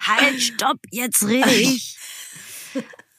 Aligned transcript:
halt, 0.00 0.40
stopp, 0.40 0.78
jetzt 0.90 1.26
rede 1.26 1.50
ich. 1.54 1.96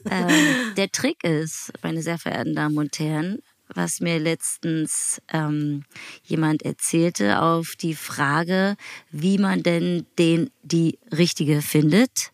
ähm, 0.10 0.74
der 0.76 0.92
Trick 0.92 1.24
ist, 1.24 1.72
meine 1.82 2.02
sehr 2.02 2.18
verehrten 2.18 2.56
Damen 2.56 2.78
und 2.78 2.98
Herren, 3.00 3.40
was 3.76 4.02
mir 4.02 4.20
letztens 4.20 5.22
ähm, 5.32 5.84
jemand 6.24 6.64
erzählte 6.64 7.42
auf 7.42 7.76
die 7.76 7.96
Frage, 7.96 8.76
wie 9.12 9.38
man 9.38 9.64
denn 9.64 10.06
den 10.18 10.50
die 10.64 11.00
richtige 11.12 11.62
findet. 11.62 12.32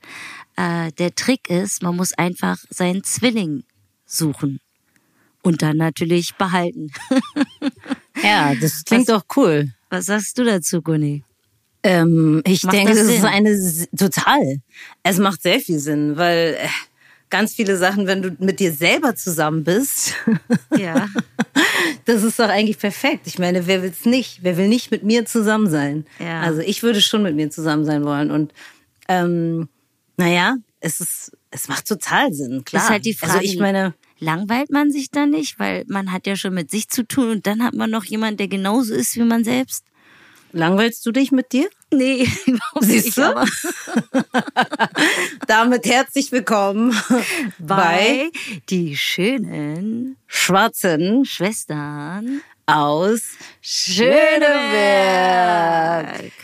Äh, 0.56 0.92
der 0.94 1.16
Trick 1.16 1.50
ist, 1.50 1.82
man 1.82 1.96
muss 1.96 2.14
einfach 2.14 2.58
seinen 2.70 3.04
Zwilling 3.04 3.64
suchen 4.06 4.60
und 5.42 5.62
dann 5.62 5.78
natürlich 5.78 6.36
behalten. 6.36 6.92
ja, 8.24 8.56
das 8.56 8.84
klingt 8.84 9.08
was, 9.08 9.22
doch 9.22 9.38
cool. 9.38 9.74
Was 9.90 10.08
sagst 10.08 10.38
du 10.38 10.44
dazu, 10.44 10.82
Gunni? 10.82 11.24
Ähm, 11.84 12.42
ich 12.46 12.64
macht 12.64 12.76
denke, 12.76 12.94
das, 12.94 13.08
das 13.08 13.16
ist 13.16 13.24
eine 13.24 13.88
total. 13.98 14.62
Es 15.04 15.18
macht 15.18 15.42
sehr 15.42 15.60
viel 15.60 15.80
Sinn, 15.80 16.18
weil 16.18 16.58
äh, 16.60 16.68
ganz 17.30 17.54
viele 17.54 17.78
Sachen, 17.78 18.08
wenn 18.08 18.22
du 18.22 18.36
mit 18.40 18.60
dir 18.60 18.72
selber 18.72 19.16
zusammen 19.16 19.64
bist. 19.64 20.14
Ja. 20.78 21.10
das 22.06 22.24
ist 22.24 22.40
doch 22.40 22.48
eigentlich 22.48 22.78
perfekt. 22.80 23.28
Ich 23.28 23.38
meine, 23.38 23.68
wer 23.68 23.82
will's 23.84 24.06
nicht? 24.06 24.40
Wer 24.44 24.56
will 24.56 24.70
nicht 24.70 24.92
mit 24.92 25.04
mir 25.04 25.26
zusammen 25.26 25.70
sein? 25.70 26.06
Ja. 26.20 26.42
Also 26.42 26.62
ich 26.62 26.84
würde 26.84 27.02
schon 27.02 27.22
mit 27.24 27.36
mir 27.36 27.50
zusammen 27.50 27.84
sein 27.84 28.06
wollen. 28.06 28.32
Und 28.32 28.54
ähm, 29.10 29.68
naja, 30.16 30.56
es 30.80 31.02
ist, 31.02 31.38
es 31.52 31.68
macht 31.68 31.88
total 31.88 32.34
Sinn. 32.34 32.64
Klar. 32.64 32.84
Ist 32.84 32.90
halt 32.90 33.06
die 33.06 33.14
Frage. 33.14 33.34
Also 33.34 33.46
ich 33.46 33.60
meine, 33.60 33.94
langweilt 34.20 34.70
man 34.70 34.92
sich 34.92 35.12
da 35.12 35.26
nicht, 35.26 35.60
weil 35.60 35.84
man 35.88 36.12
hat 36.12 36.28
ja 36.28 36.36
schon 36.36 36.54
mit 36.54 36.72
sich 36.72 36.88
zu 36.88 37.06
tun 37.06 37.30
und 37.30 37.48
dann 37.48 37.64
hat 37.64 37.74
man 37.74 37.90
noch 37.90 38.06
jemanden, 38.06 38.38
der 38.38 38.48
genauso 38.48 38.94
ist 38.94 39.16
wie 39.16 39.24
man 39.24 39.44
selbst. 39.44 39.84
Langweilst 40.52 41.06
du 41.06 41.12
dich 41.12 41.32
mit 41.32 41.52
dir? 41.52 41.70
Nee, 41.94 42.28
Siehst 42.80 43.18
du? 43.18 43.22
Damit 45.48 45.86
herzlich 45.86 46.32
willkommen 46.32 46.96
bei, 47.60 47.76
bei 47.76 48.32
die 48.70 48.98
schönen 48.98 50.18
schwarzen 50.26 51.26
Schwestern 51.26 52.42
aus 52.66 53.22
Schöneberg. 53.62 54.10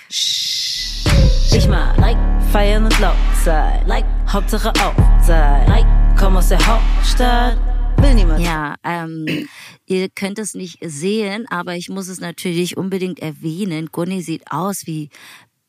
Ich 0.10 1.68
mag 1.68 1.98
like 1.98 2.18
feiern 2.52 2.86
und 2.86 3.00
laut 3.00 3.16
sein, 3.44 3.88
like 3.88 4.06
Hauptsache 4.28 4.70
auch 4.70 5.24
sein, 5.24 5.68
like 5.68 5.86
komm 6.18 6.38
aus 6.38 6.50
der 6.50 6.64
Hauptstadt 6.66 7.58
Will 7.98 8.14
niemand. 8.14 8.42
Ja, 8.42 8.76
ähm, 8.84 9.48
ihr 9.86 10.10
könnt 10.10 10.40
es 10.40 10.54
nicht 10.54 10.80
sehen, 10.82 11.46
aber 11.50 11.76
ich 11.76 11.90
muss 11.90 12.08
es 12.08 12.20
natürlich 12.20 12.78
unbedingt 12.78 13.20
erwähnen. 13.20 13.90
Gunni 13.92 14.22
sieht 14.22 14.52
aus 14.52 14.86
wie 14.86 15.10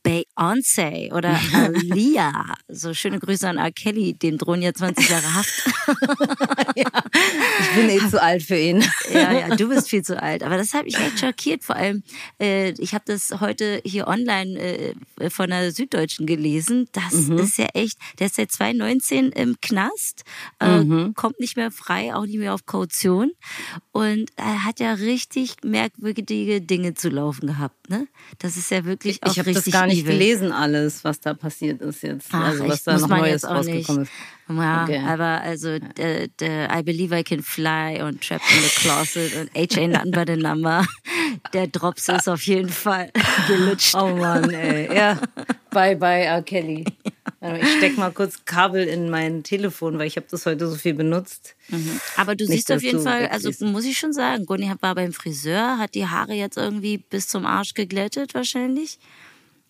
Beyoncé 0.07 1.13
oder 1.13 1.39
Alia. 1.53 2.55
So 2.69 2.95
schöne 2.95 3.19
Grüße 3.19 3.49
an 3.49 3.59
R. 3.59 3.73
Kelly, 3.73 4.15
den 4.15 4.39
drohen 4.39 4.63
ja 4.63 4.73
20 4.73 5.09
Jahre 5.09 5.35
Haft. 5.35 5.67
ja, 6.77 6.87
ich 7.61 7.71
bin 7.75 7.91
eh 7.91 8.09
zu 8.09 8.23
alt 8.23 8.45
für 8.45 8.57
ihn. 8.57 8.85
ja, 9.13 9.33
ja, 9.33 9.57
du 9.57 9.69
bist 9.69 9.89
viel 9.89 10.03
zu 10.03 10.23
alt. 10.23 10.45
Aber 10.45 10.57
das 10.57 10.75
hat 10.75 10.85
mich 10.85 10.97
echt 10.97 11.19
schockiert. 11.19 11.65
Vor 11.65 11.75
allem, 11.75 12.05
äh, 12.41 12.71
ich 12.79 12.95
habe 12.95 13.05
das 13.07 13.41
heute 13.41 13.81
hier 13.85 14.07
online 14.07 14.95
äh, 15.19 15.31
von 15.31 15.51
der 15.51 15.73
Süddeutschen 15.73 16.27
gelesen. 16.27 16.89
Das 16.93 17.15
mhm. 17.15 17.39
ist 17.39 17.59
ja 17.59 17.67
echt, 17.75 17.99
der 18.21 18.29
ist 18.29 18.37
seit 18.37 18.53
2019 18.53 19.33
im 19.33 19.57
Knast, 19.61 20.23
äh, 20.61 20.85
mhm. 20.85 21.15
kommt 21.15 21.41
nicht 21.41 21.57
mehr 21.57 21.73
frei, 21.73 22.15
auch 22.15 22.27
nicht 22.27 22.39
mehr 22.39 22.55
auf 22.55 22.65
Kaution. 22.65 23.33
Und 23.91 24.31
er 24.37 24.65
hat 24.65 24.79
ja 24.79 24.93
richtig 24.93 25.57
merkwürdige 25.65 26.61
Dinge 26.61 26.95
zu 26.95 27.09
laufen 27.09 27.49
gehabt. 27.49 27.91
Ne? 27.91 28.07
Das 28.39 28.57
ist 28.57 28.71
ja 28.71 28.85
wirklich 28.85 29.23
auch 29.25 29.33
ich 29.33 29.39
richtig 29.39 29.65
das 29.65 29.73
gar 29.73 29.87
nicht 29.87 29.96
nicht 29.97 30.07
gelesen 30.07 30.53
alles, 30.53 31.05
was 31.05 31.21
da 31.21 31.35
passiert 31.35 31.81
ist 31.81 32.03
jetzt. 32.03 32.29
Ach, 32.33 32.49
also 32.49 32.69
was 32.69 32.83
da 32.85 32.99
noch 32.99 33.09
Neues 33.09 33.49
rausgekommen 33.49 34.03
ist. 34.03 34.13
Ja, 34.49 34.85
okay. 34.85 35.03
aber 35.05 35.41
also 35.43 35.79
der 35.99 36.71
I 36.71 36.83
Believe 36.83 37.19
I 37.19 37.25
Can 37.25 37.43
Fly 37.43 38.03
und 38.03 38.21
Trapped 38.21 38.45
in 38.49 38.63
the 38.63 38.69
Closet 38.81 39.33
und 39.35 39.51
H.A. 39.55 39.87
Nothing 39.89 40.13
But 40.13 40.31
a 40.31 40.37
Number, 40.37 40.87
der 41.53 41.67
Drops 41.67 42.09
ist 42.09 42.29
auf 42.29 42.43
jeden 42.43 42.69
Fall 42.69 43.11
gelutscht. 43.49 43.95
Oh 43.97 44.15
Mann, 44.15 44.51
ey. 44.51 44.95
Ja, 44.95 45.19
bye 45.71 45.97
bye 45.97 46.23
R. 46.23 46.43
Kelly. 46.43 46.85
Ich 47.61 47.77
steck 47.77 47.97
mal 47.97 48.11
kurz 48.11 48.45
Kabel 48.45 48.89
in 48.89 49.11
mein 49.11 49.43
Telefon, 49.43 49.99
weil 49.99 50.07
ich 50.07 50.17
habe 50.17 50.27
das 50.29 50.47
heute 50.47 50.67
so 50.67 50.75
viel 50.75 50.95
benutzt. 50.95 51.55
Mhm. 51.69 52.01
Aber 52.17 52.35
du 52.35 52.45
Nicht, 52.45 52.67
siehst 52.67 52.73
auf 52.73 52.83
jeden 52.83 53.03
Fall, 53.03 53.29
also 53.29 53.51
muss 53.65 53.85
ich 53.85 53.99
schon 53.99 54.13
sagen, 54.13 54.47
Gunni 54.47 54.73
war 54.81 54.95
beim 54.95 55.13
Friseur, 55.13 55.79
hat 55.79 55.95
die 55.95 56.07
Haare 56.09 56.33
jetzt 56.33 56.57
irgendwie 56.57 56.99
bis 56.99 57.29
zum 57.29 57.47
Arsch 57.47 57.75
geglättet 57.75 58.35
wahrscheinlich. 58.35 58.99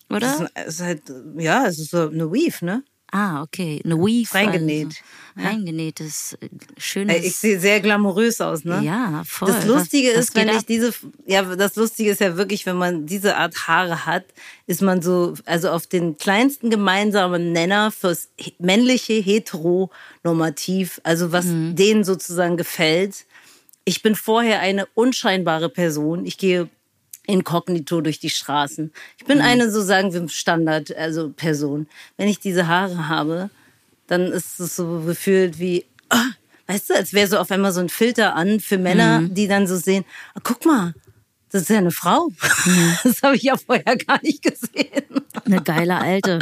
Oder? 0.09 0.49
Es 0.53 0.75
ist, 0.75 0.81
halt, 0.81 1.01
ja, 1.37 1.65
es 1.65 1.79
ist 1.79 1.91
so 1.91 2.09
eine 2.09 2.31
Weave, 2.31 2.65
ne? 2.65 2.83
Ah, 3.11 3.41
okay. 3.41 3.81
Eine 3.85 3.97
Weave. 3.97 4.33
Reingenäht. 4.33 5.01
Also, 5.35 5.49
reingenähtes, 5.49 6.37
äh, 6.41 6.49
schönes. 6.77 7.23
Ich 7.23 7.37
sehe 7.37 7.57
sehr 7.57 7.79
glamourös 7.79 8.41
aus, 8.41 8.65
ne? 8.65 8.81
Ja, 8.83 9.23
voll. 9.25 9.47
Das 9.47 9.65
Lustige 9.65 10.09
was, 10.09 10.25
ist, 10.25 10.35
wenn 10.35 10.49
ich 10.49 10.65
diese, 10.65 10.93
ja, 11.25 11.43
das 11.55 11.77
Lustige 11.77 12.11
ist 12.11 12.19
ja 12.19 12.35
wirklich, 12.35 12.65
wenn 12.65 12.75
man 12.75 13.05
diese 13.05 13.37
Art 13.37 13.67
Haare 13.67 14.05
hat, 14.05 14.25
ist 14.65 14.81
man 14.81 15.01
so, 15.01 15.35
also 15.45 15.69
auf 15.69 15.87
den 15.87 16.17
kleinsten 16.17 16.69
gemeinsamen 16.69 17.53
Nenner 17.53 17.91
fürs 17.91 18.29
männliche 18.59 19.13
Heteronormativ, 19.13 20.99
also 21.03 21.31
was 21.31 21.45
mhm. 21.45 21.75
denen 21.77 22.03
sozusagen 22.03 22.57
gefällt. 22.57 23.25
Ich 23.85 24.01
bin 24.01 24.15
vorher 24.15 24.59
eine 24.59 24.85
unscheinbare 24.95 25.69
Person. 25.69 26.25
Ich 26.25 26.37
gehe 26.37 26.69
inkognito 27.27 28.01
durch 28.01 28.19
die 28.19 28.29
Straßen. 28.29 28.91
Ich 29.17 29.25
bin 29.25 29.37
mhm. 29.37 29.43
eine, 29.43 29.71
so 29.71 29.81
sagen 29.81 30.13
wir, 30.13 30.27
Standard, 30.29 30.95
also 30.95 31.29
Person. 31.29 31.87
Wenn 32.17 32.27
ich 32.27 32.39
diese 32.39 32.67
Haare 32.67 33.07
habe, 33.07 33.49
dann 34.07 34.31
ist 34.31 34.59
es 34.59 34.75
so 34.75 35.01
gefühlt 35.05 35.59
wie, 35.59 35.85
oh, 36.11 36.31
weißt 36.67 36.89
du, 36.89 36.95
als 36.95 37.13
wäre 37.13 37.27
so 37.27 37.37
auf 37.37 37.51
einmal 37.51 37.73
so 37.73 37.81
ein 37.81 37.89
Filter 37.89 38.35
an 38.35 38.59
für 38.59 38.77
Männer, 38.77 39.19
mhm. 39.19 39.33
die 39.33 39.47
dann 39.47 39.67
so 39.67 39.75
sehen, 39.75 40.05
oh, 40.35 40.39
guck 40.41 40.65
mal, 40.65 40.93
das 41.51 41.63
ist 41.63 41.69
ja 41.69 41.77
eine 41.77 41.91
Frau. 41.91 42.29
Mhm. 42.65 42.97
Das 43.03 43.21
habe 43.23 43.35
ich 43.35 43.43
ja 43.43 43.55
vorher 43.55 43.95
gar 43.95 44.19
nicht 44.21 44.43
gesehen. 44.43 45.03
Eine 45.45 45.61
geile 45.61 45.95
Alte. 45.95 46.39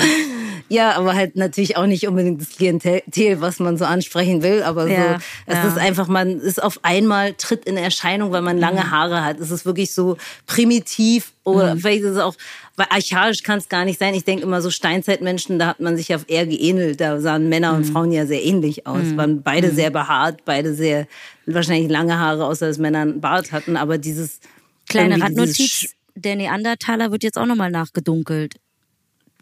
Ja, 0.67 0.93
aber 0.93 1.13
halt 1.13 1.35
natürlich 1.35 1.77
auch 1.77 1.85
nicht 1.85 2.07
unbedingt 2.07 2.41
das 2.41 2.49
Klientel, 2.49 3.03
was 3.39 3.59
man 3.59 3.77
so 3.77 3.85
ansprechen 3.85 4.41
will, 4.41 4.63
aber 4.63 4.87
ja, 4.87 5.19
so, 5.19 5.19
es 5.45 5.57
ja. 5.57 5.67
ist 5.67 5.77
einfach, 5.77 6.07
man 6.07 6.39
ist 6.39 6.61
auf 6.61 6.79
einmal 6.81 7.33
tritt 7.33 7.65
in 7.65 7.77
Erscheinung, 7.77 8.31
weil 8.31 8.41
man 8.41 8.57
lange 8.57 8.81
mhm. 8.81 8.91
Haare 8.91 9.23
hat. 9.23 9.39
Es 9.39 9.51
ist 9.51 9.65
wirklich 9.65 9.93
so 9.93 10.17
primitiv 10.47 11.33
oder 11.43 11.75
mhm. 11.75 11.79
vielleicht 11.79 12.01
ist 12.01 12.11
es 12.13 12.17
auch, 12.17 12.35
weil 12.75 12.87
archaisch 12.89 13.43
kann 13.43 13.59
es 13.59 13.69
gar 13.69 13.85
nicht 13.85 13.99
sein. 13.99 14.15
Ich 14.15 14.23
denke 14.23 14.43
immer 14.43 14.61
so 14.61 14.71
Steinzeitmenschen, 14.71 15.59
da 15.59 15.67
hat 15.67 15.79
man 15.79 15.97
sich 15.97 16.07
ja 16.07 16.17
eher 16.27 16.47
geähnelt. 16.47 16.99
Da 16.99 17.19
sahen 17.19 17.47
Männer 17.47 17.73
und 17.73 17.87
mhm. 17.87 17.93
Frauen 17.93 18.11
ja 18.11 18.25
sehr 18.25 18.43
ähnlich 18.43 18.87
aus. 18.87 19.03
Mhm. 19.03 19.17
Waren 19.17 19.43
beide 19.43 19.67
mhm. 19.67 19.75
sehr 19.75 19.91
behaart, 19.91 20.45
beide 20.45 20.73
sehr 20.73 21.05
wahrscheinlich 21.45 21.91
lange 21.91 22.17
Haare, 22.17 22.45
außer 22.45 22.67
dass 22.67 22.79
Männer 22.79 23.01
einen 23.01 23.21
Bart 23.21 23.51
hatten. 23.51 23.77
Aber 23.77 23.99
dieses 23.99 24.39
kleine 24.87 25.21
Randnotiz: 25.21 25.93
Der 26.15 26.35
Neandertaler 26.35 27.11
wird 27.11 27.23
jetzt 27.23 27.37
auch 27.37 27.45
nochmal 27.45 27.71
nachgedunkelt. 27.71 28.55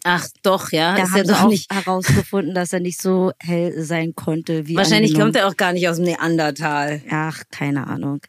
Ach 0.05 0.27
doch, 0.43 0.71
ja. 0.71 0.97
Da 0.97 1.03
ist 1.03 1.11
haben 1.11 1.17
ja 1.17 1.23
doch 1.23 1.47
nicht 1.47 1.73
herausgefunden, 1.73 2.53
dass 2.53 2.73
er 2.73 2.81
nicht 2.81 3.01
so 3.01 3.31
hell 3.39 3.81
sein 3.81 4.13
konnte 4.15 4.67
wie 4.67 4.75
Wahrscheinlich 4.75 5.11
angenommen. 5.11 5.33
kommt 5.33 5.35
er 5.37 5.47
auch 5.47 5.55
gar 5.55 5.71
nicht 5.71 5.87
aus 5.87 5.95
dem 5.95 6.05
Neandertal. 6.05 7.01
Ach, 7.09 7.41
keine 7.51 7.87
Ahnung. 7.87 8.19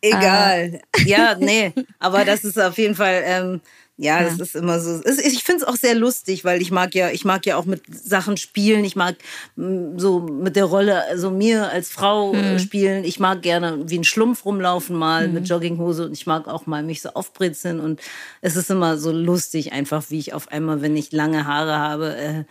Egal. 0.00 0.80
Äh. 0.96 1.08
Ja, 1.08 1.36
nee. 1.38 1.72
Aber 1.98 2.24
das 2.24 2.44
ist 2.44 2.58
auf 2.60 2.78
jeden 2.78 2.94
Fall 2.94 3.22
ähm, 3.24 3.60
ja, 3.96 4.20
ja, 4.20 4.28
das 4.28 4.40
ist 4.40 4.56
immer 4.56 4.80
so. 4.80 5.00
Ich 5.04 5.44
finde 5.44 5.62
es 5.62 5.68
auch 5.68 5.76
sehr 5.76 5.94
lustig, 5.94 6.44
weil 6.44 6.60
ich 6.60 6.72
mag 6.72 6.96
ja, 6.96 7.10
ich 7.10 7.24
mag 7.24 7.46
ja 7.46 7.56
auch 7.56 7.64
mit 7.64 7.82
Sachen 7.88 8.36
spielen. 8.36 8.84
Ich 8.84 8.96
mag 8.96 9.14
mm, 9.54 9.98
so 9.98 10.18
mit 10.18 10.56
der 10.56 10.64
Rolle, 10.64 11.04
also 11.06 11.30
mir 11.30 11.70
als 11.70 11.90
Frau 11.90 12.32
mhm. 12.32 12.58
spielen. 12.58 13.04
Ich 13.04 13.20
mag 13.20 13.42
gerne 13.42 13.88
wie 13.88 13.98
ein 13.98 14.04
Schlumpf 14.04 14.44
rumlaufen 14.44 14.96
mal 14.96 15.28
mhm. 15.28 15.34
mit 15.34 15.48
Jogginghose 15.48 16.06
und 16.06 16.12
ich 16.12 16.26
mag 16.26 16.48
auch 16.48 16.66
mal 16.66 16.82
mich 16.82 17.02
so 17.02 17.10
aufbrezeln 17.10 17.78
und 17.78 18.00
es 18.40 18.56
ist 18.56 18.68
immer 18.68 18.98
so 18.98 19.12
lustig 19.12 19.72
einfach, 19.72 20.04
wie 20.08 20.18
ich 20.18 20.34
auf 20.34 20.48
einmal, 20.48 20.82
wenn 20.82 20.96
ich 20.96 21.12
lange 21.12 21.46
Haare 21.46 21.78
habe, 21.78 22.16
äh, 22.16 22.44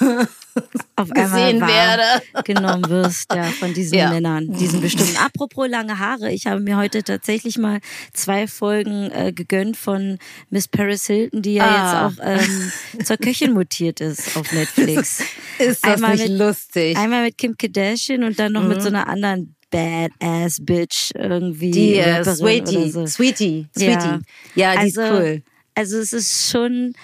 auf 0.96 1.10
gesehen 1.14 1.60
werde. 1.60 2.22
genommen 2.44 2.88
wirst, 2.88 3.32
ja, 3.34 3.44
von 3.44 3.74
diesen 3.74 3.98
ja. 3.98 4.10
Männern, 4.10 4.52
diesen 4.52 4.80
bestimmten. 4.80 5.16
Apropos 5.16 5.68
lange 5.68 5.98
Haare, 5.98 6.32
ich 6.32 6.46
habe 6.46 6.60
mir 6.60 6.76
heute 6.76 7.02
tatsächlich 7.02 7.58
mal 7.58 7.80
zwei 8.12 8.46
Folgen 8.46 9.10
äh, 9.10 9.32
gegönnt 9.32 9.76
von 9.76 10.18
Miss 10.50 10.68
Paris 10.68 11.06
Hilton, 11.06 11.42
die 11.42 11.54
ja 11.54 11.64
ah. 11.64 12.08
jetzt 12.08 12.18
auch 12.18 12.24
ähm, 12.24 12.72
zur 13.04 13.16
Köchin 13.16 13.52
mutiert 13.52 14.00
ist 14.00 14.36
auf 14.36 14.52
Netflix. 14.52 15.20
ist 15.58 15.84
das 15.84 15.94
einmal 15.94 16.16
nicht 16.16 16.28
mit, 16.28 16.38
lustig? 16.38 16.96
Einmal 16.96 17.24
mit 17.24 17.38
Kim 17.38 17.56
Kardashian 17.56 18.24
und 18.24 18.38
dann 18.38 18.52
noch 18.52 18.62
mhm. 18.62 18.68
mit 18.68 18.82
so 18.82 18.88
einer 18.88 19.08
anderen 19.08 19.54
Badass 19.70 20.58
Bitch 20.60 21.12
irgendwie. 21.14 21.70
Die 21.70 21.94
äh, 21.96 22.24
Sweetie, 22.24 22.90
so. 22.90 23.06
Sweetie, 23.06 23.68
Sweetie. 23.76 23.86
Ja, 23.94 24.20
ja 24.54 24.72
die 24.72 24.78
also, 24.78 25.00
ist 25.00 25.10
cool. 25.12 25.42
Also 25.74 25.98
es 25.98 26.12
ist 26.12 26.50
schon 26.50 26.94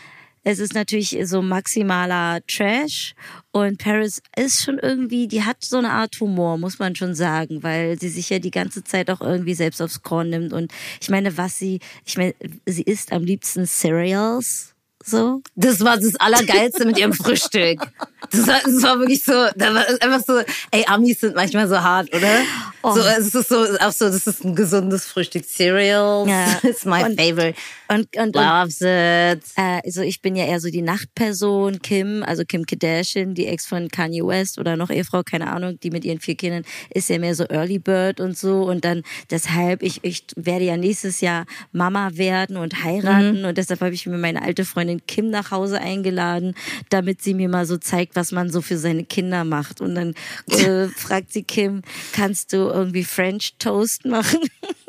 es 0.47 0.61
ist 0.61 0.75
natürlich 0.75 1.19
so 1.25 1.43
maximaler 1.43 2.39
Trash 2.47 3.15
und 3.51 3.79
Paris 3.79 4.23
ist 4.37 4.63
schon 4.63 4.79
irgendwie, 4.79 5.27
die 5.27 5.43
hat 5.43 5.57
so 5.65 5.79
eine 5.79 5.91
Art 5.91 6.21
Humor, 6.21 6.57
muss 6.57 6.79
man 6.79 6.95
schon 6.95 7.17
sagen, 7.17 7.65
weil 7.65 7.99
sie 7.99 8.09
sich 8.09 8.31
ja 8.31 8.39
die 8.39 8.53
ganze 8.53 8.85
Zeit 8.85 9.11
auch 9.11 9.21
irgendwie 9.21 9.55
selbst 9.55 9.83
aufs 9.83 10.03
Korn 10.03 10.31
nimmt 10.31 10.53
und 10.53 10.73
ich 11.01 11.11
meine, 11.11 11.37
was 11.37 11.59
sie, 11.59 11.81
ich 12.05 12.17
meine, 12.17 12.33
sie 12.65 12.83
isst 12.83 13.13
am 13.13 13.25
liebsten 13.25 13.67
Cereals, 13.67 14.77
So. 15.05 15.43
Das 15.57 15.81
war 15.81 15.97
das 15.97 16.15
Allergeilste 16.17 16.85
mit 16.85 16.99
ihrem 16.99 17.13
Frühstück. 17.13 17.81
Das 18.31 18.47
war, 18.47 18.61
das 18.65 18.83
war 18.83 18.99
wirklich 18.99 19.23
so, 19.25 19.33
da 19.57 19.75
war 19.75 19.85
einfach 20.01 20.21
so, 20.27 20.41
ey, 20.71 20.85
Amis 20.87 21.21
sind 21.21 21.35
manchmal 21.35 21.69
so 21.69 21.81
hart, 21.81 22.13
oder? 22.15 22.41
Oh. 22.87 22.95
So, 22.95 23.01
es 23.01 23.35
ist 23.35 23.49
so, 23.49 23.57
auch 23.81 23.91
so, 23.91 24.05
das 24.05 24.29
ist 24.29 24.45
ein 24.45 24.55
gesundes 24.55 25.07
Frühstück. 25.07 25.45
Cereals. 25.45 26.29
Ja. 26.29 26.61
It's 26.63 26.85
my 26.85 27.03
und, 27.03 27.21
favorite. 27.21 27.59
Und, 27.89 28.17
und, 28.17 28.37
Loves 28.37 28.81
und, 28.81 28.87
it. 28.87 29.43
Äh, 29.57 29.81
also 29.85 30.03
ich 30.03 30.23
bin 30.23 30.37
ja 30.37 30.45
eher 30.45 30.61
so 30.61 30.71
die 30.71 30.83
Nachtperson, 30.83 31.83
Kim, 31.83 32.23
also 32.23 32.45
Kim 32.47 32.65
Kardashian, 32.65 33.35
die 33.35 33.49
Ex 33.49 33.67
von 33.67 33.89
Kanye 33.89 34.25
West 34.25 34.61
oder 34.61 34.77
noch 34.77 34.91
Ehefrau, 34.91 35.25
keine 35.25 35.51
Ahnung, 35.53 35.81
die 35.83 35.91
mit 35.91 36.05
ihren 36.05 36.21
vier 36.21 36.37
Kindern, 36.37 36.63
ist 36.91 37.09
ja 37.09 37.19
mehr 37.19 37.35
so 37.35 37.45
Early 37.49 37.81
Bird 37.81 38.21
und 38.21 38.39
so. 38.39 38.63
Und 38.63 38.85
dann 38.85 39.03
deshalb, 39.31 39.83
ich, 39.83 40.05
ich 40.05 40.25
werde 40.37 40.67
ja 40.67 40.77
nächstes 40.77 41.21
Jahr 41.21 41.45
Mama 41.73 42.11
werden 42.13 42.57
und 42.57 42.85
heiraten. 42.85 43.41
Mhm. 43.41 43.47
Und 43.47 43.59
deshalb 43.59 43.81
habe 43.81 43.95
ich 43.95 44.07
mir 44.07 44.17
meine 44.17 44.43
alte 44.43 44.65
Freundin 44.65 45.05
Kim 45.09 45.31
nach 45.31 45.51
Hause 45.51 45.81
eingeladen, 45.81 46.55
damit 46.91 47.21
sie 47.21 47.35
mir 47.35 47.49
mal 47.49 47.67
so 47.67 47.79
zeigt, 47.79 48.15
was 48.15 48.31
man 48.31 48.49
so 48.49 48.63
für 48.63 48.79
seine 48.79 49.03
Kinder 49.03 49.43
macht. 49.43 49.81
Und 49.81 49.97
dann 49.97 50.15
äh, 50.51 50.87
fragt 50.97 51.33
sie 51.33 51.43
Kim, 51.43 51.83
kannst 52.13 52.53
du 52.53 52.76
irgendwie 52.77 53.05
French 53.05 53.55
Toast 53.59 54.05
machen? 54.05 54.41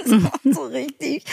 so 0.44 0.66
richtig. 0.66 1.24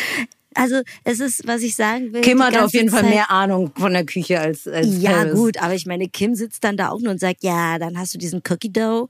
Also 0.54 0.82
es 1.02 1.20
ist, 1.20 1.46
was 1.46 1.62
ich 1.62 1.74
sagen 1.74 2.12
will. 2.12 2.20
Kim 2.20 2.42
hat 2.42 2.56
auf 2.56 2.72
jeden 2.72 2.88
Zeit, 2.88 3.00
Fall 3.00 3.10
mehr 3.10 3.30
Ahnung 3.30 3.72
von 3.76 3.92
der 3.92 4.06
Küche 4.06 4.40
als, 4.40 4.68
als 4.68 5.02
Ja 5.02 5.10
Paris. 5.10 5.34
gut, 5.34 5.56
aber 5.60 5.74
ich 5.74 5.84
meine, 5.84 6.08
Kim 6.08 6.34
sitzt 6.34 6.62
dann 6.62 6.76
da 6.76 6.90
auch 6.90 7.00
nur 7.00 7.10
und 7.10 7.20
sagt, 7.20 7.42
ja, 7.42 7.78
dann 7.78 7.98
hast 7.98 8.14
du 8.14 8.18
diesen 8.18 8.40
Cookie 8.48 8.72
Dough. 8.72 9.08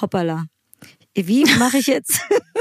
Hoppala. 0.00 0.46
Wie 1.14 1.44
mache 1.58 1.78
ich 1.78 1.86
jetzt? 1.86 2.20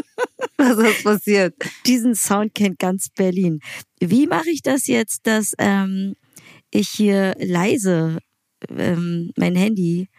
Was 0.57 0.78
ist 0.78 1.04
passiert? 1.04 1.56
Diesen 1.86 2.16
Sound 2.16 2.54
kennt 2.54 2.80
ganz 2.80 3.10
Berlin. 3.10 3.60
Wie 4.00 4.28
mache 4.28 4.50
ich 4.50 4.62
das 4.62 4.88
jetzt, 4.88 5.25
dass 5.28 5.54
ähm, 5.57 6.16
ich 6.69 6.89
hier 6.89 7.36
leise 7.39 8.19
ähm, 8.69 9.31
mein 9.36 9.56
Handy 9.56 10.10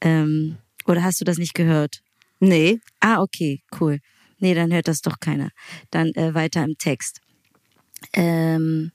ähm, 0.00 0.56
oder 0.86 1.02
hast 1.02 1.20
du 1.20 1.24
das 1.24 1.38
nicht 1.38 1.54
gehört? 1.54 2.02
Nee. 2.40 2.80
Ah, 3.00 3.20
okay, 3.20 3.62
cool. 3.80 4.00
Nee, 4.38 4.54
dann 4.54 4.72
hört 4.72 4.88
das 4.88 5.00
doch 5.00 5.20
keiner. 5.20 5.50
Dann 5.90 6.08
äh, 6.14 6.34
weiter 6.34 6.64
im 6.64 6.76
Text. 6.76 7.20
Ähm, 8.12 8.92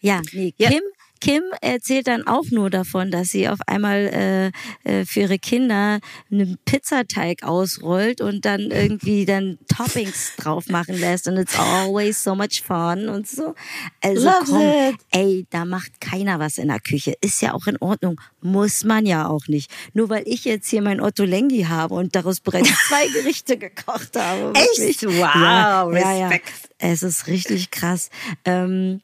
ja, 0.00 0.20
nee, 0.32 0.52
Kim, 0.52 0.72
ja. 0.72 0.80
Kim 1.26 1.42
erzählt 1.60 2.06
dann 2.06 2.24
auch 2.28 2.44
nur 2.52 2.70
davon, 2.70 3.10
dass 3.10 3.30
sie 3.30 3.48
auf 3.48 3.58
einmal 3.66 4.52
äh, 4.84 4.98
äh, 5.00 5.04
für 5.04 5.22
ihre 5.22 5.40
Kinder 5.40 5.98
einen 6.30 6.56
Pizzateig 6.64 7.42
ausrollt 7.42 8.20
und 8.20 8.44
dann 8.44 8.70
irgendwie 8.70 9.24
dann 9.24 9.58
Toppings 9.66 10.34
drauf 10.38 10.68
machen 10.68 10.96
lässt 10.96 11.26
und 11.26 11.36
it's 11.36 11.58
always 11.58 12.22
so 12.22 12.36
much 12.36 12.62
fun 12.64 13.08
und 13.08 13.26
so. 13.26 13.56
Also 14.00 14.24
Love 14.24 14.44
komm, 14.46 14.60
it. 14.60 14.96
ey, 15.10 15.46
da 15.50 15.64
macht 15.64 16.00
keiner 16.00 16.38
was 16.38 16.58
in 16.58 16.68
der 16.68 16.78
Küche. 16.78 17.14
Ist 17.20 17.42
ja 17.42 17.54
auch 17.54 17.66
in 17.66 17.76
Ordnung. 17.78 18.20
Muss 18.40 18.84
man 18.84 19.04
ja 19.04 19.26
auch 19.26 19.48
nicht. 19.48 19.68
Nur 19.94 20.08
weil 20.08 20.22
ich 20.26 20.44
jetzt 20.44 20.70
hier 20.70 20.80
mein 20.80 21.00
Otto 21.00 21.24
Lengi 21.24 21.64
habe 21.64 21.94
und 21.94 22.14
daraus 22.14 22.38
bereits 22.38 22.70
zwei 22.86 23.08
Gerichte 23.08 23.58
gekocht 23.58 24.16
habe. 24.16 24.52
Echt? 24.54 25.02
Wow, 25.02 25.12
ja, 25.12 25.82
Respekt. 25.82 26.48
Ja, 26.80 26.86
ja. 26.86 26.92
Es 26.92 27.02
ist 27.02 27.26
richtig 27.26 27.72
krass. 27.72 28.10
Ähm, 28.44 29.00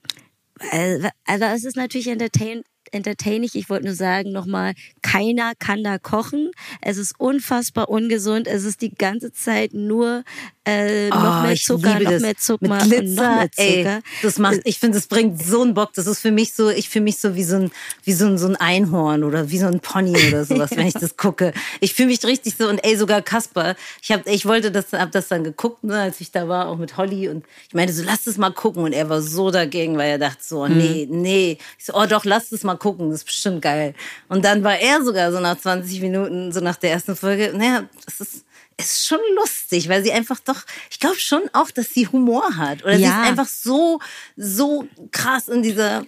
also, 0.70 1.08
also 1.26 1.44
es 1.46 1.64
ist 1.64 1.76
natürlich 1.76 2.08
entertain, 2.08 2.62
entertaining. 2.92 3.50
Ich 3.54 3.70
wollte 3.70 3.86
nur 3.86 3.94
sagen 3.94 4.32
nochmal, 4.32 4.74
keiner 5.02 5.52
kann 5.58 5.82
da 5.82 5.98
kochen. 5.98 6.50
Es 6.80 6.98
ist 6.98 7.18
unfassbar 7.18 7.88
ungesund. 7.88 8.46
Es 8.46 8.64
ist 8.64 8.82
die 8.82 8.94
ganze 8.94 9.32
Zeit 9.32 9.74
nur 9.74 10.24
äh, 10.64 11.10
oh, 11.12 11.16
noch 11.16 11.42
mehr 11.42 11.56
Zucker, 11.56 11.98
noch 11.98 12.20
mehr 12.20 12.36
Zucker, 12.36 12.68
mit 12.68 12.82
Glitzer, 12.82 13.22
noch 13.22 13.36
mehr 13.36 13.50
Zucker. 13.50 13.96
Ey, 13.96 14.02
das 14.22 14.38
macht, 14.38 14.60
ich 14.64 14.78
finde, 14.78 14.98
das 14.98 15.08
bringt 15.08 15.42
so 15.42 15.62
einen 15.62 15.74
Bock. 15.74 15.92
Das 15.94 16.06
ist 16.06 16.20
für 16.20 16.30
mich 16.30 16.54
so, 16.54 16.70
ich 16.70 16.88
fühle 16.88 17.04
mich 17.04 17.18
so 17.18 17.34
wie 17.34 17.42
so 17.42 17.56
ein, 17.56 17.70
wie 18.04 18.12
so 18.12 18.26
ein, 18.26 18.38
so 18.38 18.46
ein 18.46 18.54
Einhorn 18.56 19.24
oder 19.24 19.50
wie 19.50 19.58
so 19.58 19.66
ein 19.66 19.80
Pony 19.80 20.16
oder 20.28 20.44
sowas, 20.46 20.70
wenn 20.72 20.86
ich 20.86 20.94
das 20.94 21.16
gucke. 21.16 21.52
Ich 21.80 21.94
fühle 21.94 22.08
mich 22.08 22.24
richtig 22.24 22.54
so 22.56 22.68
und 22.68 22.78
ey, 22.84 22.96
sogar 22.96 23.22
Kasper. 23.22 23.74
Ich 24.00 24.12
habe, 24.12 24.30
ich 24.30 24.46
wollte 24.46 24.70
das, 24.70 24.92
hab 24.92 25.10
das 25.10 25.28
dann 25.28 25.42
geguckt, 25.42 25.82
ne, 25.82 26.00
als 26.00 26.20
ich 26.20 26.30
da 26.30 26.46
war, 26.46 26.68
auch 26.68 26.76
mit 26.76 26.96
Holly 26.96 27.28
und 27.28 27.44
ich 27.66 27.74
meinte 27.74 27.92
so, 27.92 28.04
lass 28.04 28.24
das 28.24 28.38
mal 28.38 28.52
gucken 28.52 28.84
und 28.84 28.92
er 28.92 29.08
war 29.08 29.20
so 29.20 29.50
dagegen, 29.50 29.98
weil 29.98 30.10
er 30.10 30.18
dachte 30.18 30.44
so, 30.44 30.68
mhm. 30.68 30.78
nee, 30.78 31.08
nee. 31.10 31.58
Ich 31.76 31.86
so, 31.86 31.94
oh 31.94 32.06
doch, 32.06 32.24
lass 32.24 32.50
das 32.50 32.62
mal 32.62 32.76
gucken, 32.76 33.10
das 33.10 33.20
ist 33.20 33.24
bestimmt 33.24 33.62
geil. 33.62 33.94
Und 34.28 34.44
dann 34.44 34.62
war 34.62 34.78
er 34.78 35.02
sogar 35.02 35.32
so 35.32 35.40
nach 35.40 35.58
20 35.58 36.00
Minuten, 36.00 36.52
so 36.52 36.60
nach 36.60 36.76
der 36.76 36.92
ersten 36.92 37.16
Folge, 37.16 37.52
naja, 37.52 37.88
das 38.04 38.20
ist, 38.20 38.44
ist 38.76 39.06
schon 39.06 39.20
lustig, 39.36 39.88
weil 39.88 40.02
sie 40.02 40.12
einfach 40.12 40.40
doch, 40.40 40.62
ich 40.90 41.00
glaube 41.00 41.18
schon 41.18 41.42
auch, 41.52 41.70
dass 41.70 41.90
sie 41.90 42.08
Humor 42.08 42.56
hat. 42.56 42.82
Oder 42.82 42.96
ja. 42.96 42.98
sie 42.98 43.04
ist 43.04 43.28
einfach 43.28 43.48
so, 43.48 44.00
so 44.36 44.86
krass 45.10 45.48
in 45.48 45.62
dieser 45.62 46.04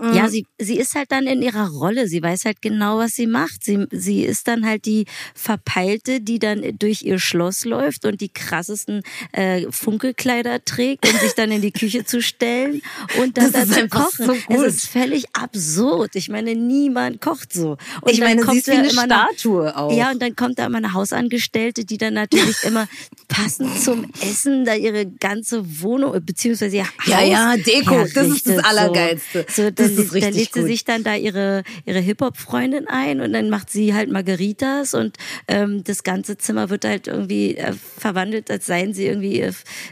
ja, 0.00 0.24
mhm. 0.24 0.28
sie, 0.28 0.46
sie 0.58 0.78
ist 0.78 0.94
halt 0.94 1.10
dann 1.10 1.26
in 1.26 1.42
ihrer 1.42 1.68
Rolle. 1.70 2.06
Sie 2.06 2.22
weiß 2.22 2.44
halt 2.44 2.62
genau, 2.62 2.98
was 2.98 3.14
sie 3.14 3.26
macht. 3.26 3.64
Sie, 3.64 3.84
sie 3.90 4.22
ist 4.22 4.46
dann 4.46 4.64
halt 4.64 4.84
die 4.86 5.06
Verpeilte, 5.34 6.20
die 6.20 6.38
dann 6.38 6.62
durch 6.78 7.02
ihr 7.02 7.18
Schloss 7.18 7.64
läuft 7.64 8.04
und 8.04 8.20
die 8.20 8.28
krassesten 8.28 9.02
äh, 9.32 9.66
Funkelkleider 9.70 10.64
trägt, 10.64 11.04
um 11.04 11.18
sich 11.18 11.32
dann 11.32 11.50
in 11.50 11.62
die 11.62 11.72
Küche 11.72 12.04
zu 12.04 12.22
stellen 12.22 12.80
und 13.20 13.38
dann 13.38 13.50
das 13.50 13.68
da 13.68 13.74
zu 13.74 13.88
kochen. 13.88 14.26
So 14.26 14.64
es 14.64 14.74
ist 14.74 14.86
völlig 14.86 15.24
absurd. 15.32 16.14
Ich 16.14 16.28
meine, 16.28 16.54
niemand 16.54 17.20
kocht 17.20 17.52
so. 17.52 17.76
Und 18.00 18.12
ich 18.12 18.20
meine, 18.20 18.44
sie 18.44 18.58
ist 18.58 18.68
wie 18.68 18.72
eine 18.72 18.90
Statue 18.90 19.76
auch. 19.76 19.92
Ja, 19.92 20.12
und 20.12 20.22
dann 20.22 20.36
kommt 20.36 20.60
da 20.60 20.66
immer 20.66 20.78
eine 20.78 20.92
Hausangestellte, 20.92 21.84
die 21.84 21.98
dann 21.98 22.14
natürlich 22.14 22.62
immer 22.62 22.86
passend 23.26 23.82
zum 23.82 24.06
Essen 24.22 24.64
da 24.64 24.74
ihre 24.74 25.06
ganze 25.06 25.82
Wohnung, 25.82 26.24
beziehungsweise 26.24 26.76
ihr 26.76 26.84
Haus 26.84 27.06
Ja, 27.06 27.22
ja, 27.22 27.56
Deko, 27.56 28.06
das 28.14 28.28
ist 28.28 28.48
das 28.48 28.58
Allergeilste. 28.58 29.44
So, 29.48 29.64
so 29.64 29.70
das 29.70 29.87
ist 29.90 30.14
da 30.14 30.28
lädt 30.28 30.52
sie 30.52 30.62
sich 30.62 30.84
dann 30.84 31.04
da 31.04 31.14
ihre, 31.14 31.62
ihre 31.84 32.00
Hip-Hop-Freundin 32.00 32.88
ein 32.88 33.20
und 33.20 33.32
dann 33.32 33.50
macht 33.50 33.70
sie 33.70 33.94
halt 33.94 34.10
Margaritas 34.10 34.94
und 34.94 35.16
ähm, 35.46 35.84
das 35.84 36.02
ganze 36.02 36.36
Zimmer 36.36 36.70
wird 36.70 36.84
halt 36.84 37.06
irgendwie 37.06 37.56
äh, 37.56 37.72
verwandelt, 37.72 38.50
als 38.50 38.66
seien 38.66 38.94
sie 38.94 39.06
irgendwie 39.06 39.48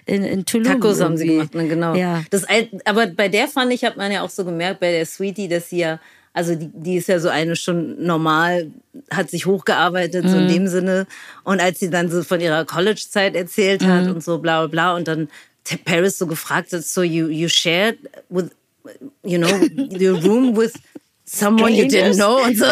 in, 0.07 0.25
in 0.25 0.45
Tulum. 0.45 0.65
Tacos 0.65 0.99
irgendwie. 0.99 1.05
haben 1.05 1.17
sie 1.17 1.27
gemacht, 1.27 1.55
ne, 1.55 1.69
genau. 1.69 1.95
Ja. 1.95 2.25
Das, 2.31 2.45
aber 2.85 3.07
bei 3.07 3.29
der 3.29 3.49
fand 3.49 3.73
ich, 3.73 3.85
hat 3.85 3.97
man 3.97 4.13
ja 4.13 4.23
auch 4.23 4.31
so 4.31 4.45
gemerkt, 4.45 4.81
bei 4.81 4.93
der 4.93 5.07
Sweetie, 5.07 5.49
dass 5.49 5.71
sie 5.71 5.79
ja 5.79 6.01
also 6.37 6.55
die, 6.55 6.71
die 6.71 6.97
ist 6.97 7.09
ja 7.09 7.19
so 7.19 7.31
eine 7.31 7.57
schon 7.57 8.05
normal, 8.05 8.71
hat 9.11 9.31
sich 9.31 9.47
hochgearbeitet, 9.47 10.27
mhm. 10.27 10.29
so 10.29 10.37
in 10.37 10.45
mhm. 10.45 10.49
dem 10.49 10.69
Sinne. 10.69 11.07
Und 11.45 11.63
als 11.63 11.81
sie 11.81 11.89
dann 11.89 12.11
so 12.11 12.23
von 12.23 12.43
ihrer 12.43 12.67
College-Zeit 12.67 13.35
erzählt 13.35 13.83
hat 13.83 14.05
mhm. 14.05 14.17
und 14.17 14.23
so 14.23 14.37
bla 14.37 14.61
bla 14.61 14.67
bla 14.67 14.97
und 14.97 15.09
dann 15.09 15.29
Paris 15.87 16.19
so 16.19 16.27
gefragt 16.27 16.75
hat, 16.75 16.85
so 16.85 17.03
you, 17.03 17.29
you 17.29 17.49
shared 17.49 17.97
with 18.29 18.51
you 19.23 19.39
know, 19.39 19.49
your 19.99 20.21
room 20.23 20.57
with 20.57 20.75
someone 21.25 21.75
you 21.75 21.85
didn't 21.87 22.17
know 22.17 22.43
und 22.45 22.57
so. 22.57 22.67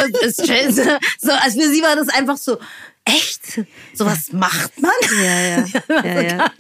So, 1.19 1.33
als 1.33 1.55
für 1.55 1.69
sie 1.69 1.83
war 1.83 1.97
das 1.97 2.09
einfach 2.09 2.37
so, 2.37 2.59
echt? 3.05 3.61
Sowas 3.93 4.33
macht 4.33 4.81
man? 4.81 4.91
Ja, 5.23 5.41
ja. 5.41 5.65
ja, 6.05 6.21
ja. 6.23 6.51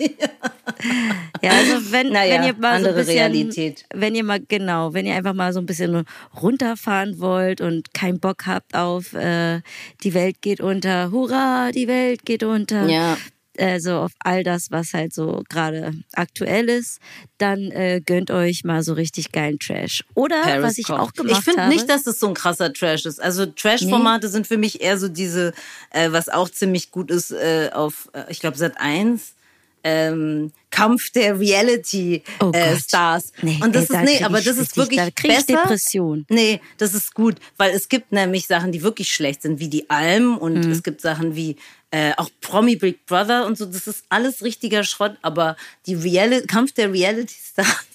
ja 1.43 1.51
also 1.51 1.93
wenn, 1.93 2.11
naja, 2.11 2.35
wenn 2.35 2.45
ihr 2.45 2.55
mal 2.55 2.73
andere 2.73 2.93
so 2.93 2.99
bisschen, 2.99 3.19
Realität. 3.19 3.85
Wenn 3.95 4.15
ihr 4.15 4.25
mal, 4.25 4.41
genau, 4.41 4.93
wenn 4.93 5.07
ihr 5.07 5.15
einfach 5.15 5.35
mal 5.35 5.53
so 5.53 5.61
ein 5.61 5.67
bisschen 5.67 6.05
runterfahren 6.41 7.19
wollt 7.19 7.61
und 7.61 7.95
keinen 7.95 8.21
Bock 8.21 8.47
habt 8.47 8.75
auf 8.75 9.15
äh, 9.15 9.61
die 10.03 10.15
Welt 10.15 10.43
geht 10.43 10.61
unter, 10.61 11.11
hurra, 11.11 11.71
die 11.73 11.89
Welt 11.89 12.25
geht 12.25 12.43
unter, 12.43 12.87
ja 12.89 13.17
also 13.59 13.99
auf 13.99 14.13
all 14.21 14.43
das, 14.43 14.71
was 14.71 14.93
halt 14.93 15.15
so 15.15 15.43
gerade 15.49 15.93
aktuell 16.13 16.69
ist, 16.69 16.99
dann 17.39 17.71
äh, 17.71 18.01
gönnt 18.05 18.31
euch 18.31 18.65
mal 18.65 18.83
so 18.83 18.95
richtig 18.95 19.33
geilen 19.33 19.59
Trash. 19.59 20.05
Oder 20.15 20.43
Paris 20.43 20.63
was 20.63 20.79
ich 20.79 20.87
Koch. 20.87 20.99
auch 20.99 21.13
gemacht 21.13 21.39
Ich 21.39 21.45
finde 21.45 21.69
nicht, 21.69 21.89
dass 21.89 22.07
es 22.07 22.19
so 22.19 22.29
ein 22.29 22.35
krasser 22.35 22.73
Trash 22.73 23.07
ist. 23.07 23.21
Also 23.21 23.47
Trash-Formate 23.47 24.27
nee. 24.27 24.33
sind 24.33 24.47
für 24.47 24.59
mich 24.59 24.81
eher 24.81 24.99
so 24.99 25.09
diese, 25.09 25.53
äh, 25.91 26.11
was 26.13 26.29
auch 26.29 26.49
ziemlich 26.49 26.91
gut 26.91 27.11
ist 27.11 27.31
äh, 27.31 27.71
auf, 27.73 28.11
äh, 28.13 28.25
ich 28.29 28.41
glaube, 28.41 28.57
Sat 28.57 28.81
1 28.81 29.35
ähm, 29.85 30.51
Kampf 30.71 31.11
der 31.11 31.39
Reality 31.39 32.23
oh 32.41 32.51
äh, 32.53 32.77
Stars. 32.77 33.33
Nee, 33.43 33.61
und 33.63 33.77
das 33.77 33.91
ey, 33.91 33.97
ist 33.97 34.05
nee, 34.05 34.25
aber 34.25 34.41
das 34.41 34.57
ist 34.57 34.77
wirklich 34.77 34.99
da 34.99 35.11
krieg 35.11 35.31
ich 35.31 35.47
besser. 35.47 35.61
Depression. 35.61 36.27
Nee, 36.31 36.61
das 36.79 36.95
ist 36.95 37.15
gut, 37.15 37.37
weil 37.59 37.73
es 37.73 37.89
gibt 37.89 38.11
nämlich 38.11 38.47
Sachen, 38.47 38.73
die 38.73 38.83
wirklich 38.83 39.13
schlecht 39.13 39.43
sind, 39.43 39.61
wie 39.61 39.69
die 39.69 39.89
Alm 39.91 40.37
und 40.37 40.65
mhm. 40.65 40.73
es 40.73 40.83
gibt 40.83 41.01
Sachen 41.01 41.37
wie 41.37 41.57
äh, 41.95 42.13
auch 42.17 42.29
Promi 42.41 42.75
Big 42.75 43.07
Brother 43.07 43.47
und 43.47 43.57
so. 43.57 43.67
Das 43.67 43.87
ist 43.87 44.05
alles 44.09 44.43
richtiger 44.43 44.83
Schrott, 44.83 45.17
aber 45.23 45.57
die 45.87 45.95
Real 45.95 46.43
Kampf 46.43 46.73
der 46.73 46.93
Reality 46.93 47.35
Stars. 47.35 47.69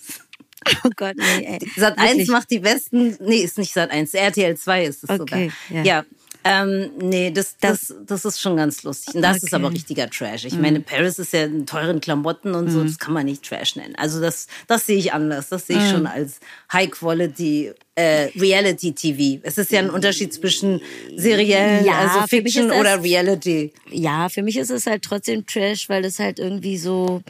Oh 0.83 0.89
Gott, 0.93 1.15
nee, 1.15 1.45
ey. 1.45 1.71
Sat 1.77 1.97
1 1.97 2.27
macht 2.27 2.51
die 2.51 2.59
besten, 2.59 3.15
nee, 3.21 3.37
ist 3.37 3.57
nicht 3.57 3.73
Sat 3.73 3.91
1, 3.91 4.13
RTL 4.13 4.57
2 4.57 4.85
ist 4.85 5.03
es 5.05 5.09
okay, 5.09 5.17
sogar. 5.17 5.39
Ja. 5.69 5.83
ja. 5.83 6.05
Ähm, 6.43 6.91
nee, 6.97 7.31
das, 7.31 7.57
das, 7.59 7.93
das 8.05 8.23
ist 8.23 8.39
schon 8.39 8.55
ganz 8.55 8.83
lustig. 8.83 9.15
Und 9.15 9.21
das 9.21 9.37
okay. 9.37 9.45
ist 9.47 9.53
aber 9.53 9.71
richtiger 9.71 10.09
Trash. 10.09 10.45
Ich 10.45 10.53
mhm. 10.53 10.61
meine, 10.61 10.79
Paris 10.79 11.19
ist 11.19 11.33
ja 11.33 11.43
in 11.43 11.65
teuren 11.65 11.99
Klamotten 11.99 12.55
und 12.55 12.69
so, 12.69 12.79
mhm. 12.79 12.87
das 12.87 12.97
kann 12.97 13.13
man 13.13 13.25
nicht 13.25 13.43
Trash 13.43 13.75
nennen. 13.75 13.95
Also 13.95 14.21
das, 14.21 14.47
das 14.67 14.85
sehe 14.85 14.97
ich 14.97 15.11
anders. 15.11 15.49
Das 15.49 15.67
sehe 15.67 15.77
ich 15.77 15.83
mhm. 15.83 15.91
schon 15.91 16.07
als 16.07 16.39
High 16.71 16.91
Quality 16.91 17.73
äh, 17.95 18.29
Reality 18.39 18.93
TV. 18.93 19.41
Es 19.43 19.57
ist 19.57 19.71
ja 19.71 19.79
ein 19.79 19.89
Unterschied 19.89 20.33
zwischen 20.33 20.79
seriellen, 21.15 21.85
ja, 21.85 21.99
also 21.99 22.27
Fiction 22.27 22.71
oder 22.71 23.03
Reality. 23.03 23.73
Ja, 23.91 24.29
für 24.29 24.41
mich 24.41 24.57
ist 24.57 24.69
es 24.69 24.85
halt 24.85 25.03
trotzdem 25.03 25.45
Trash, 25.45 25.89
weil 25.89 26.05
es 26.05 26.19
halt 26.19 26.39
irgendwie 26.39 26.77
so, 26.77 27.21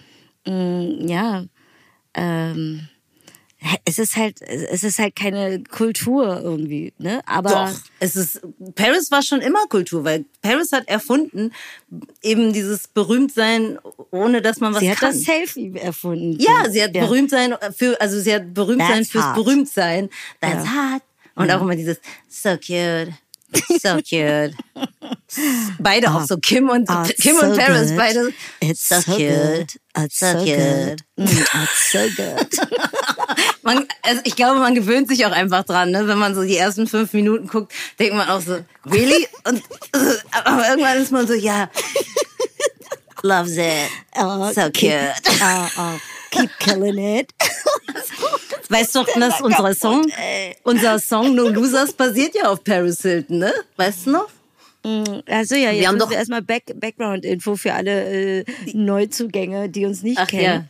mh, 0.46 0.54
mm, 0.54 1.08
ja, 1.08 1.46
ähm, 2.14 2.88
es 3.86 4.00
ist 4.00 4.16
halt, 4.16 4.42
es 4.42 4.84
ist 4.84 5.00
halt 5.00 5.16
keine 5.16 5.62
Kultur 5.64 6.40
irgendwie, 6.42 6.94
ne? 6.98 7.22
Aber 7.26 7.50
Doch, 7.50 7.74
es 8.00 8.16
ist, 8.16 8.40
Paris 8.76 9.12
war 9.12 9.22
schon 9.22 9.42
immer 9.42 9.60
Kultur, 9.68 10.04
weil 10.06 10.24
Paris 10.42 10.72
hat 10.72 10.88
erfunden, 10.88 11.52
eben 12.22 12.54
dieses 12.54 12.88
Berühmtsein, 12.88 13.78
ohne 14.12 14.42
dass 14.42 14.60
man 14.62 14.74
was 14.74 14.80
sie 14.80 14.90
hat 14.90 15.00
kann. 15.00 15.12
das 15.12 15.24
Selfie 15.24 15.74
erfunden. 15.76 16.38
ja, 16.40 16.70
sie 16.70 16.82
hat 16.82 16.94
berühmt 16.94 17.30
sein 17.30 17.54
für, 17.76 18.00
also 18.00 18.20
sie 18.20 18.34
hat 18.34 18.54
berühmt 18.54 18.82
sein 18.82 19.00
That's 19.00 19.12
fürs 19.12 19.26
hot. 19.26 19.36
Berühmtsein. 19.36 20.10
That's 20.40 20.64
Ja. 20.66 20.94
hot. 20.96 21.02
Und 21.36 21.52
auch 21.52 21.62
immer 21.62 21.76
dieses 21.76 22.00
so 22.28 22.50
cute, 22.58 23.14
so 23.82 23.98
cute. 24.02 24.54
Beide 25.80 26.12
auch 26.12 26.26
so 26.26 26.38
Kim 26.38 26.70
und 26.70 26.90
Oh, 26.90 27.04
Kim 27.22 27.36
so 27.36 27.46
und 27.46 27.58
Paris, 27.58 27.90
good. 27.90 27.98
beide 27.98 28.34
It's 28.62 28.88
so, 28.88 29.00
so 29.00 29.16
cute, 29.16 29.30
good. 29.30 30.04
It's 30.04 30.20
so, 30.20 30.32
so 30.34 30.46
good. 30.46 30.46
cute. 30.46 31.04
Mm, 31.18 31.64
it's 31.64 31.92
so 31.92 32.00
good. 32.16 32.70
Man, 33.64 33.88
also 34.04 34.22
ich 34.24 34.36
glaube, 34.36 34.60
man 34.60 34.74
gewöhnt 34.74 35.08
sich 35.10 35.26
auch 35.26 35.32
einfach 35.32 35.64
dran, 35.64 35.92
ne? 35.92 36.08
Wenn 36.08 36.18
man 36.18 36.34
so 36.34 36.44
die 36.44 36.58
ersten 36.58 36.88
fünf 36.88 37.14
Minuten 37.14 37.48
guckt, 37.48 37.72
denkt 38.00 38.16
man 38.16 38.28
auch 38.30 38.42
so, 38.42 38.60
really? 38.86 39.28
Und 39.44 39.62
aber 40.32 40.70
irgendwann 40.70 40.98
ist 40.98 41.12
man 41.12 41.28
so, 41.28 41.34
ja, 41.34 41.70
loves 43.22 43.58
it, 43.58 43.90
Oh, 44.16 44.52
so 44.54 44.70
cute. 44.72 45.14
Oh, 45.42 45.68
oh, 45.78 46.00
keep 46.32 46.50
killing 46.60 46.98
it. 46.98 47.32
Weißt 48.70 48.96
du, 48.96 49.04
dass 49.20 49.42
unser 49.42 49.74
Song, 49.74 50.06
unser 50.64 51.00
Song 51.00 51.36
No 51.36 51.50
Losers 51.50 51.92
basiert 51.94 52.36
ja 52.36 52.50
auf 52.52 52.64
Paris 52.64 53.02
Hilton, 53.02 53.40
ne? 53.40 53.54
Weißt 53.76 54.06
du 54.06 54.12
noch? 54.12 54.30
Also 55.28 55.56
ja, 55.56 55.72
jetzt 55.72 55.88
haben 55.88 55.96
müssen 55.96 56.00
doch- 56.00 56.10
wir 56.12 56.18
erstmal 56.18 56.42
Back 56.42 56.74
Background-Info 56.80 57.56
für 57.56 57.74
alle 57.74 58.40
äh, 58.40 58.46
Neuzugänge, 58.74 59.70
die 59.70 59.86
uns 59.86 60.04
nicht 60.04 60.26
kennen. 60.28 60.70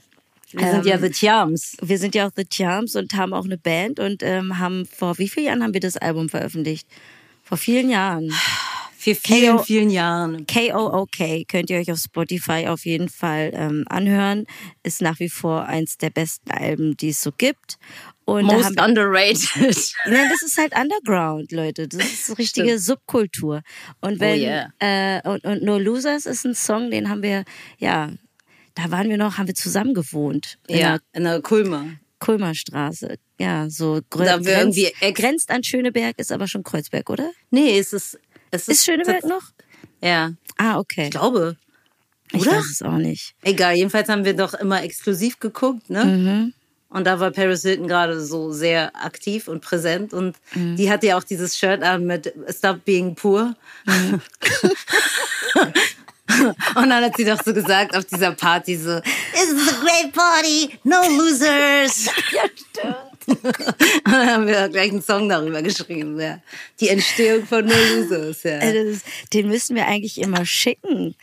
Wir 0.51 0.71
sind 0.71 0.85
ja 0.87 0.97
The 0.97 1.13
Charms. 1.13 1.77
Wir 1.81 1.99
sind 1.99 2.15
ja 2.15 2.27
auch 2.27 2.31
The 2.35 2.45
Charms 2.51 2.95
und 2.95 3.13
haben 3.13 3.33
auch 3.33 3.45
eine 3.45 3.57
Band 3.57 3.99
und 3.99 4.23
ähm, 4.23 4.57
haben 4.57 4.87
vor 4.87 5.19
wie 5.19 5.29
vielen 5.29 5.45
Jahren 5.45 5.63
haben 5.63 5.73
wir 5.75 5.81
das 5.81 5.95
Album 5.97 6.27
veröffentlicht? 6.27 6.87
Vor 7.43 7.57
vielen 7.57 7.89
Jahren. 7.91 8.33
Für 8.99 9.15
vielen, 9.15 9.59
vielen 9.59 9.89
Jahren. 9.89 10.45
KOOK 10.45 11.47
könnt 11.47 11.69
ihr 11.69 11.79
euch 11.79 11.89
auf 11.89 11.99
Spotify 11.99 12.67
auf 12.67 12.85
jeden 12.85 13.07
Fall 13.07 13.51
ähm, 13.53 13.85
anhören. 13.87 14.43
Ist 14.83 15.01
nach 15.01 15.21
wie 15.21 15.29
vor 15.29 15.63
eins 15.63 15.97
der 15.97 16.09
besten 16.09 16.51
Alben, 16.51 16.97
die 16.97 17.11
es 17.11 17.21
so 17.21 17.31
gibt. 17.31 17.77
Und 18.25 18.49
da 18.49 18.55
haben 18.55 18.75
Most 18.75 18.81
underrated. 18.81 19.93
Nein, 20.05 20.29
das 20.29 20.41
ist 20.41 20.57
halt 20.57 20.73
Underground, 20.75 21.53
Leute. 21.53 21.87
Das 21.87 22.03
ist 22.03 22.37
richtige 22.37 22.77
Subkultur. 22.77 23.61
Und 24.01 24.19
wenn 24.19 24.41
yeah. 24.41 24.73
äh, 24.79 25.21
und, 25.29 25.45
und 25.45 25.63
No 25.63 25.77
Losers 25.77 26.25
ist 26.25 26.45
ein 26.45 26.53
Song, 26.53 26.91
den 26.91 27.07
haben 27.07 27.23
wir, 27.23 27.45
ja, 27.77 28.11
da 28.75 28.91
waren 28.91 29.09
wir 29.09 29.17
noch, 29.17 29.37
haben 29.37 29.47
wir 29.47 29.55
zusammen 29.55 29.93
gewohnt. 29.93 30.59
In 30.67 30.77
Ja, 30.77 30.97
der 30.97 30.99
in 31.13 31.23
der 31.23 31.41
Kulmer. 31.41 31.85
Kulmerstraße. 32.19 33.15
Ja, 33.39 33.69
so 33.69 34.01
Da 34.09 34.43
wir 34.43 34.55
grenzt, 34.55 34.77
irgendwie 34.77 35.13
grenzt 35.13 35.51
an 35.51 35.63
Schöneberg, 35.63 36.19
ist 36.19 36.33
aber 36.33 36.47
schon 36.47 36.63
Kreuzberg, 36.63 37.09
oder? 37.09 37.31
Nee, 37.49 37.79
es 37.79 37.93
ist, 37.93 38.19
es 38.51 38.67
ist. 38.67 38.77
Ist 38.79 38.85
Schöneberg 38.85 39.23
noch? 39.25 39.43
Ja, 40.01 40.31
Ah, 40.57 40.77
okay. 40.77 41.05
ich 41.05 41.11
glaube. 41.11 41.55
Ich 42.31 42.41
oder? 42.41 42.57
weiß 42.57 42.65
es 42.71 42.81
auch 42.81 42.97
nicht. 42.97 43.33
Egal, 43.41 43.75
jedenfalls 43.75 44.07
haben 44.09 44.23
wir 44.25 44.35
doch 44.35 44.53
immer 44.53 44.83
exklusiv 44.83 45.39
geguckt, 45.39 45.89
ne? 45.89 46.05
Mhm. 46.05 46.53
Und 46.89 47.05
da 47.05 47.19
war 47.19 47.31
Paris 47.31 47.61
Hilton 47.61 47.87
gerade 47.87 48.19
so 48.19 48.51
sehr 48.51 48.95
aktiv 48.95 49.47
und 49.47 49.61
präsent 49.61 50.13
und 50.13 50.35
Mhm. 50.53 50.75
die 50.75 50.89
hatte 50.91 51.07
ja 51.07 51.17
auch 51.17 51.23
dieses 51.23 51.57
Shirt 51.57 51.83
an 51.83 52.05
mit 52.05 52.33
Stop 52.49 52.83
Being 52.85 53.15
Poor. 53.15 53.55
Mhm. 53.85 54.21
und 56.75 56.89
dann 56.89 57.03
hat 57.03 57.17
sie 57.17 57.25
doch 57.25 57.41
so 57.43 57.53
gesagt 57.53 57.95
auf 57.95 58.05
dieser 58.05 58.31
Party 58.31 58.75
so, 58.77 58.99
This 59.33 59.49
is 59.51 59.67
a 59.67 59.81
great 59.81 60.13
party, 60.13 60.77
no 60.83 60.97
losers. 61.17 62.05
Ja, 62.31 62.43
stimmt. 62.55 62.95
Und 64.05 64.11
dann 64.11 64.27
haben 64.27 64.47
wir 64.47 64.69
gleich 64.69 64.89
einen 64.91 65.03
Song 65.03 65.29
darüber 65.29 65.61
geschrieben, 65.61 66.19
ja. 66.19 66.39
Die 66.79 66.89
Entstehung 66.89 67.45
von 67.45 67.63
No 67.65 67.75
Losers, 67.95 68.41
ja. 68.43 68.59
Das- 68.59 69.01
Den 69.33 69.49
müssen 69.49 69.75
wir 69.75 69.85
eigentlich 69.85 70.19
immer 70.19 70.45
schicken. 70.45 71.15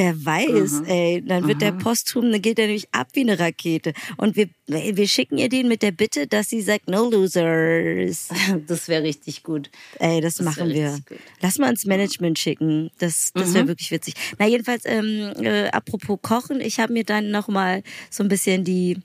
Wer 0.00 0.24
weiß, 0.24 0.84
ey, 0.86 1.22
dann 1.22 1.46
wird 1.46 1.60
der 1.60 1.72
Posthum, 1.72 2.32
dann 2.32 2.40
geht 2.40 2.58
er 2.58 2.68
nämlich 2.68 2.88
ab 2.90 3.08
wie 3.12 3.20
eine 3.20 3.38
Rakete. 3.38 3.92
Und 4.16 4.34
wir, 4.34 4.48
wir 4.66 5.06
schicken 5.06 5.36
ihr 5.36 5.50
den 5.50 5.68
mit 5.68 5.82
der 5.82 5.90
Bitte, 5.90 6.26
dass 6.26 6.48
sie 6.48 6.62
sagt, 6.62 6.88
no 6.88 7.10
losers. 7.10 8.30
Das 8.66 8.88
wäre 8.88 9.02
richtig 9.02 9.42
gut. 9.42 9.70
Ey, 9.98 10.22
das, 10.22 10.38
wär 10.38 10.46
machen 10.46 10.70
wir. 10.70 10.98
gut. 11.06 11.18
Lass 11.42 11.58
mal 11.58 11.68
ins 11.68 11.84
Management 11.84 12.38
schicken. 12.38 12.90
Das, 12.98 13.32
das 13.34 13.52
wäre 13.52 13.68
wirklich 13.68 13.90
witzig. 13.90 14.14
Na, 14.38 14.46
jedenfalls, 14.46 14.84
ähm, 14.86 15.34
äh, 15.38 15.68
apropos 15.68 16.18
Kochen, 16.22 16.62
ich 16.62 16.80
habe 16.80 16.94
mir 16.94 17.04
dann 17.04 17.30
nochmal 17.30 17.82
so 18.08 18.22
ein 18.22 18.30
bisschen 18.30 18.64
die, 18.64 18.96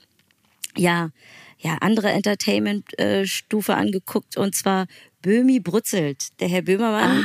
ja, 0.78 1.10
ja, 1.58 1.76
andere 1.82 2.08
Entertainment-Stufe 2.08 3.74
angeguckt 3.74 4.38
und 4.38 4.54
zwar 4.54 4.86
Böhmi 5.20 5.60
brutzelt. 5.60 6.28
Der 6.40 6.48
Herr 6.48 6.62
Böhmermann, 6.62 7.22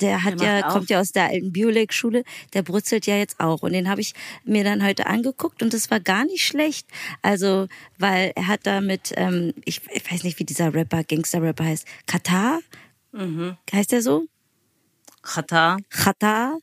der 0.00 0.24
hat 0.24 0.40
der 0.40 0.58
ja, 0.60 0.68
kommt 0.68 0.90
ja 0.90 1.00
aus 1.00 1.12
der 1.12 1.24
alten 1.24 1.52
Biolek-Schule, 1.52 2.24
der 2.52 2.62
brutzelt 2.62 3.06
ja 3.06 3.16
jetzt 3.16 3.40
auch. 3.40 3.62
Und 3.62 3.72
den 3.72 3.88
habe 3.88 4.00
ich 4.00 4.14
mir 4.44 4.64
dann 4.64 4.84
heute 4.84 5.06
angeguckt 5.06 5.62
und 5.62 5.72
das 5.72 5.90
war 5.90 6.00
gar 6.00 6.24
nicht 6.24 6.44
schlecht. 6.46 6.86
Also, 7.22 7.68
weil 7.98 8.32
er 8.34 8.46
hat 8.46 8.60
da 8.64 8.80
mit, 8.80 9.12
ähm, 9.16 9.52
ich, 9.64 9.80
ich 9.92 10.10
weiß 10.10 10.24
nicht, 10.24 10.38
wie 10.38 10.44
dieser 10.44 10.74
Rapper, 10.74 11.04
Gangster-Rapper 11.04 11.64
heißt, 11.64 11.86
Katar? 12.06 12.60
Heißt 13.72 13.92
der 13.92 14.02
so? 14.02 14.26
Chata, 15.22 15.78
Katar? 15.88 16.58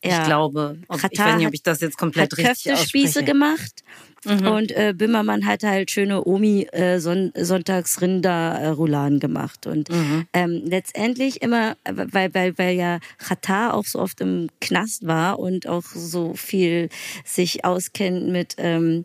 ich 0.00 0.24
glaube. 0.24 0.78
Ob, 0.88 0.96
ich 0.96 1.02
Katar 1.02 1.26
weiß 1.26 1.36
nicht, 1.38 1.46
ob 1.46 1.54
ich 1.54 1.62
das 1.62 1.80
jetzt 1.80 1.98
komplett 1.98 2.32
hat 2.32 2.38
richtig 2.38 2.72
Köftespieße 2.72 3.20
ausspreche. 3.20 3.24
gemacht. 3.26 3.84
Mhm. 4.24 4.46
Und 4.46 4.72
äh, 4.72 4.92
Böhmermann 4.96 5.46
hat 5.46 5.62
halt 5.62 5.90
schöne 5.90 6.24
Omi 6.24 6.66
äh, 6.72 6.98
Son 6.98 7.32
Sonntagsrinder-Rouladen 7.34 9.20
gemacht. 9.20 9.66
Und 9.66 9.88
Mhm. 9.90 10.26
ähm, 10.32 10.62
letztendlich 10.64 11.42
immer, 11.42 11.76
äh, 11.84 11.92
weil, 11.94 12.34
weil, 12.34 12.58
weil 12.58 12.76
ja 12.76 12.98
Katar 13.18 13.74
auch 13.74 13.84
so 13.84 13.98
oft 14.00 14.20
im 14.20 14.48
Knast 14.60 15.06
war 15.06 15.38
und 15.38 15.66
auch 15.68 15.84
so 15.84 16.34
viel 16.34 16.88
sich 17.24 17.64
auskennt 17.64 18.28
mit 18.28 18.54
ähm, 18.58 19.04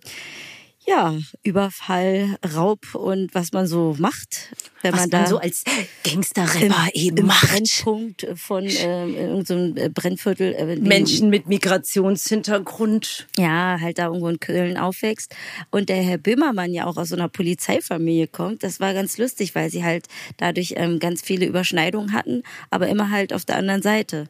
ja, 0.85 1.15
Überfall, 1.43 2.37
Raub 2.55 2.95
und 2.95 3.33
was 3.33 3.51
man 3.51 3.67
so 3.67 3.95
macht, 3.99 4.49
wenn 4.81 4.93
Was 4.93 5.01
man 5.01 5.09
man 5.09 5.23
da 5.23 5.27
so 5.27 5.37
als 5.37 5.63
Gangster-Rapper 6.03 6.89
eben 6.93 7.17
im 7.17 7.25
macht. 7.27 7.49
Brennpunkt 7.49 8.27
von 8.35 8.65
ähm, 8.65 9.15
irgendeinem 9.15 9.77
so 9.77 9.89
Brennviertel 9.93 10.53
äh, 10.53 10.75
Menschen 10.77 11.29
mit 11.29 11.47
Migrationshintergrund. 11.47 13.27
ja, 13.37 13.77
halt 13.79 13.97
da 13.97 14.07
irgendwo 14.07 14.27
in 14.27 14.39
Köln 14.39 14.77
aufwächst 14.77 15.35
und 15.71 15.89
der 15.89 15.97
Herr 15.97 16.17
Böhmermann 16.17 16.73
ja 16.73 16.85
auch 16.85 16.97
aus 16.97 17.09
so 17.09 17.15
einer 17.15 17.29
Polizeifamilie 17.29 18.27
kommt, 18.27 18.63
das 18.63 18.79
war 18.79 18.93
ganz 18.93 19.17
lustig, 19.17 19.55
weil 19.55 19.69
sie 19.69 19.83
halt 19.83 20.07
dadurch 20.37 20.73
ähm, 20.77 20.99
ganz 20.99 21.21
viele 21.21 21.45
Überschneidungen 21.45 22.13
hatten, 22.13 22.43
aber 22.69 22.87
immer 22.87 23.09
halt 23.09 23.33
auf 23.33 23.45
der 23.45 23.57
anderen 23.57 23.81
Seite. 23.81 24.27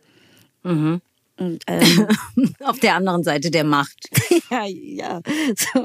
Mhm. 0.64 1.02
Und, 1.36 1.64
ähm, 1.68 2.08
Auf 2.60 2.80
der 2.80 2.96
anderen 2.96 3.24
Seite 3.24 3.50
der 3.50 3.64
Macht. 3.64 4.10
ja, 4.52 4.66
ja. 4.66 5.22
So. 5.56 5.84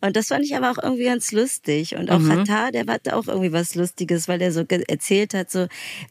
Und 0.00 0.16
das 0.16 0.28
fand 0.28 0.44
ich 0.44 0.56
aber 0.56 0.70
auch 0.70 0.82
irgendwie 0.82 1.04
ganz 1.04 1.32
lustig. 1.32 1.96
Und 1.96 2.10
auch 2.10 2.18
Mhm. 2.18 2.44
Katar, 2.44 2.72
der 2.72 2.86
hatte 2.86 3.14
auch 3.14 3.26
irgendwie 3.28 3.52
was 3.52 3.74
Lustiges, 3.74 4.26
weil 4.26 4.40
er 4.40 4.52
so 4.52 4.64
erzählt 4.68 5.34
hat, 5.34 5.50
so, 5.50 5.66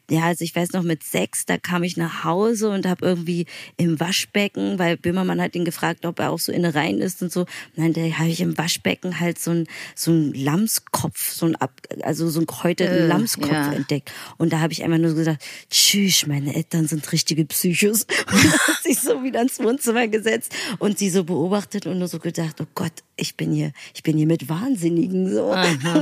ja, 0.10 0.24
also 0.26 0.44
ich 0.44 0.56
weiß 0.56 0.74
noch 0.74 0.84
mit 0.84 1.04
sechs, 1.04 1.46
da 1.46 1.58
kam 1.58 1.82
ich 1.84 1.98
nach 1.98 2.24
Hause 2.24 2.70
und 2.70 2.86
habe 2.86 3.04
irgendwie 3.06 3.48
im 3.78 4.00
Waschbecken, 4.00 4.78
weil 4.78 4.98
Böhmermann 4.98 5.42
hat 5.42 5.56
ihn 5.56 5.66
gefragt, 5.66 6.06
ob 6.06 6.20
er 6.20 6.30
auch 6.32 6.40
so 6.40 6.52
Innereien 6.52 7.02
ist 7.02 7.24
und 7.24 7.32
so. 7.32 7.46
Dann 7.76 7.94
da 7.94 8.02
habe 8.02 8.30
ich 8.30 8.42
im 8.42 8.56
Waschbecken 8.58 9.20
halt 9.20 9.40
so 9.40 9.52
ein 9.52 9.68
so 9.96 10.12
ein 10.12 10.34
Lammskopf, 10.34 11.32
so 11.32 11.48
ein 11.48 11.56
ab, 11.56 11.72
also 12.04 12.30
so 12.30 12.40
ein 12.42 12.46
gehäuteten 12.46 12.96
Äh, 12.96 13.08
Lammskopf 13.08 13.52
ja. 13.52 13.74
entdeckt. 13.74 14.12
Und 14.38 14.54
da 14.54 14.60
habe 14.60 14.74
ich 14.74 14.84
einfach 14.84 15.00
nur 15.00 15.10
so 15.10 15.16
gesagt, 15.16 15.44
tschüss, 15.72 16.28
meine 16.28 16.54
Eltern 16.54 16.88
sind 16.88 17.12
richtige 17.12 17.46
Psychos. 17.46 18.06
Hat 18.68 18.84
sich 18.84 19.00
so 19.00 19.24
wieder 19.24 19.42
ins 19.42 19.60
Wohnzimmer 19.60 20.08
gesetzt 20.08 20.54
und 20.80 20.98
sie 20.98 21.10
so 21.10 21.24
beobachtet 21.24 21.86
und 21.88 22.00
nur 22.00 22.08
so 22.08 22.20
gedacht, 22.20 22.60
oh 22.62 22.66
Gott, 22.76 22.92
ich 23.16 23.36
bin 23.38 23.52
hier, 23.52 23.72
ich 23.94 24.04
bin 24.04 24.18
hier 24.18 24.28
mit 24.28 24.50
Wahnsinnigen 24.50 25.34
so. 25.34 25.56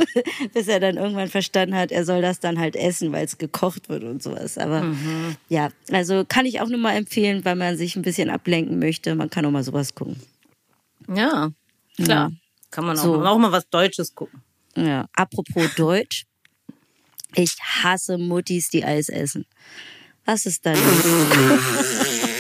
Bis 0.54 0.68
er 0.68 0.80
dann 0.80 0.98
irgendwann 0.98 1.28
verstanden 1.30 1.76
hat, 1.76 1.92
er 1.92 2.06
soll 2.06 2.22
das 2.22 2.40
dann 2.40 2.60
halt 2.60 2.76
essen, 2.76 3.12
weil 3.12 3.26
es 3.26 3.38
gekocht 3.38 3.90
wird 3.90 4.04
und 4.04 4.22
sowas. 4.24 4.58
Aber 4.58 4.82
Mhm. 4.84 5.36
ja, 5.50 5.70
also 5.92 6.26
kann 6.28 6.46
ich 6.46 6.60
auch 6.62 6.68
nur 6.68 6.80
mal 6.80 6.94
empfehlen, 6.96 7.46
weil 7.46 7.56
man 7.56 7.78
sich 7.78 7.96
ein 7.96 8.02
bisschen 8.02 8.30
ablenken 8.30 8.80
möchte. 8.80 9.14
Man 9.16 9.30
kann 9.30 9.46
auch 9.46 9.52
mal 9.52 9.64
sowas 9.64 9.94
gucken. 9.96 10.20
Ja, 11.08 11.52
klar. 11.98 12.30
Ja. 12.30 12.32
Kann 12.72 12.86
man 12.86 12.98
auch, 12.98 13.04
So. 13.04 13.26
auch 13.26 13.38
mal 13.38 13.52
was 13.52 13.68
Deutsches 13.70 14.16
gucken. 14.16 14.42
Ja, 14.76 15.06
apropos 15.14 15.76
Deutsch. 15.76 16.26
Ich 17.36 17.52
hasse 17.62 18.18
Muttis, 18.18 18.70
die 18.70 18.84
Eis 18.86 19.10
essen. 19.10 19.46
Was 20.26 20.46
ist 20.46 20.66
da 20.66 20.72
los? 20.74 20.82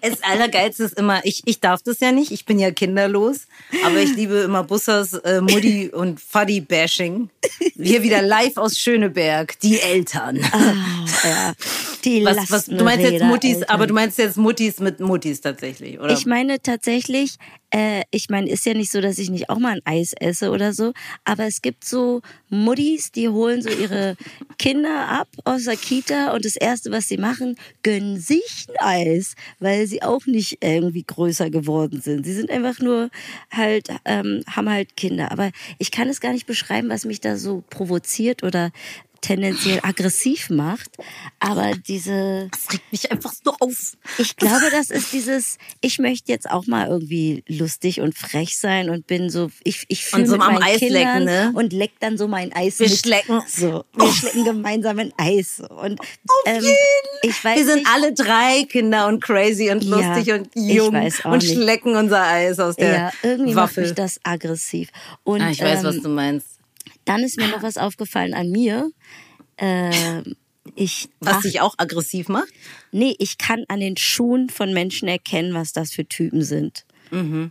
Das 0.00 0.22
Allergeilste 0.22 0.84
ist 0.84 0.98
immer, 0.98 1.24
ich, 1.24 1.42
ich 1.46 1.60
darf 1.60 1.82
das 1.82 2.00
ja 2.00 2.12
nicht, 2.12 2.30
ich 2.30 2.44
bin 2.44 2.58
ja 2.58 2.70
kinderlos, 2.70 3.46
aber 3.84 3.98
ich 3.98 4.14
liebe 4.14 4.34
immer 4.36 4.64
Bussers 4.64 5.14
äh, 5.14 5.40
Mutti 5.40 5.88
und 5.92 6.20
Fuddy-Bashing. 6.20 7.30
Hier 7.76 8.02
wieder 8.02 8.22
live 8.22 8.56
aus 8.56 8.78
Schöneberg, 8.78 9.58
die 9.60 9.80
Eltern. 9.80 10.36
ja. 11.24 11.52
Die 12.04 12.24
was, 12.24 12.50
was, 12.50 12.66
du 12.66 12.84
meinst 12.84 13.10
jetzt 13.10 13.24
Muttis, 13.24 13.62
aber 13.64 13.86
du 13.86 13.94
meinst 13.94 14.18
jetzt 14.18 14.36
Muttis 14.36 14.78
mit 14.78 15.00
Muttis 15.00 15.40
tatsächlich, 15.40 15.98
oder? 15.98 16.12
Ich 16.12 16.26
meine 16.26 16.60
tatsächlich, 16.60 17.36
äh, 17.70 18.02
ich 18.10 18.28
meine, 18.30 18.48
ist 18.48 18.64
ja 18.66 18.74
nicht 18.74 18.92
so, 18.92 19.00
dass 19.00 19.18
ich 19.18 19.30
nicht 19.30 19.50
auch 19.50 19.58
mal 19.58 19.74
ein 19.74 19.82
Eis 19.84 20.12
esse 20.18 20.50
oder 20.50 20.72
so, 20.72 20.92
aber 21.24 21.44
es 21.44 21.60
gibt 21.60 21.84
so 21.84 22.22
Muttis, 22.48 23.10
die 23.10 23.28
holen 23.28 23.62
so 23.62 23.68
ihre 23.68 24.16
Kinder 24.58 25.08
ab 25.08 25.28
aus 25.44 25.64
der 25.64 25.76
Kita 25.76 26.32
und 26.32 26.44
das 26.44 26.56
Erste, 26.56 26.92
was 26.92 27.08
sie 27.08 27.18
machen, 27.18 27.56
gönnen 27.82 28.18
sich 28.20 28.66
ein 28.78 29.08
Eis, 29.08 29.34
weil 29.58 29.86
sie 29.88 30.02
auch 30.02 30.26
nicht 30.26 30.58
irgendwie 30.62 31.02
größer 31.02 31.50
geworden 31.50 32.00
sind. 32.00 32.24
Sie 32.24 32.34
sind 32.34 32.50
einfach 32.50 32.78
nur 32.78 33.10
halt, 33.50 33.88
ähm, 34.04 34.42
haben 34.46 34.70
halt 34.70 34.96
Kinder. 34.96 35.32
Aber 35.32 35.50
ich 35.78 35.90
kann 35.90 36.08
es 36.08 36.20
gar 36.20 36.32
nicht 36.32 36.46
beschreiben, 36.46 36.88
was 36.88 37.04
mich 37.04 37.20
da 37.20 37.36
so 37.36 37.64
provoziert 37.70 38.42
oder 38.42 38.70
tendenziell 39.20 39.80
aggressiv 39.82 40.50
macht, 40.50 40.90
aber 41.40 41.72
diese. 41.76 42.48
Das 42.50 42.72
regt 42.72 42.92
mich 42.92 43.10
einfach 43.10 43.32
so 43.32 43.54
auf. 43.60 43.92
Ich 44.18 44.36
glaube, 44.36 44.70
das 44.70 44.90
ist 44.90 45.12
dieses, 45.12 45.58
ich 45.80 45.98
möchte 45.98 46.30
jetzt 46.32 46.50
auch 46.50 46.66
mal 46.66 46.86
irgendwie 46.88 47.42
lustig 47.48 48.00
und 48.00 48.16
frech 48.16 48.56
sein 48.56 48.90
und 48.90 49.06
bin 49.06 49.30
so, 49.30 49.50
ich, 49.64 49.84
ich 49.88 50.04
fühle 50.04 50.26
so 50.26 50.32
mit 50.32 50.42
am 50.42 50.54
meinen 50.54 50.62
Eis 50.62 50.78
Kindern 50.78 51.22
lecken, 51.22 51.24
ne? 51.24 51.52
und 51.54 51.72
leck 51.72 51.92
dann 52.00 52.16
so 52.18 52.28
mein 52.28 52.52
Eis 52.52 52.78
Wir 52.78 52.88
mit. 52.88 52.98
schlecken. 52.98 53.42
So, 53.48 53.84
wir 53.96 54.12
schlecken 54.12 54.44
gemeinsam 54.44 54.98
ein 54.98 55.12
Eis. 55.16 55.60
Und, 55.68 56.00
ähm, 56.46 56.64
ich 57.22 57.44
weiß 57.44 57.56
Wir 57.58 57.64
sind 57.66 57.76
nicht, 57.78 57.88
alle 57.92 58.12
drei 58.12 58.64
Kinder 58.68 59.06
und 59.08 59.22
crazy 59.22 59.70
und 59.70 59.82
Ja, 59.84 59.96
lustig 60.14 60.32
und 60.34 60.48
ich 60.54 60.74
jung 60.74 60.94
und 60.94 61.42
nicht. 61.42 61.52
schlecken 61.52 61.96
unser 61.96 62.22
Eis 62.22 62.58
aus 62.60 62.76
der 62.76 62.92
ja, 62.92 63.12
irgendwie 63.22 63.54
macht 63.54 63.70
Waffel. 63.70 63.84
mich 63.84 63.94
das 63.94 64.20
aggressiv. 64.22 64.88
Und, 65.24 65.40
ah, 65.40 65.50
ich 65.50 65.60
weiß, 65.60 65.80
ähm, 65.80 65.84
was 65.84 66.00
du 66.00 66.08
meinst. 66.08 66.57
Dann 67.08 67.22
ist 67.24 67.36
mir 67.38 67.48
noch 67.48 67.62
was 67.62 67.76
aufgefallen 67.78 68.34
an 68.34 68.50
mir. 68.50 68.90
Ähm, 69.56 70.36
ich 70.74 71.08
Was 71.20 71.40
dich 71.42 71.60
auch 71.60 71.74
aggressiv 71.78 72.28
macht? 72.28 72.48
Nee, 72.92 73.14
ich 73.18 73.38
kann 73.38 73.64
an 73.68 73.80
den 73.80 73.96
Schuhen 73.96 74.50
von 74.50 74.72
Menschen 74.74 75.08
erkennen, 75.08 75.54
was 75.54 75.72
das 75.72 75.90
für 75.92 76.06
Typen 76.06 76.42
sind. 76.42 76.84
Meinst 77.10 77.50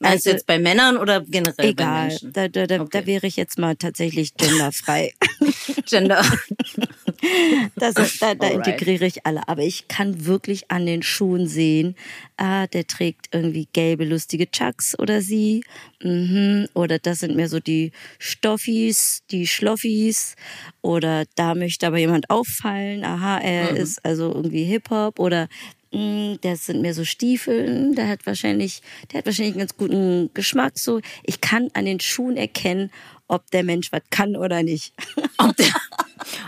Also- 0.00 0.30
du 0.30 0.34
jetzt 0.36 0.46
bei 0.46 0.58
Männern 0.58 0.96
oder 0.98 1.22
generell 1.22 1.54
bei 1.56 1.68
Egal, 1.70 2.08
Menschen? 2.08 2.32
da, 2.34 2.48
da, 2.48 2.66
da, 2.66 2.80
Okay. 2.82 3.00
da 3.00 3.06
wäre 3.06 3.26
ich 3.26 3.36
jetzt 3.36 3.58
mal 3.58 3.74
tatsächlich 3.76 4.34
genderfrei. 4.34 5.14
Gender. 5.86 6.22
Das 7.76 7.96
ist, 7.96 8.22
da, 8.22 8.34
da 8.34 8.48
integriere 8.48 9.06
ich 9.06 9.24
alle. 9.26 9.46
Aber 9.48 9.62
ich 9.62 9.88
kann 9.88 10.26
wirklich 10.26 10.70
an 10.70 10.86
den 10.86 11.02
Schuhen 11.02 11.46
sehen, 11.46 11.94
ah, 12.36 12.66
der 12.66 12.86
trägt 12.86 13.28
irgendwie 13.32 13.68
gelbe, 13.72 14.04
lustige 14.04 14.50
Chucks 14.50 14.98
oder 14.98 15.20
sie. 15.20 15.64
Mhm. 16.02 16.68
Oder 16.74 16.98
das 16.98 17.20
sind 17.20 17.36
mehr 17.36 17.48
so 17.48 17.60
die 17.60 17.92
Stoffis, 18.18 19.22
die 19.30 19.46
Schloffis. 19.46 20.34
Oder 20.82 21.24
da 21.34 21.54
möchte 21.54 21.86
aber 21.86 21.98
jemand 21.98 22.30
auffallen. 22.30 23.04
Aha, 23.04 23.38
er 23.38 23.76
ist 23.76 24.04
also 24.04 24.32
irgendwie 24.32 24.64
Hip-Hop. 24.64 25.18
Oder 25.18 25.48
mh, 25.92 26.38
das 26.40 26.66
sind 26.66 26.82
mehr 26.82 26.94
so 26.94 27.04
Stiefeln. 27.04 27.94
Der 27.94 28.08
hat 28.08 28.26
wahrscheinlich, 28.26 28.82
der 29.12 29.18
hat 29.18 29.26
wahrscheinlich 29.26 29.54
einen 29.54 29.60
ganz 29.60 29.76
guten 29.76 30.30
Geschmack. 30.34 30.78
So, 30.78 31.00
ich 31.24 31.40
kann 31.40 31.70
an 31.74 31.84
den 31.84 32.00
Schuhen 32.00 32.36
erkennen, 32.36 32.90
ob 33.28 33.50
der 33.50 33.62
Mensch 33.62 33.92
was 33.92 34.02
kann 34.10 34.36
oder 34.36 34.62
nicht. 34.62 34.92
ob, 35.38 35.56
der, 35.56 35.66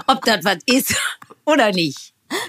ob 0.07 0.25
das 0.25 0.45
was 0.45 0.59
ist 0.67 0.95
oder 1.45 1.73
nicht. 1.73 2.13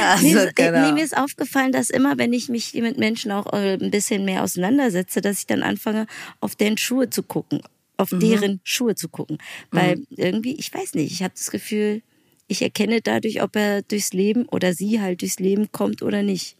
Also, 0.00 0.26
Nee, 0.26 0.34
es- 0.34 0.54
genau. 0.54 0.86
nee, 0.86 0.92
mir 0.92 1.04
ist 1.04 1.16
aufgefallen, 1.16 1.72
dass 1.72 1.88
immer, 1.90 2.18
wenn 2.18 2.32
ich 2.32 2.48
mich 2.48 2.74
mit 2.74 2.98
Menschen 2.98 3.30
auch 3.32 3.52
äh, 3.52 3.74
ein 3.80 3.90
bisschen 3.90 4.24
mehr 4.24 4.42
auseinandersetze, 4.42 5.20
dass 5.20 5.38
ich 5.40 5.46
dann 5.46 5.62
anfange, 5.62 6.06
auf 6.40 6.54
deren 6.56 6.76
Schuhe 6.78 7.08
zu 7.10 7.22
gucken, 7.22 7.62
auf 7.96 8.10
Mhm. 8.12 8.20
deren 8.20 8.60
Schuhe 8.64 8.94
zu 8.94 9.08
gucken. 9.08 9.38
Weil 9.70 10.04
irgendwie, 10.10 10.54
ich 10.56 10.72
weiß 10.74 10.94
nicht, 10.94 11.12
ich 11.12 11.22
habe 11.22 11.34
das 11.36 11.50
Gefühl, 11.50 12.02
ich 12.48 12.60
erkenne 12.62 13.00
dadurch, 13.00 13.42
ob 13.42 13.56
er 13.56 13.82
durchs 13.82 14.12
Leben 14.12 14.46
oder 14.46 14.74
sie 14.74 15.00
halt 15.00 15.22
durchs 15.22 15.38
Leben 15.38 15.70
kommt 15.72 16.02
oder 16.02 16.22
nicht. 16.22 16.56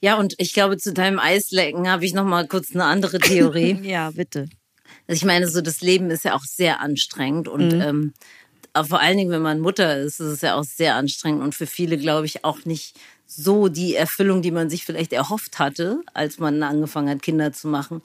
Ja, 0.00 0.16
und 0.18 0.34
ich 0.38 0.52
glaube, 0.52 0.76
zu 0.76 0.92
deinem 0.92 1.18
Eislecken 1.18 1.88
habe 1.88 2.04
ich 2.04 2.12
noch 2.14 2.24
mal 2.26 2.46
kurz 2.46 2.72
eine 2.74 2.84
andere 2.84 3.18
Theorie. 3.18 3.78
Ja, 3.82 4.10
bitte. 4.10 4.46
Also 5.06 5.18
ich 5.18 5.24
meine, 5.24 5.48
so 5.48 5.60
das 5.60 5.80
Leben 5.80 6.10
ist 6.10 6.24
ja 6.24 6.34
auch 6.34 6.44
sehr 6.44 6.80
anstrengend 6.80 7.48
und 7.48 7.72
ähm, 7.72 8.14
aber 8.72 8.88
vor 8.88 9.00
allen 9.00 9.16
Dingen, 9.16 9.30
wenn 9.30 9.42
man 9.42 9.60
Mutter 9.60 9.96
ist, 9.96 10.20
ist 10.20 10.26
es 10.26 10.40
ja 10.42 10.54
auch 10.54 10.64
sehr 10.64 10.96
anstrengend 10.96 11.42
und 11.42 11.54
für 11.54 11.66
viele, 11.66 11.96
glaube 11.96 12.26
ich, 12.26 12.44
auch 12.44 12.66
nicht 12.66 12.94
so 13.26 13.68
die 13.68 13.94
Erfüllung, 13.94 14.42
die 14.42 14.50
man 14.50 14.70
sich 14.70 14.84
vielleicht 14.84 15.12
erhofft 15.12 15.58
hatte, 15.58 16.02
als 16.14 16.38
man 16.38 16.62
angefangen 16.62 17.08
hat, 17.08 17.22
Kinder 17.22 17.52
zu 17.52 17.68
machen. 17.68 18.02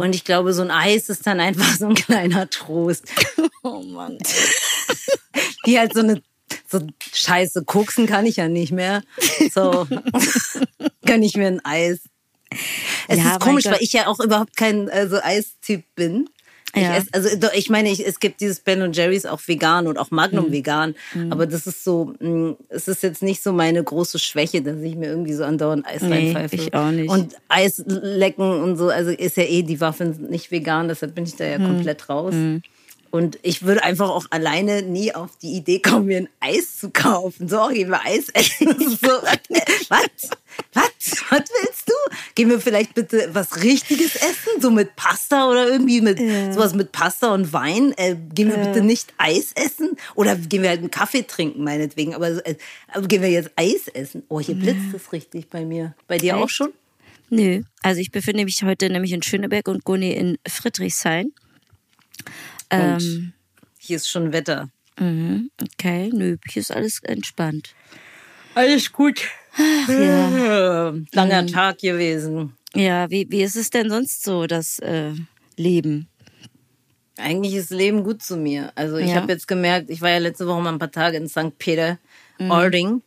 Und 0.00 0.14
ich 0.14 0.24
glaube, 0.24 0.52
so 0.54 0.62
ein 0.62 0.70
Eis 0.70 1.08
ist 1.08 1.26
dann 1.26 1.40
einfach 1.40 1.76
so 1.76 1.86
ein 1.86 1.94
kleiner 1.94 2.48
Trost. 2.48 3.04
Oh 3.66 3.82
Mann. 3.82 4.18
Die 5.64 5.78
halt 5.78 5.94
so 5.94 6.00
eine 6.00 6.22
so 6.68 6.86
Scheiße 7.14 7.64
koksen 7.64 8.06
kann 8.06 8.26
ich 8.26 8.36
ja 8.36 8.46
nicht 8.46 8.72
mehr. 8.72 9.02
So 9.52 9.86
kann 11.06 11.22
ich 11.22 11.34
mir 11.34 11.46
ein 11.46 11.64
Eis. 11.64 12.00
Es 13.08 13.18
Ja, 13.18 13.32
ist 13.32 13.40
komisch, 13.40 13.64
weil 13.66 13.82
ich 13.82 13.92
ja 13.92 14.06
auch 14.06 14.20
überhaupt 14.20 14.56
kein 14.56 14.88
also 14.90 15.16
Eistyp 15.22 15.84
bin. 15.94 16.28
Ich 16.76 16.82
Ja. 16.82 17.00
also 17.12 17.28
ich 17.54 17.70
meine, 17.70 17.88
ich, 17.90 18.04
es 18.04 18.18
gibt 18.18 18.40
dieses 18.40 18.58
Ben 18.58 18.82
und 18.82 18.96
Jerry's 18.96 19.26
auch 19.26 19.40
vegan 19.46 19.86
und 19.86 19.96
auch 19.96 20.10
Mhm. 20.10 20.16
Magnum 20.16 20.50
vegan, 20.52 20.96
aber 21.30 21.46
das 21.46 21.68
ist 21.68 21.84
so, 21.84 22.14
mh, 22.18 22.56
es 22.68 22.88
ist 22.88 23.04
jetzt 23.04 23.22
nicht 23.22 23.44
so 23.44 23.52
meine 23.52 23.84
große 23.84 24.18
Schwäche, 24.18 24.60
dass 24.60 24.80
ich 24.80 24.96
mir 24.96 25.06
irgendwie 25.06 25.34
so 25.34 25.44
andauernd 25.44 25.86
Eis 25.86 26.02
Nee, 26.02 26.32
reinpfeife. 26.32 26.56
ich 26.56 26.74
auch 26.74 26.90
nicht. 26.90 27.08
Und 27.08 27.36
Eis 27.48 27.80
lecken 27.86 28.60
und 28.62 28.76
so, 28.76 28.88
also 28.88 29.10
ist 29.12 29.36
ja 29.36 29.44
eh 29.44 29.62
die 29.62 29.80
Waffe 29.80 30.04
nicht 30.06 30.50
vegan, 30.50 30.88
deshalb 30.88 31.14
bin 31.14 31.24
ich 31.24 31.36
da 31.36 31.44
ja 31.44 31.58
Mhm. 31.60 31.66
komplett 31.66 32.08
raus. 32.08 32.34
Und 33.14 33.38
ich 33.42 33.62
würde 33.62 33.84
einfach 33.84 34.10
auch 34.10 34.26
alleine 34.30 34.82
nie 34.82 35.14
auf 35.14 35.38
die 35.40 35.52
Idee 35.52 35.78
kommen, 35.78 36.06
mir 36.06 36.16
ein 36.16 36.28
Eis 36.40 36.78
zu 36.80 36.90
kaufen. 36.90 37.46
So, 37.46 37.68
gehen 37.68 37.88
wir 37.88 38.04
Eis 38.04 38.28
essen. 38.30 38.74
so, 38.80 39.08
was? 39.88 40.30
Was? 40.72 41.22
Was 41.30 41.44
willst 41.62 41.88
du? 41.88 41.92
Gehen 42.34 42.50
wir 42.50 42.58
vielleicht 42.58 42.94
bitte 42.94 43.30
was 43.32 43.62
Richtiges 43.62 44.16
essen? 44.16 44.60
So 44.60 44.72
mit 44.72 44.96
Pasta 44.96 45.48
oder 45.48 45.68
irgendwie 45.68 46.00
mit 46.00 46.18
sowas 46.52 46.74
mit 46.74 46.90
Pasta 46.90 47.32
und 47.32 47.52
Wein? 47.52 47.94
Äh, 47.98 48.16
gehen 48.34 48.50
wir 48.50 48.56
bitte 48.56 48.82
nicht 48.82 49.14
Eis 49.16 49.52
essen? 49.54 49.90
Oder 50.16 50.34
gehen 50.34 50.62
wir 50.62 50.70
halt 50.70 50.80
einen 50.80 50.90
Kaffee 50.90 51.22
trinken, 51.22 51.62
meinetwegen. 51.62 52.16
Aber 52.16 52.44
äh, 52.44 52.56
gehen 53.06 53.22
wir 53.22 53.30
jetzt 53.30 53.52
Eis 53.54 53.86
essen? 53.86 54.24
Oh, 54.26 54.40
hier 54.40 54.56
blitzt 54.56 54.92
es 54.92 55.12
richtig 55.12 55.50
bei 55.50 55.64
mir. 55.64 55.94
Bei 56.08 56.18
dir 56.18 56.36
auch 56.36 56.46
Echt? 56.46 56.56
schon? 56.56 56.72
Nö, 57.30 57.62
also 57.80 58.00
ich 58.00 58.10
befinde 58.10 58.44
mich 58.44 58.60
heute 58.64 58.90
nämlich 58.90 59.12
in 59.12 59.22
Schöneberg 59.22 59.68
und 59.68 59.84
Goni 59.84 60.10
in 60.10 60.36
Friedrichshain. 60.48 61.32
Ähm, 62.82 63.32
Hier 63.78 63.96
ist 63.96 64.08
schon 64.08 64.32
Wetter. 64.32 64.70
mhm, 64.98 65.50
okay, 65.62 66.10
nö, 66.12 66.36
hier 66.48 66.60
ist 66.60 66.70
alles 66.70 67.00
entspannt. 67.02 67.74
Alles 68.54 68.92
gut. 68.92 69.20
Ja. 69.88 70.90
Langer 71.12 71.46
Tag 71.46 71.78
gewesen. 71.78 72.54
Ja, 72.74 73.08
wie, 73.10 73.26
wie 73.30 73.42
ist 73.42 73.56
es 73.56 73.70
denn 73.70 73.88
sonst 73.90 74.22
so, 74.24 74.46
das 74.46 74.78
äh, 74.80 75.12
Leben? 75.56 76.08
Eigentlich 77.16 77.54
ist 77.54 77.70
Leben 77.70 78.02
gut 78.02 78.22
zu 78.22 78.36
mir. 78.36 78.72
Also 78.74 78.96
ich 78.96 79.10
Ja. 79.10 79.16
habe 79.16 79.32
jetzt 79.32 79.46
gemerkt, 79.46 79.90
ich 79.90 80.00
war 80.00 80.10
ja 80.10 80.18
letzte 80.18 80.46
Woche 80.48 80.60
mal 80.60 80.72
ein 80.72 80.78
paar 80.80 80.90
Tage 80.90 81.16
in 81.16 81.28
St. 81.28 81.56
Peter, 81.58 81.98
Ording. 82.40 83.02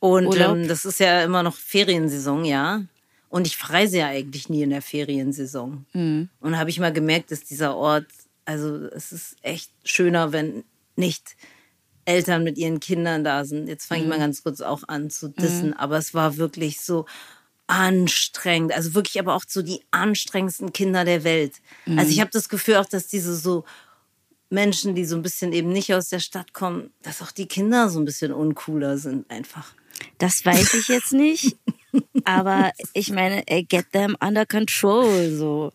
Und 0.00 0.26
Mhm. 0.36 0.40
Ähm, 0.40 0.68
das 0.68 0.84
ist 0.84 1.00
ja 1.00 1.24
immer 1.24 1.42
noch 1.42 1.56
Feriensaison, 1.56 2.44
ja. 2.44 2.82
Und 3.30 3.46
ich 3.48 3.56
verreise 3.56 3.98
ja 3.98 4.06
eigentlich 4.06 4.48
nie 4.48 4.62
in 4.62 4.70
der 4.70 4.80
Feriensaison. 4.82 5.84
Mhm. 5.92 6.28
Und 6.40 6.56
habe 6.56 6.70
ich 6.70 6.78
mal 6.78 6.92
gemerkt, 6.92 7.32
dass 7.32 7.42
dieser 7.42 7.76
Ort, 7.76 8.06
also 8.48 8.86
es 8.86 9.12
ist 9.12 9.36
echt 9.42 9.70
schöner, 9.84 10.32
wenn 10.32 10.64
nicht 10.96 11.36
Eltern 12.06 12.42
mit 12.44 12.56
ihren 12.56 12.80
Kindern 12.80 13.22
da 13.22 13.44
sind. 13.44 13.68
Jetzt 13.68 13.84
fange 13.86 14.00
Mhm. 14.00 14.06
ich 14.06 14.10
mal 14.10 14.18
ganz 14.24 14.42
kurz 14.42 14.62
auch 14.62 14.82
an 14.88 15.10
zu 15.10 15.28
dissen, 15.28 15.74
aber 15.74 15.98
es 15.98 16.14
war 16.14 16.38
wirklich 16.38 16.80
so 16.80 17.04
anstrengend. 17.66 18.72
Also 18.72 18.94
wirklich 18.94 19.18
aber 19.20 19.34
auch 19.34 19.44
so 19.46 19.60
die 19.62 19.82
anstrengendsten 19.90 20.72
Kinder 20.72 21.04
der 21.04 21.24
Welt. 21.24 21.56
Mhm. 21.86 21.98
Also 21.98 22.10
ich 22.10 22.20
habe 22.20 22.30
das 22.32 22.48
Gefühl 22.48 22.76
auch, 22.76 22.86
dass 22.86 23.06
diese 23.08 23.36
so 23.36 23.64
Menschen, 24.50 24.94
die 24.94 25.04
so 25.04 25.16
ein 25.16 25.22
bisschen 25.22 25.52
eben 25.52 25.68
nicht 25.70 25.92
aus 25.92 26.08
der 26.08 26.20
Stadt 26.20 26.54
kommen, 26.54 26.90
dass 27.02 27.20
auch 27.20 27.32
die 27.32 27.46
Kinder 27.46 27.90
so 27.90 27.98
ein 28.00 28.06
bisschen 28.06 28.32
uncooler 28.32 28.96
sind 28.96 29.30
einfach. 29.30 29.74
Das 30.16 30.44
weiß 30.46 30.74
ich 30.74 30.88
jetzt 30.88 31.12
nicht, 31.12 31.56
aber 32.24 32.72
ich 32.94 33.10
meine, 33.10 33.46
äh, 33.48 33.62
get 33.64 33.92
them 33.92 34.16
under 34.20 34.46
control, 34.46 35.30
so. 35.36 35.72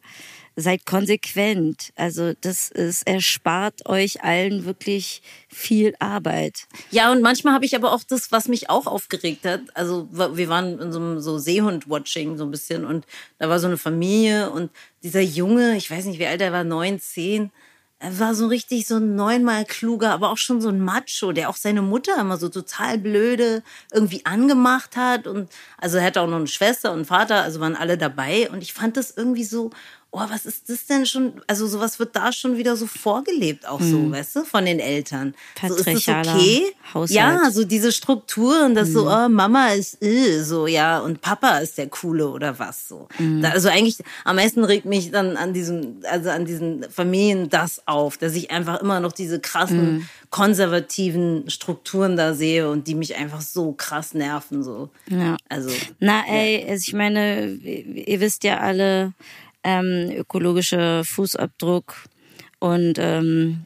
Seid 0.56 0.86
konsequent. 0.86 1.92
Also 1.96 2.34
das 2.42 2.70
ist, 2.70 3.08
erspart 3.08 3.88
euch 3.88 4.24
allen 4.24 4.66
wirklich 4.66 5.22
viel 5.50 5.96
Arbeit. 6.00 6.68
Ja, 6.92 7.12
und 7.12 7.22
manchmal 7.22 7.54
habe 7.54 7.66
ich 7.66 7.76
aber 7.76 7.92
auch 7.92 8.04
das, 8.04 8.32
was 8.32 8.48
mich 8.48 8.70
auch 8.70 8.86
aufgeregt 8.86 9.46
hat. 9.46 9.62
Also 9.74 10.08
wir 10.12 10.50
waren 10.50 10.80
in 10.80 10.92
so 10.92 11.00
einem 11.00 11.20
so 11.20 11.40
Seehund-Watching 11.40 12.38
so 12.38 12.44
ein 12.44 12.52
bisschen 12.52 12.86
und 12.86 13.06
da 13.40 13.50
war 13.50 13.60
so 13.60 13.68
eine 13.68 13.78
Familie 13.78 14.52
und 14.52 14.70
dieser 15.02 15.22
Junge, 15.22 15.76
ich 15.76 15.90
weiß 15.90 16.06
nicht, 16.06 16.20
wie 16.20 16.28
alt 16.28 16.42
er 16.42 16.52
war, 16.52 16.64
neun, 16.64 17.00
zehn, 17.00 17.52
er 18.04 18.20
war 18.20 18.36
so 18.36 18.48
richtig 18.48 18.86
so 18.86 18.98
ein 18.98 19.16
neunmal 19.16 19.64
kluger, 19.64 20.12
aber 20.12 20.30
auch 20.30 20.38
schon 20.38 20.60
so 20.60 20.68
ein 20.68 20.82
Macho, 20.82 21.32
der 21.32 21.50
auch 21.50 21.56
seine 21.56 21.82
Mutter 21.82 22.20
immer 22.20 22.36
so 22.36 22.50
total 22.50 22.98
blöde 22.98 23.64
irgendwie 23.94 24.26
angemacht 24.26 24.98
hat 24.98 25.26
und 25.26 25.50
also 25.78 25.98
er 25.98 26.04
hatte 26.04 26.20
auch 26.20 26.28
noch 26.28 26.36
eine 26.36 26.48
Schwester 26.48 26.92
und 26.92 26.98
einen 26.98 27.06
Vater, 27.06 27.44
also 27.44 27.62
waren 27.62 27.78
alle 27.78 27.98
dabei 27.98 28.50
und 28.52 28.62
ich 28.62 28.74
fand 28.74 28.98
das 28.98 29.12
irgendwie 29.16 29.46
so 29.46 29.70
oh, 30.16 30.22
was 30.30 30.46
ist 30.46 30.70
das 30.70 30.86
denn 30.86 31.08
schon? 31.08 31.34
Also 31.48 31.66
sowas 31.66 31.98
wird 31.98 32.16
da 32.16 32.32
schon 32.32 32.56
wieder 32.56 32.76
so 32.76 32.86
vorgelebt, 32.86 33.68
auch 33.68 33.82
so, 33.82 34.12
weißt 34.12 34.36
du, 34.36 34.44
von 34.46 34.64
den 34.66 34.80
Eltern. 34.80 35.34
So 35.68 35.74
ist 35.74 35.86
Patriarchaler 35.86 36.36
okay? 36.36 36.76
Haushalt. 36.94 37.10
Ja, 37.10 37.52
so 37.52 37.64
diese 37.64 37.92
Strukturen, 37.92 38.76
dass 38.76 38.90
so, 38.90 39.10
oh, 39.10 39.28
Mama 39.28 39.70
ist 39.70 40.04
äh, 40.04 40.44
so, 40.44 40.68
ja, 40.68 41.00
und 41.00 41.22
Papa 41.22 41.58
ist 41.58 41.80
der 41.80 41.88
Coole 41.88 42.30
oder 42.30 42.60
was 42.60 42.88
so. 42.88 43.08
Da, 43.42 43.50
also 43.50 43.70
eigentlich 43.70 43.98
am 44.24 44.36
meisten 44.36 44.64
regt 44.64 44.86
mich 44.86 45.10
dann 45.10 45.36
an 45.36 45.52
diesem, 45.52 45.98
also 46.10 46.30
an 46.30 46.46
diesen 46.46 46.84
Familien 46.92 47.50
das 47.50 47.88
auf, 47.88 48.18
dass 48.18 48.36
ich 48.36 48.52
einfach 48.52 48.82
immer 48.82 49.00
noch 49.00 49.14
diese 49.14 49.40
krassen 49.40 50.08
konservativen 50.34 51.48
Strukturen 51.48 52.18
da 52.18 52.34
sehe 52.34 52.68
und 52.68 52.88
die 52.88 52.96
mich 52.96 53.16
einfach 53.16 53.42
so 53.42 53.72
krass 53.74 54.16
nerven 54.16 54.64
so. 54.64 54.90
Ja. 55.08 55.38
Also 55.48 55.70
Na 56.00 56.24
ey, 56.28 56.66
also 56.68 56.84
ich 56.88 56.94
meine, 56.94 57.46
ihr 57.46 58.20
wisst 58.20 58.44
ja 58.44 58.58
alle, 58.58 59.14
ähm, 59.64 60.12
ökologischer 60.12 61.04
Fußabdruck 61.04 61.96
und 62.60 62.98
ähm, 62.98 63.66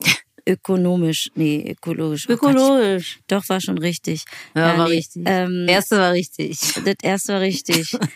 ökonomisch, 0.46 1.30
nee, 1.34 1.70
ökologisch. 1.70 2.26
Oh 2.28 2.36
Gott, 2.36 2.54
ökologisch. 2.54 3.20
doch, 3.26 3.48
war 3.48 3.60
schon 3.60 3.78
richtig. 3.78 4.24
Ja, 4.54 4.78
war 4.78 4.88
nee, 4.88 4.96
richtig. 4.96 5.22
Ähm, 5.26 5.66
Erste 5.68 5.98
war 5.98 6.12
richtig. 6.12 6.58
das 6.84 6.96
erste 7.02 7.34
war 7.34 7.40
richtig. 7.40 7.96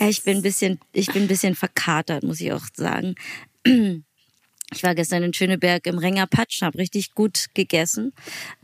Ja, 0.00 0.08
ich 0.08 0.22
bin 0.24 0.38
ein 0.38 0.42
bisschen, 0.42 0.80
ich 0.92 1.12
bin 1.12 1.22
ein 1.22 1.28
bisschen 1.28 1.54
verkatert, 1.54 2.24
muss 2.24 2.40
ich 2.40 2.52
auch 2.52 2.64
sagen. 2.74 3.14
Ich 4.72 4.82
war 4.84 4.94
gestern 4.94 5.22
in 5.24 5.34
Schöneberg 5.34 5.86
im 5.86 5.98
Renger 5.98 6.26
Patsch, 6.26 6.62
habe 6.62 6.78
richtig 6.78 7.14
gut 7.14 7.46
gegessen. 7.54 8.12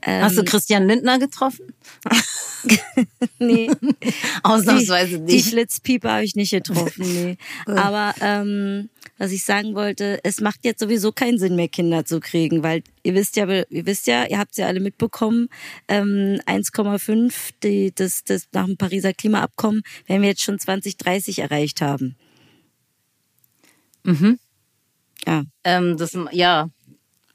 Ähm, 0.03 0.23
Hast 0.23 0.39
du 0.39 0.45
Christian 0.45 0.87
Lindner 0.87 1.19
getroffen? 1.19 1.75
nee, 3.39 3.71
Ausnahmsweise 4.45 5.19
die, 5.19 5.27
die 5.27 5.35
nicht. 5.37 5.49
Flitzpieper 5.49 6.13
habe 6.13 6.25
ich 6.25 6.37
nicht 6.37 6.53
getroffen, 6.53 7.13
nee. 7.13 7.37
Aber 7.67 8.15
ähm, 8.21 8.89
was 9.19 9.33
ich 9.33 9.45
sagen 9.45 9.75
wollte, 9.75 10.21
es 10.23 10.41
macht 10.41 10.65
jetzt 10.65 10.81
sowieso 10.81 11.11
keinen 11.11 11.39
Sinn 11.39 11.57
mehr, 11.57 11.69
Kinder 11.69 12.05
zu 12.05 12.21
kriegen, 12.21 12.63
weil 12.63 12.83
ihr 13.03 13.15
wisst 13.15 13.37
ja, 13.37 13.49
ihr 13.49 13.87
wisst 13.87 14.07
ja, 14.07 14.27
ihr 14.27 14.39
habt 14.39 14.53
es 14.53 14.59
ja 14.59 14.67
alle 14.67 14.81
mitbekommen, 14.81 15.49
ähm, 15.89 16.41
1,5, 16.47 17.33
die, 17.63 17.93
das, 17.95 18.23
das 18.25 18.47
nach 18.53 18.67
dem 18.67 18.77
Pariser 18.77 19.13
Klimaabkommen, 19.13 19.83
werden 20.07 20.23
wir 20.23 20.29
jetzt 20.29 20.43
schon 20.43 20.59
2030 20.59 21.41
erreicht 21.41 21.81
haben. 21.81 22.17
Mhm. 24.05 24.39
Ja, 25.27 25.43
Ähm, 25.65 25.97
das, 25.97 26.17
ja, 26.33 26.69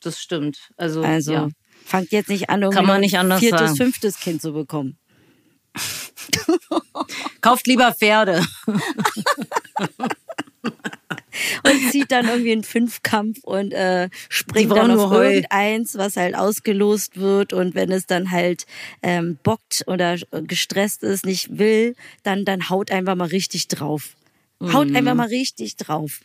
das 0.01 0.19
stimmt. 0.19 0.69
Also, 0.77 1.03
also 1.03 1.33
ja. 1.33 1.49
fangt 1.85 2.11
jetzt 2.11 2.29
nicht 2.29 2.49
an, 2.49 2.61
irgendwie 2.63 2.99
nicht 2.99 3.17
ein 3.17 3.31
viertes, 3.37 3.59
sagen. 3.59 3.75
fünftes 3.75 4.19
Kind 4.19 4.41
zu 4.41 4.53
bekommen. 4.53 4.97
kauft 7.41 7.67
lieber 7.67 7.93
Pferde. 7.93 8.43
und 11.63 11.91
zieht 11.91 12.11
dann 12.11 12.27
irgendwie 12.27 12.51
einen 12.51 12.63
Fünfkampf 12.63 13.39
und 13.43 13.71
äh, 13.73 14.09
springt 14.29 14.71
dann 14.71 14.91
nur 14.93 15.05
auf 15.05 15.13
irgendeins, 15.13 15.97
was 15.97 16.17
halt 16.17 16.35
ausgelost 16.35 17.17
wird 17.17 17.53
und 17.53 17.73
wenn 17.75 17.91
es 17.91 18.05
dann 18.05 18.31
halt 18.31 18.65
ähm, 19.01 19.37
bockt 19.43 19.83
oder 19.87 20.17
gestresst 20.31 21.03
ist, 21.03 21.25
nicht 21.25 21.57
will, 21.57 21.95
dann 22.23 22.45
dann 22.45 22.69
haut 22.69 22.91
einfach 22.91 23.15
mal 23.15 23.27
richtig 23.27 23.67
drauf. 23.67 24.15
Haut 24.61 24.89
Mhm. 24.89 24.95
einfach 24.95 25.15
mal 25.15 25.27
richtig 25.27 25.77
drauf. 25.77 26.21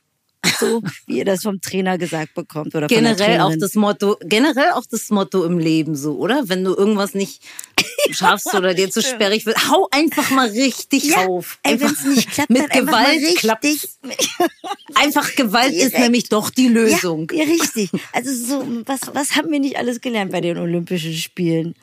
So 0.60 0.82
wie 1.06 1.18
ihr 1.18 1.24
das 1.24 1.42
vom 1.42 1.60
Trainer 1.60 1.98
gesagt 1.98 2.34
bekommt 2.34 2.74
oder 2.74 2.86
Generell 2.86 3.40
auch 3.40 3.54
das 3.58 3.74
Motto, 3.74 4.16
generell 4.20 4.70
auch 4.72 4.84
das 4.90 5.10
Motto 5.10 5.44
im 5.44 5.58
Leben 5.58 5.96
so, 5.96 6.16
oder? 6.16 6.48
Wenn 6.48 6.64
du 6.64 6.74
irgendwas 6.74 7.14
nicht 7.14 7.42
schaffst 8.10 8.54
oder 8.54 8.74
dir 8.74 8.90
zu 8.90 9.02
sperrig 9.02 9.46
wird, 9.46 9.70
hau 9.70 9.88
einfach 9.90 10.30
mal 10.30 10.48
richtig 10.48 11.04
ja, 11.04 11.26
auf. 11.26 11.58
ey, 11.62 11.80
wenn's 11.80 12.04
nicht 12.04 12.30
klappt, 12.30 12.50
mit 12.50 12.70
Gewalt 12.70 13.36
klappt's. 13.36 13.98
Einfach 14.94 15.34
Gewalt 15.34 15.72
ist 15.72 15.92
Direkt. 15.92 15.98
nämlich 15.98 16.28
doch 16.28 16.50
die 16.50 16.68
Lösung. 16.68 17.30
Ja, 17.32 17.44
ja, 17.44 17.50
richtig. 17.50 17.90
Also 18.12 18.32
so, 18.32 18.66
was, 18.86 19.00
was 19.12 19.36
haben 19.36 19.50
wir 19.50 19.60
nicht 19.60 19.78
alles 19.78 20.00
gelernt 20.00 20.32
bei 20.32 20.40
den 20.40 20.58
Olympischen 20.58 21.14
Spielen? 21.14 21.74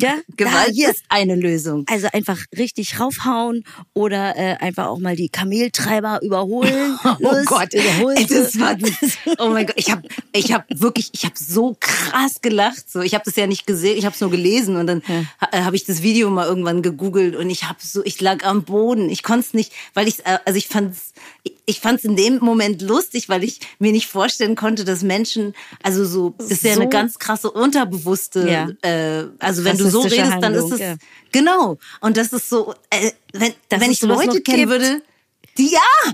Ja, 0.00 0.14
Gewalt 0.36 0.70
hier, 0.72 0.90
ist 0.90 1.02
eine 1.08 1.34
Lösung. 1.34 1.84
Also 1.88 2.08
einfach 2.12 2.38
richtig 2.56 2.98
raufhauen 3.00 3.64
oder 3.94 4.36
äh, 4.36 4.56
einfach 4.56 4.86
auch 4.86 4.98
mal 4.98 5.16
die 5.16 5.28
Kameltreiber 5.28 6.20
überholen. 6.22 6.98
Oh 7.04 7.16
Los, 7.18 7.46
Gott, 7.46 7.74
überholen 7.74 8.16
Ey, 8.16 8.26
das 8.26 8.58
war 8.58 8.76
oh 9.38 9.48
mein 9.50 9.66
Gott, 9.66 9.76
ich 9.76 9.90
habe 9.90 10.02
ich 10.32 10.52
hab 10.52 10.64
wirklich, 10.70 11.10
ich 11.12 11.24
habe 11.24 11.34
so 11.36 11.76
krass 11.80 12.40
gelacht. 12.40 12.88
So, 12.90 13.00
ich 13.00 13.14
habe 13.14 13.24
das 13.24 13.36
ja 13.36 13.46
nicht 13.46 13.66
gesehen, 13.66 13.98
ich 13.98 14.04
habe 14.04 14.14
es 14.14 14.20
nur 14.20 14.30
gelesen 14.30 14.76
und 14.76 14.86
dann 14.86 15.02
ha- 15.40 15.64
habe 15.64 15.76
ich 15.76 15.84
das 15.84 16.02
Video 16.02 16.30
mal 16.30 16.46
irgendwann 16.46 16.82
gegoogelt 16.82 17.34
und 17.36 17.50
ich 17.50 17.64
habe 17.64 17.78
so, 17.82 18.02
ich 18.04 18.20
lag 18.20 18.44
am 18.44 18.62
Boden. 18.64 19.10
Ich 19.10 19.22
konnte 19.22 19.46
es 19.46 19.54
nicht, 19.54 19.72
weil 19.94 20.06
ich, 20.08 20.24
also 20.26 20.56
ich 20.56 20.68
fand's, 20.68 21.12
ich 21.66 21.80
fand's 21.80 22.04
in 22.04 22.16
dem 22.16 22.38
Moment 22.38 22.82
lustig, 22.82 23.28
weil 23.28 23.42
ich 23.44 23.60
mir 23.78 23.92
nicht 23.92 24.06
vorstellen 24.06 24.54
konnte, 24.56 24.84
dass 24.84 25.02
Menschen, 25.02 25.54
also 25.82 26.04
so, 26.04 26.34
das 26.38 26.50
ist 26.50 26.64
ja 26.64 26.74
So- 26.74 26.80
eine 26.82 26.90
ganz 26.90 27.18
krasse 27.18 27.50
unterbewusste, 27.50 28.48
Ja. 28.48 28.68
äh, 28.88 29.26
also 29.38 29.64
wenn 29.64 29.76
du 29.76 29.81
so 29.90 30.00
Rassistische 30.00 30.24
redest, 30.26 30.42
dann 30.42 30.54
ist 30.54 30.60
Handlung, 30.62 30.72
es 30.72 30.80
ja. 30.80 30.94
genau. 31.32 31.78
Und 32.00 32.16
das 32.16 32.32
ist 32.32 32.48
so, 32.48 32.74
äh, 32.90 33.10
wenn, 33.32 33.54
Dass 33.68 33.80
wenn 33.80 33.90
ich 33.90 34.02
Leute 34.02 34.40
kennen 34.42 34.68
würde, 34.68 35.02
die 35.58 35.70
ja, 35.72 36.12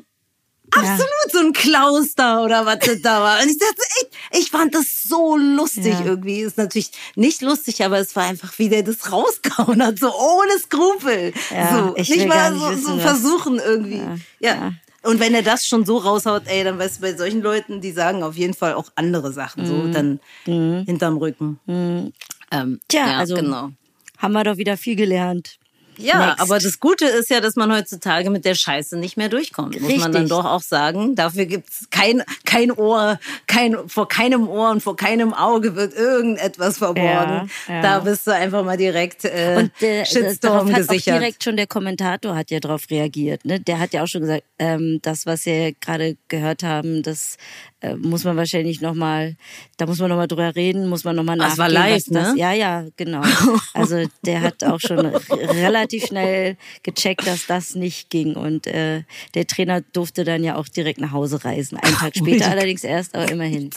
absolut 0.70 1.33
so 1.33 1.38
ein 1.38 1.52
Klaus 1.52 2.14
da 2.14 2.42
oder 2.42 2.66
was 2.66 2.78
das 2.81 3.00
da 3.02 3.20
war. 3.22 3.42
Und 3.42 3.48
ich 3.48 3.59
dachte, 3.59 3.83
ich, 4.00 4.38
ich 4.40 4.50
fand 4.50 4.74
das 4.74 5.04
so 5.09 5.37
lustig 5.37 5.94
Ja. 5.98 6.04
irgendwie. 6.04 6.40
Ist 6.40 6.59
natürlich 6.59 6.90
nicht 7.16 7.40
lustig, 7.42 7.85
aber 7.85 7.98
es 7.98 8.14
war 8.16 8.24
einfach, 8.24 8.59
wie 8.59 8.68
der 8.68 8.83
das 8.83 9.11
rausgehauen 9.11 9.83
hat, 9.83 9.98
so 9.98 10.12
ohne 10.14 10.59
Skrupel. 10.59 11.33
Ja, 11.50 11.88
so, 11.88 11.96
ich 11.96 12.11
nicht 12.11 12.26
mal 12.26 12.52
nicht 12.52 12.61
so, 12.62 12.70
wissen, 12.70 12.85
so 12.85 12.98
versuchen 12.98 13.59
irgendwie. 13.59 13.98
Ja, 13.98 14.16
Ja. 14.40 14.54
ja. 14.54 14.72
Und 15.04 15.20
wenn 15.20 15.33
er 15.33 15.42
das 15.42 15.64
schon 15.66 15.87
so 15.87 15.96
raushaut, 15.98 16.42
ey, 16.46 16.64
dann 16.64 16.78
weißt 16.78 16.96
du, 16.98 17.02
bei 17.02 17.14
solchen 17.16 17.40
Leuten, 17.40 17.81
die 17.81 17.92
sagen 17.92 18.24
auf 18.24 18.35
jeden 18.37 18.52
Fall 18.52 18.74
auch 18.74 18.90
andere 18.96 19.33
Sachen, 19.33 19.64
so 19.64 19.87
dann 19.92 20.18
hinterm 20.44 21.16
Rücken. 21.18 22.12
Ähm. 22.51 22.81
Tja, 22.89 23.07
ja, 23.07 23.19
also 23.19 23.35
genau. 23.35 23.71
haben 24.19 24.33
wir 24.33 24.45
doch 24.45 24.57
wieder 24.57 24.77
viel 24.77 24.97
gelernt. 24.97 25.59
Ja, 25.99 26.27
Next. 26.27 26.41
aber 26.41 26.59
das 26.59 26.79
Gute 26.79 27.07
ist 27.07 27.29
ja, 27.29 27.41
dass 27.41 27.57
man 27.57 27.73
heutzutage 27.73 28.31
mit 28.31 28.45
der 28.45 28.55
Scheiße 28.55 28.97
nicht 28.97 29.17
mehr 29.17 29.29
durchkommt. 29.29 29.81
Muss 29.81 29.91
man 29.97 30.13
dann 30.13 30.23
Richtig. 30.23 30.29
doch 30.31 30.45
auch 30.45 30.63
sagen. 30.63 31.17
Dafür 31.17 31.47
gibt's 31.47 31.89
kein, 31.91 32.23
kein 32.45 32.71
Ohr, 32.71 33.19
kein, 33.47 33.77
vor 33.89 34.09
keinem 34.09 34.49
Ohr 34.49 34.71
und 34.71 34.81
vor 34.81 34.97
keinem 34.97 35.35
Auge 35.35 35.75
wird 35.75 35.95
irgendetwas 35.95 36.79
verborgen. 36.79 37.51
Ja, 37.67 37.75
ja. 37.75 37.83
Da 37.83 37.99
bist 38.01 38.27
du 38.29 38.31
einfach 38.33 38.65
mal 38.65 38.77
direkt 38.77 39.25
äh, 39.25 39.57
Und 39.59 39.83
äh, 39.83 40.05
Shitstorm 40.07 40.39
darauf 40.41 40.71
hat 40.71 40.77
gesichert. 40.89 41.15
auch 41.15 41.19
direkt 41.19 41.45
schon 41.45 41.57
der 41.57 41.67
Kommentator 41.67 42.37
hat 42.37 42.53
ja 42.53 42.61
darauf 42.61 42.89
reagiert. 42.91 43.45
Ne? 43.45 43.59
Der 43.59 43.81
hat 43.81 43.93
ja 43.93 44.05
auch 44.05 44.09
schon 44.09 44.21
gesagt, 44.21 44.45
ähm, 44.61 45.01
das, 45.03 45.27
was 45.27 45.47
wir 45.47 45.73
gerade 45.73 46.17
gehört 46.29 46.63
haben, 46.63 47.03
das 47.03 47.39
äh, 47.81 47.95
muss 47.95 48.25
man 48.25 48.37
wahrscheinlich 48.37 48.81
noch 48.81 48.95
mal, 48.95 49.37
da 49.77 49.87
muss 49.87 49.99
man 49.99 50.09
noch 50.11 50.17
mal 50.17 50.27
drüber 50.27 50.55
reden, 50.57 50.88
muss 50.88 51.05
man 51.05 51.14
noch 51.17 51.23
mal 51.23 51.41
Ah, 51.41 51.49
es 51.53 51.59
war 51.59 51.69
nachgehen, 51.69 51.91
live, 51.91 51.95
was 51.95 52.05
das, 52.07 52.35
ne? 52.35 52.38
Ja, 52.41 52.53
ja, 52.53 52.87
genau. 52.97 53.23
Also 53.75 54.05
der 54.25 54.41
hat 54.41 54.64
auch 54.64 54.81
schon 54.81 55.07
relativ 55.07 56.07
schnell 56.07 56.57
gecheckt, 56.83 57.27
dass 57.27 57.47
das 57.47 57.75
nicht 57.75 58.11
ging 58.11 58.35
und 58.35 58.67
äh, 58.67 59.03
der 59.35 59.47
Trainer 59.47 59.81
durfte 59.93 60.25
dann 60.25 60.43
ja 60.43 60.57
auch 60.57 60.69
direkt 60.69 61.01
nach 61.01 61.12
Hause 61.12 61.45
reisen. 61.45 61.79
Einen 61.79 61.95
Tag 61.95 62.17
später 62.17 62.51
allerdings 62.51 62.83
erst, 62.83 63.14
aber 63.14 63.31
immerhin. 63.31 63.71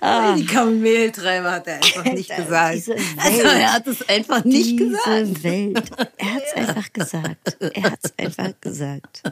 Oh, 0.00 0.34
die 0.36 0.44
Kameltreiber 0.44 1.50
hat 1.52 1.66
er 1.66 1.76
einfach 1.76 2.04
nicht 2.12 2.34
gesagt. 2.34 2.90
Also 3.16 3.42
er 3.42 3.72
hat 3.72 3.86
es 3.86 4.08
einfach 4.08 4.44
nicht 4.44 4.78
Diese 4.78 4.88
gesagt. 4.88 5.44
Welt. 5.44 5.90
Er 6.18 6.34
hat 6.34 6.42
es 6.46 6.52
einfach 6.56 6.92
gesagt. 6.92 7.56
Er 7.60 7.82
hat 7.84 7.98
es 8.02 8.12
einfach 8.18 8.52
gesagt. 8.60 9.22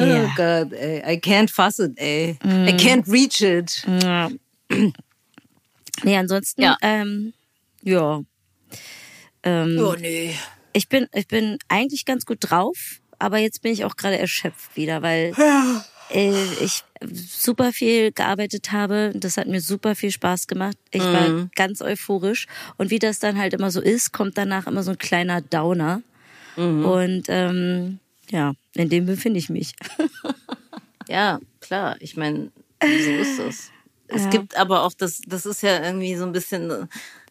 Oh 0.00 0.04
Ja. 0.04 0.32
Gott, 0.36 0.72
ey. 0.72 0.98
I 1.14 1.18
can't 1.20 1.50
fuss 1.50 1.78
it, 1.78 1.92
ey. 1.98 2.36
Mm. 2.42 2.68
I 2.68 2.72
can't 2.76 3.06
reach 3.10 3.40
it. 3.42 3.84
ja. 4.02 4.30
Nee, 6.02 6.16
ansonsten, 6.16 6.62
Ja. 6.62 6.76
ähm, 6.82 7.32
ja. 7.82 8.22
Ähm, 9.42 9.78
Oh 9.80 9.94
nee. 9.98 10.34
ich 10.72 10.88
bin, 10.88 11.06
ich 11.12 11.26
bin 11.28 11.58
eigentlich 11.68 12.04
ganz 12.04 12.24
gut 12.24 12.38
drauf, 12.40 13.00
aber 13.18 13.38
jetzt 13.38 13.62
bin 13.62 13.72
ich 13.72 13.84
auch 13.84 13.96
gerade 13.96 14.18
erschöpft 14.18 14.76
wieder, 14.76 15.02
weil 15.02 15.32
äh, 16.10 16.44
ich 16.62 16.84
super 17.12 17.72
viel 17.72 18.12
gearbeitet 18.12 18.72
habe. 18.72 19.12
Das 19.14 19.36
hat 19.36 19.46
mir 19.48 19.60
super 19.60 19.94
viel 19.94 20.10
Spaß 20.10 20.46
gemacht. 20.46 20.76
Ich 20.90 21.02
Mhm. 21.02 21.12
war 21.12 21.48
ganz 21.54 21.82
euphorisch. 21.82 22.46
Und 22.78 22.90
wie 22.90 22.98
das 22.98 23.18
dann 23.18 23.38
halt 23.38 23.52
immer 23.54 23.70
so 23.70 23.80
ist, 23.80 24.12
kommt 24.12 24.36
danach 24.38 24.66
immer 24.66 24.82
so 24.82 24.90
ein 24.92 24.98
kleiner 24.98 25.40
Downer. 25.40 26.02
Mhm. 26.56 26.84
Und 26.84 27.22
ähm, 27.28 27.98
ja, 28.30 28.54
in 28.74 28.88
dem 28.88 29.06
befinde 29.06 29.38
ich 29.38 29.48
mich. 29.50 29.72
Ja, 31.08 31.40
klar. 31.60 31.96
Ich 31.98 32.16
meine, 32.16 32.52
so 32.80 32.88
ist 33.10 33.38
es. 33.40 33.70
Es 34.06 34.22
Ja. 34.24 34.30
gibt 34.30 34.56
aber 34.56 34.84
auch 34.84 34.92
das, 34.94 35.20
das 35.26 35.44
ist 35.44 35.60
ja 35.62 35.82
irgendwie 35.84 36.14
so 36.14 36.24
ein 36.24 36.30
bisschen 36.30 36.70
äh, 36.70 36.86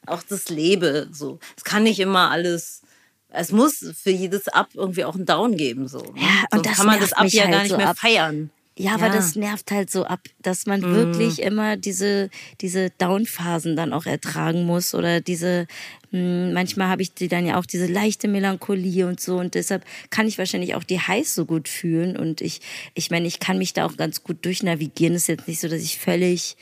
auch 0.05 0.21
das 0.23 0.49
Leben. 0.49 1.13
So, 1.13 1.39
es 1.55 1.63
kann 1.63 1.83
nicht 1.83 1.99
immer 2.01 2.29
alles. 2.29 2.81
Es 3.29 3.51
muss 3.53 3.85
für 4.01 4.09
jedes 4.09 4.49
Up 4.49 4.69
irgendwie 4.73 5.05
auch 5.05 5.15
ein 5.15 5.25
Down 5.25 5.55
geben. 5.55 5.87
So. 5.87 5.99
ne? 5.99 6.11
Ja, 6.17 6.27
und 6.51 6.65
Sonst 6.65 6.65
das 6.67 6.75
kann 6.77 6.85
man 6.87 6.99
das 6.99 7.11
mich 7.21 7.33
ja 7.33 7.43
halt 7.43 7.51
gar 7.53 7.61
nicht 7.61 7.71
so 7.71 7.77
mehr 7.77 7.89
ab. 7.89 7.97
feiern. 7.97 8.49
Ja, 8.79 8.93
aber 8.93 9.09
das 9.09 9.35
nervt 9.35 9.71
halt 9.71 9.91
so 9.91 10.05
ab, 10.05 10.21
dass 10.41 10.65
man 10.65 10.79
mhm. 10.79 10.95
wirklich 10.95 11.41
immer 11.41 11.75
diese, 11.75 12.29
diese 12.61 12.91
Down-Phasen 12.91 13.75
dann 13.75 13.91
auch 13.91 14.05
ertragen 14.05 14.65
muss 14.65 14.95
oder 14.95 15.19
diese, 15.19 15.67
mh, 16.11 16.19
hm, 16.19 16.53
manchmal 16.53 16.87
habe 16.87 17.01
ich 17.01 17.13
die 17.13 17.27
dann 17.27 17.45
ja 17.45 17.59
auch 17.59 17.65
diese 17.65 17.87
leichte 17.87 18.29
Melancholie 18.29 19.05
und 19.05 19.19
so 19.19 19.37
und 19.37 19.55
deshalb 19.55 19.83
kann 20.11 20.29
ich 20.29 20.37
wahrscheinlich 20.37 20.75
auch 20.75 20.85
die 20.85 21.01
Highs 21.01 21.35
so 21.35 21.43
gut 21.43 21.67
fühlen 21.67 22.15
und 22.15 22.39
ich, 22.39 22.61
ich 22.93 23.11
meine, 23.11 23.27
ich 23.27 23.41
kann 23.41 23.57
mich 23.57 23.73
da 23.73 23.85
auch 23.85 23.97
ganz 23.97 24.23
gut 24.23 24.45
durchnavigieren. 24.45 25.13
Es 25.13 25.23
ist 25.23 25.27
jetzt 25.27 25.47
nicht 25.49 25.59
so, 25.59 25.67
dass 25.67 25.81
ich 25.81 25.99
völlig 25.99 26.55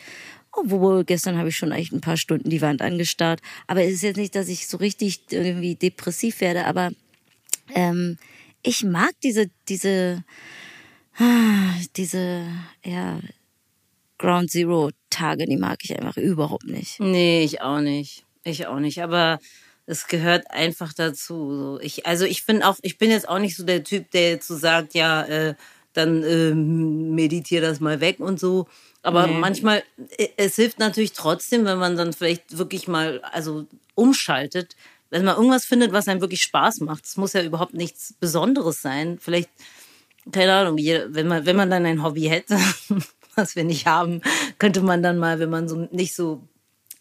obwohl 0.54 1.04
gestern 1.04 1.38
habe 1.38 1.50
ich 1.50 1.56
schon 1.56 1.72
echt 1.72 1.92
ein 1.92 2.02
paar 2.02 2.18
Stunden 2.18 2.50
die 2.50 2.64
Wand 2.64 2.82
angestarrt. 2.82 3.42
Aber 3.68 3.84
es 3.84 3.94
ist 3.94 4.02
jetzt 4.02 4.18
nicht, 4.18 4.34
dass 4.34 4.48
ich 4.48 4.68
so 4.68 4.78
richtig 4.78 5.22
irgendwie 5.30 5.76
depressiv 5.76 6.42
werde, 6.42 6.66
aber 6.66 6.90
ähm, 7.76 8.18
ich 8.64 8.84
mag 8.84 9.12
diese, 9.22 9.52
diese, 9.70 10.24
diese, 11.96 12.46
ja, 12.86 13.20
Ground 14.18 14.52
Zero 14.52 14.92
Tage, 15.10 15.46
die 15.46 15.58
mag 15.58 15.80
ich 15.84 15.98
einfach 15.98 16.18
überhaupt 16.18 16.66
nicht. 16.66 17.00
Nee, 17.00 17.44
ich 17.44 17.62
auch 17.62 17.80
nicht. 17.80 18.26
Ich 18.44 18.68
auch 18.68 18.80
nicht. 18.80 19.02
Aber 19.02 19.40
es 19.86 20.08
gehört 20.08 20.50
einfach 20.52 20.94
dazu. 20.94 21.80
Ich, 21.82 22.06
also 22.06 22.26
ich 22.26 22.46
bin 22.46 22.64
auch, 22.64 22.78
ich 22.82 22.98
bin 22.98 23.12
jetzt 23.12 23.30
auch 23.30 23.40
nicht 23.40 23.56
so 23.56 23.64
der 23.64 23.84
Typ, 23.84 24.12
der 24.12 24.32
jetzt 24.32 24.48
so 24.48 24.56
sagt, 24.56 24.94
ja, 24.94 25.24
äh, 25.24 25.56
dann 25.94 26.24
äh, 26.24 26.54
meditiere 26.54 27.66
das 27.66 27.80
mal 27.80 28.00
weg 28.02 28.20
und 28.20 28.40
so. 28.40 28.68
Aber 29.02 29.28
nee. 29.28 29.38
manchmal, 29.38 29.84
äh, 30.18 30.28
es 30.38 30.56
hilft 30.56 30.80
natürlich 30.80 31.14
trotzdem, 31.14 31.66
wenn 31.66 31.78
man 31.78 31.96
dann 31.96 32.14
vielleicht 32.14 32.58
wirklich 32.58 32.88
mal, 32.88 33.22
also 33.22 33.66
umschaltet, 33.96 34.76
wenn 35.10 35.24
man 35.24 35.38
irgendwas 35.38 35.66
findet, 35.66 35.94
was 35.94 36.08
einem 36.08 36.22
wirklich 36.22 36.42
Spaß 36.44 36.82
macht. 36.82 37.06
Es 37.06 37.18
muss 37.18 37.34
ja 37.34 37.42
überhaupt 37.42 37.74
nichts 37.74 38.14
Besonderes 38.20 38.82
sein. 38.82 39.18
Vielleicht, 39.20 39.50
keine 40.32 40.54
Ahnung, 40.54 40.78
wenn 40.78 41.28
man, 41.28 41.46
wenn 41.46 41.56
man 41.56 41.70
dann 41.70 41.86
ein 41.86 42.04
Hobby 42.04 42.24
hätte, 42.24 42.58
was 43.36 43.56
wir 43.56 43.64
nicht 43.64 43.86
haben, 43.86 44.22
könnte 44.58 44.82
man 44.82 45.04
dann 45.04 45.18
mal, 45.18 45.40
wenn 45.40 45.50
man 45.50 45.68
so 45.68 45.88
nicht 45.92 46.16
so, 46.16 46.48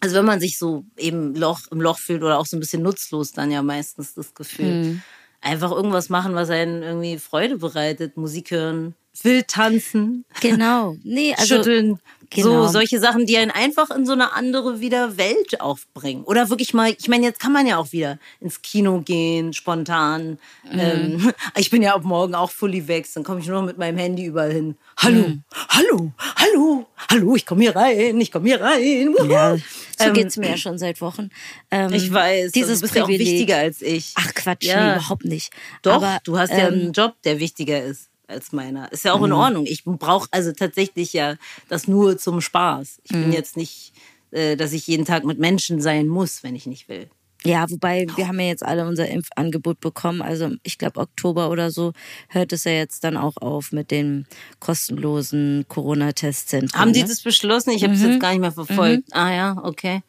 also 0.00 0.16
wenn 0.16 0.24
man 0.24 0.40
sich 0.40 0.58
so 0.58 0.84
eben 0.96 1.34
Loch, 1.34 1.60
im 1.70 1.80
Loch 1.80 1.98
fühlt 1.98 2.22
oder 2.22 2.38
auch 2.38 2.46
so 2.46 2.56
ein 2.56 2.60
bisschen 2.60 2.82
nutzlos, 2.82 3.32
dann 3.32 3.50
ja 3.50 3.62
meistens 3.62 4.14
das 4.14 4.34
Gefühl. 4.34 4.84
Mhm. 4.84 5.02
Einfach 5.40 5.70
irgendwas 5.70 6.08
machen, 6.08 6.34
was 6.34 6.50
einen 6.50 6.82
irgendwie 6.82 7.18
Freude 7.18 7.58
bereitet. 7.58 8.16
Musik 8.16 8.50
hören, 8.50 8.94
wild 9.24 9.48
tanzen. 9.48 10.24
Genau. 10.40 10.96
Nee, 11.02 11.34
also. 11.34 11.56
Schütteln. 11.56 12.00
Genau. 12.30 12.66
So 12.66 12.72
solche 12.72 12.98
Sachen, 12.98 13.26
die 13.26 13.36
einen 13.36 13.50
einfach 13.50 13.90
in 13.90 14.04
so 14.04 14.12
eine 14.12 14.32
andere 14.32 14.80
wieder 14.80 15.16
Welt 15.16 15.60
aufbringen. 15.60 16.24
Oder 16.24 16.50
wirklich 16.50 16.74
mal, 16.74 16.94
ich 16.98 17.08
meine, 17.08 17.24
jetzt 17.24 17.40
kann 17.40 17.52
man 17.52 17.66
ja 17.66 17.78
auch 17.78 17.92
wieder 17.92 18.18
ins 18.40 18.62
Kino 18.62 19.00
gehen, 19.00 19.52
spontan. 19.52 20.38
Mhm. 20.70 20.78
Ähm, 20.78 21.32
ich 21.56 21.70
bin 21.70 21.82
ja 21.82 21.94
ab 21.94 22.04
morgen 22.04 22.34
auch 22.34 22.50
fully 22.50 22.88
weg, 22.88 23.06
dann 23.14 23.22
komme 23.22 23.40
ich 23.40 23.46
nur 23.46 23.60
noch 23.60 23.66
mit 23.66 23.78
meinem 23.78 23.98
Handy 23.98 24.24
überall 24.24 24.52
hin. 24.52 24.76
Hallo, 24.98 25.28
mhm. 25.28 25.42
hallo, 25.68 26.12
hallo, 26.36 26.86
hallo, 27.10 27.36
ich 27.36 27.46
komme 27.46 27.62
hier 27.62 27.76
rein, 27.76 28.20
ich 28.20 28.32
komme 28.32 28.48
hier 28.48 28.60
rein. 28.60 29.14
Ja, 29.28 29.56
so 29.56 29.62
ähm, 30.06 30.14
geht's 30.14 30.36
mir 30.36 30.50
ja 30.50 30.56
schon 30.56 30.78
seit 30.78 31.00
Wochen. 31.00 31.30
Ähm, 31.70 31.92
ich 31.92 32.12
weiß, 32.12 32.52
dieses 32.52 32.80
du 32.80 32.82
bist 32.82 32.94
Privileg. 32.94 33.20
ja 33.20 33.26
auch 33.26 33.32
wichtiger 33.32 33.56
als 33.58 33.82
ich. 33.82 34.12
Ach 34.16 34.34
Quatsch, 34.34 34.64
ja. 34.64 34.84
nee, 34.84 34.96
überhaupt 34.96 35.24
nicht. 35.24 35.52
Doch, 35.82 35.94
Aber, 35.94 36.18
du 36.24 36.38
hast 36.38 36.50
ja 36.50 36.66
einen 36.66 36.86
ähm, 36.86 36.92
Job, 36.92 37.14
der 37.24 37.38
wichtiger 37.38 37.82
ist 37.82 38.10
als 38.28 38.52
meiner. 38.52 38.90
Ist 38.92 39.04
ja 39.04 39.12
auch 39.12 39.20
mhm. 39.20 39.26
in 39.26 39.32
Ordnung. 39.32 39.66
Ich 39.66 39.84
brauche 39.84 40.28
also 40.30 40.52
tatsächlich 40.52 41.12
ja 41.12 41.36
das 41.68 41.88
nur 41.88 42.18
zum 42.18 42.40
Spaß. 42.40 43.00
Ich 43.04 43.12
mhm. 43.12 43.22
bin 43.22 43.32
jetzt 43.32 43.56
nicht, 43.56 43.92
äh, 44.30 44.56
dass 44.56 44.72
ich 44.72 44.86
jeden 44.86 45.04
Tag 45.04 45.24
mit 45.24 45.38
Menschen 45.38 45.80
sein 45.80 46.08
muss, 46.08 46.42
wenn 46.42 46.54
ich 46.54 46.66
nicht 46.66 46.88
will. 46.88 47.08
Ja, 47.44 47.70
wobei 47.70 48.06
wir 48.16 48.26
haben 48.26 48.40
ja 48.40 48.46
jetzt 48.46 48.64
alle 48.64 48.86
unser 48.86 49.08
Impfangebot 49.08 49.78
bekommen. 49.78 50.20
Also 50.20 50.50
ich 50.64 50.78
glaube 50.78 51.00
Oktober 51.00 51.50
oder 51.50 51.70
so 51.70 51.92
hört 52.28 52.52
es 52.52 52.64
ja 52.64 52.72
jetzt 52.72 53.04
dann 53.04 53.16
auch 53.16 53.36
auf 53.36 53.72
mit 53.72 53.90
den 53.90 54.26
kostenlosen 54.58 55.64
Corona-Testzentren. 55.68 56.78
Haben 56.78 56.92
die 56.92 57.02
ne? 57.02 57.08
das 57.08 57.22
beschlossen? 57.22 57.70
Ich 57.70 57.84
habe 57.84 57.94
es 57.94 58.00
mhm. 58.00 58.10
jetzt 58.10 58.20
gar 58.20 58.30
nicht 58.30 58.40
mehr 58.40 58.52
verfolgt. 58.52 59.08
Mhm. 59.08 59.12
Ah 59.12 59.32
ja, 59.32 59.56
okay. 59.62 60.02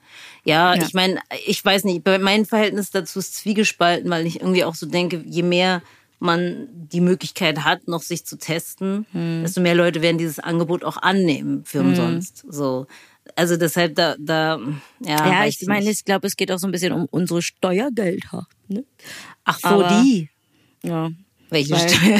Ja, 0.45 0.73
ja. 0.73 0.81
ich 0.81 0.93
meine, 0.93 1.19
ich 1.45 1.63
weiß 1.63 1.83
nicht, 1.83 2.03
mein 2.21 2.45
Verhältnis 2.45 2.89
dazu 2.89 3.19
ist 3.19 3.35
zwiegespalten, 3.35 4.09
weil 4.09 4.25
ich 4.25 4.39
irgendwie 4.39 4.63
auch 4.63 4.75
so 4.75 4.87
denke, 4.87 5.23
je 5.25 5.43
mehr 5.43 5.83
man 6.19 6.67
die 6.71 7.01
Möglichkeit 7.01 7.63
hat, 7.63 7.87
noch 7.87 8.01
sich 8.01 8.25
zu 8.25 8.37
testen, 8.37 9.05
hm. 9.11 9.41
desto 9.43 9.61
mehr 9.61 9.75
Leute 9.75 10.01
werden 10.01 10.17
dieses 10.17 10.39
Angebot 10.39 10.83
auch 10.83 10.97
annehmen 10.97 11.63
für 11.65 11.79
hm. 11.79 11.89
umsonst. 11.89 12.45
So. 12.49 12.87
Also 13.35 13.57
deshalb 13.57 13.95
da, 13.95 14.15
da 14.19 14.59
ja. 14.99 15.27
Ja, 15.27 15.45
ich 15.45 15.65
meine, 15.67 15.89
ich 15.89 16.05
glaube, 16.05 16.27
es 16.27 16.35
geht 16.35 16.51
auch 16.51 16.59
so 16.59 16.67
ein 16.67 16.71
bisschen 16.71 16.93
um 16.93 17.07
unsere 17.11 17.41
Steuergelder. 17.41 18.47
Ne? 18.67 18.83
Ach 19.43 19.59
so, 19.59 19.67
Aber, 19.67 20.01
die. 20.01 20.29
Ja. 20.83 21.11
Welche 21.49 21.75
Steuer? 21.77 22.19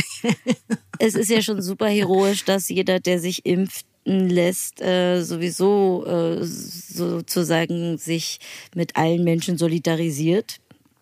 es 1.00 1.16
ist 1.16 1.30
ja 1.30 1.42
schon 1.42 1.62
super 1.62 1.88
heroisch, 1.88 2.46
dass 2.46 2.70
jeder, 2.70 3.00
der 3.00 3.20
sich 3.20 3.46
impft, 3.46 3.86
lässt, 4.08 4.82
äh, 4.82 5.22
sowieso 5.22 6.06
äh, 6.06 6.44
sozusagen 6.44 7.98
sich 7.98 8.40
mit 8.74 8.96
allen 8.96 9.24
Menschen 9.24 9.58
solidarisiert. 9.58 10.60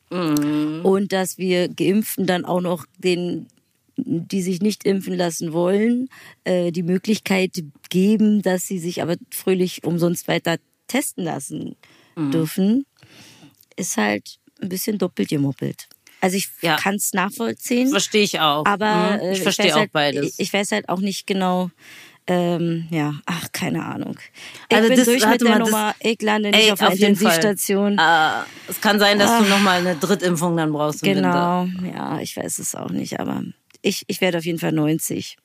Mhm. 0.10 0.82
Und 0.84 1.14
dass 1.14 1.38
wir 1.38 1.68
Geimpften 1.68 2.26
dann 2.26 2.46
auch 2.46 2.62
noch 2.62 2.86
den 2.98 3.48
die 3.98 4.42
sich 4.42 4.62
nicht 4.62 4.86
impfen 4.86 5.16
lassen 5.16 5.54
wollen, 5.54 6.10
äh, 6.44 6.72
die 6.72 6.84
Möglichkeit 6.84 7.52
geben, 7.90 8.42
dass 8.42 8.68
sie 8.68 8.80
sich 8.80 9.02
aber 9.02 9.16
fröhlich 9.32 9.84
umsonst 9.84 10.28
weiter 10.28 10.58
testen 10.88 11.24
lassen 11.24 11.76
mhm. 12.16 12.32
dürfen, 12.32 12.86
ist 13.76 13.98
halt 13.98 14.38
ein 14.62 14.70
bisschen 14.70 14.98
doppelt 14.98 15.30
gemoppelt. 15.30 15.88
Also 16.22 16.38
ich 16.38 16.50
ja. 16.62 16.76
kann 16.78 16.96
es 16.96 17.14
nachvollziehen. 17.14 17.90
Verstehe 17.90 18.24
ich 18.24 18.40
auch. 18.40 18.66
Aber 18.66 19.20
mhm. 19.22 19.32
ich 19.32 19.42
verstehe 19.42 19.74
auch 19.74 19.80
halt, 19.80 19.92
beides. 19.92 20.34
Ich, 20.34 20.48
ich 20.48 20.54
weiß 20.54 20.72
halt 20.72 20.90
auch 20.90 21.00
nicht 21.00 21.28
genau, 21.28 21.70
ähm, 22.28 22.88
ja, 22.90 23.14
ach, 23.26 23.52
keine 23.52 23.86
Ahnung. 23.86 24.18
Ich 24.70 24.76
also 24.76 24.90
bin 24.90 24.98
das, 24.98 25.06
durch 25.06 25.28
mit 25.28 25.42
der 25.42 25.60
Nummer, 25.60 25.94
ich 26.00 26.22
lande 26.22 26.50
nicht 26.50 26.60
ey, 26.60 26.72
auf, 26.72 26.82
auf 26.82 26.96
der 26.96 27.10
Intensivstation. 27.10 28.00
Uh, 28.00 28.44
es 28.68 28.82
kann 28.82 28.98
sein, 28.98 29.20
dass 29.20 29.30
ach, 29.30 29.44
du 29.44 29.50
nochmal 29.50 29.82
eine 29.82 29.96
Drittimpfung 29.96 30.58
dann 30.58 30.72
brauchst. 30.72 31.04
genau, 31.04 31.68
ja, 31.84 32.20
ich 32.20 32.36
weiß 32.36 32.58
es 32.60 32.74
auch 32.74 32.90
nicht, 32.90 33.20
aber 33.20 33.44
ich, 33.82 34.04
ich 34.08 34.22
werde 34.22 34.40
auf 34.40 34.46
jeden 34.46 34.58
Fall 34.58 34.72
90. 34.72 35.38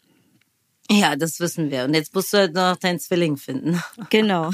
Ja, 0.91 1.15
das 1.17 1.39
wissen 1.39 1.71
wir. 1.71 1.85
Und 1.85 1.95
jetzt 1.95 2.15
musst 2.15 2.33
du 2.33 2.39
halt 2.39 2.55
noch 2.55 2.77
deinen 2.77 2.99
Zwilling 2.99 3.37
finden. 3.37 3.81
Genau. 4.09 4.51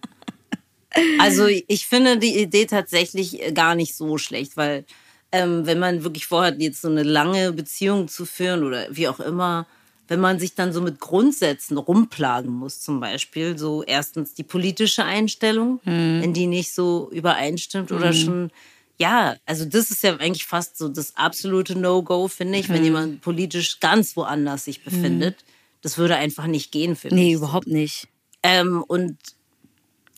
also 1.18 1.46
ich 1.46 1.86
finde 1.86 2.18
die 2.18 2.36
Idee 2.38 2.66
tatsächlich 2.66 3.54
gar 3.54 3.74
nicht 3.74 3.96
so 3.96 4.18
schlecht, 4.18 4.56
weil 4.56 4.84
ähm, 5.32 5.64
wenn 5.64 5.78
man 5.78 6.02
wirklich 6.02 6.26
vorhat, 6.26 6.60
jetzt 6.60 6.82
so 6.82 6.88
eine 6.88 7.04
lange 7.04 7.52
Beziehung 7.52 8.08
zu 8.08 8.26
führen 8.26 8.64
oder 8.64 8.88
wie 8.90 9.08
auch 9.08 9.20
immer, 9.20 9.66
wenn 10.10 10.18
man 10.18 10.40
sich 10.40 10.56
dann 10.56 10.72
so 10.72 10.80
mit 10.80 10.98
Grundsätzen 10.98 11.78
rumplagen 11.78 12.50
muss, 12.50 12.80
zum 12.80 12.98
Beispiel, 12.98 13.56
so 13.56 13.84
erstens 13.84 14.34
die 14.34 14.42
politische 14.42 15.04
Einstellung, 15.04 15.78
hm. 15.84 16.20
wenn 16.20 16.34
die 16.34 16.48
nicht 16.48 16.74
so 16.74 17.08
übereinstimmt 17.12 17.92
oder 17.92 18.12
schon, 18.12 18.50
ja, 18.98 19.36
also 19.46 19.64
das 19.64 19.92
ist 19.92 20.02
ja 20.02 20.16
eigentlich 20.16 20.46
fast 20.46 20.76
so 20.76 20.88
das 20.88 21.16
absolute 21.16 21.78
No-Go, 21.78 22.26
finde 22.26 22.58
ich, 22.58 22.66
hm. 22.66 22.74
wenn 22.74 22.84
jemand 22.84 23.20
politisch 23.20 23.78
ganz 23.78 24.16
woanders 24.16 24.64
sich 24.64 24.82
befindet. 24.82 25.36
Hm. 25.38 25.46
Das 25.82 25.96
würde 25.96 26.16
einfach 26.16 26.48
nicht 26.48 26.72
gehen, 26.72 26.96
finde 26.96 27.14
nee, 27.14 27.22
ich. 27.22 27.28
Nee, 27.28 27.34
überhaupt 27.34 27.68
nicht. 27.68 28.08
Ähm, 28.42 28.82
und 28.88 29.16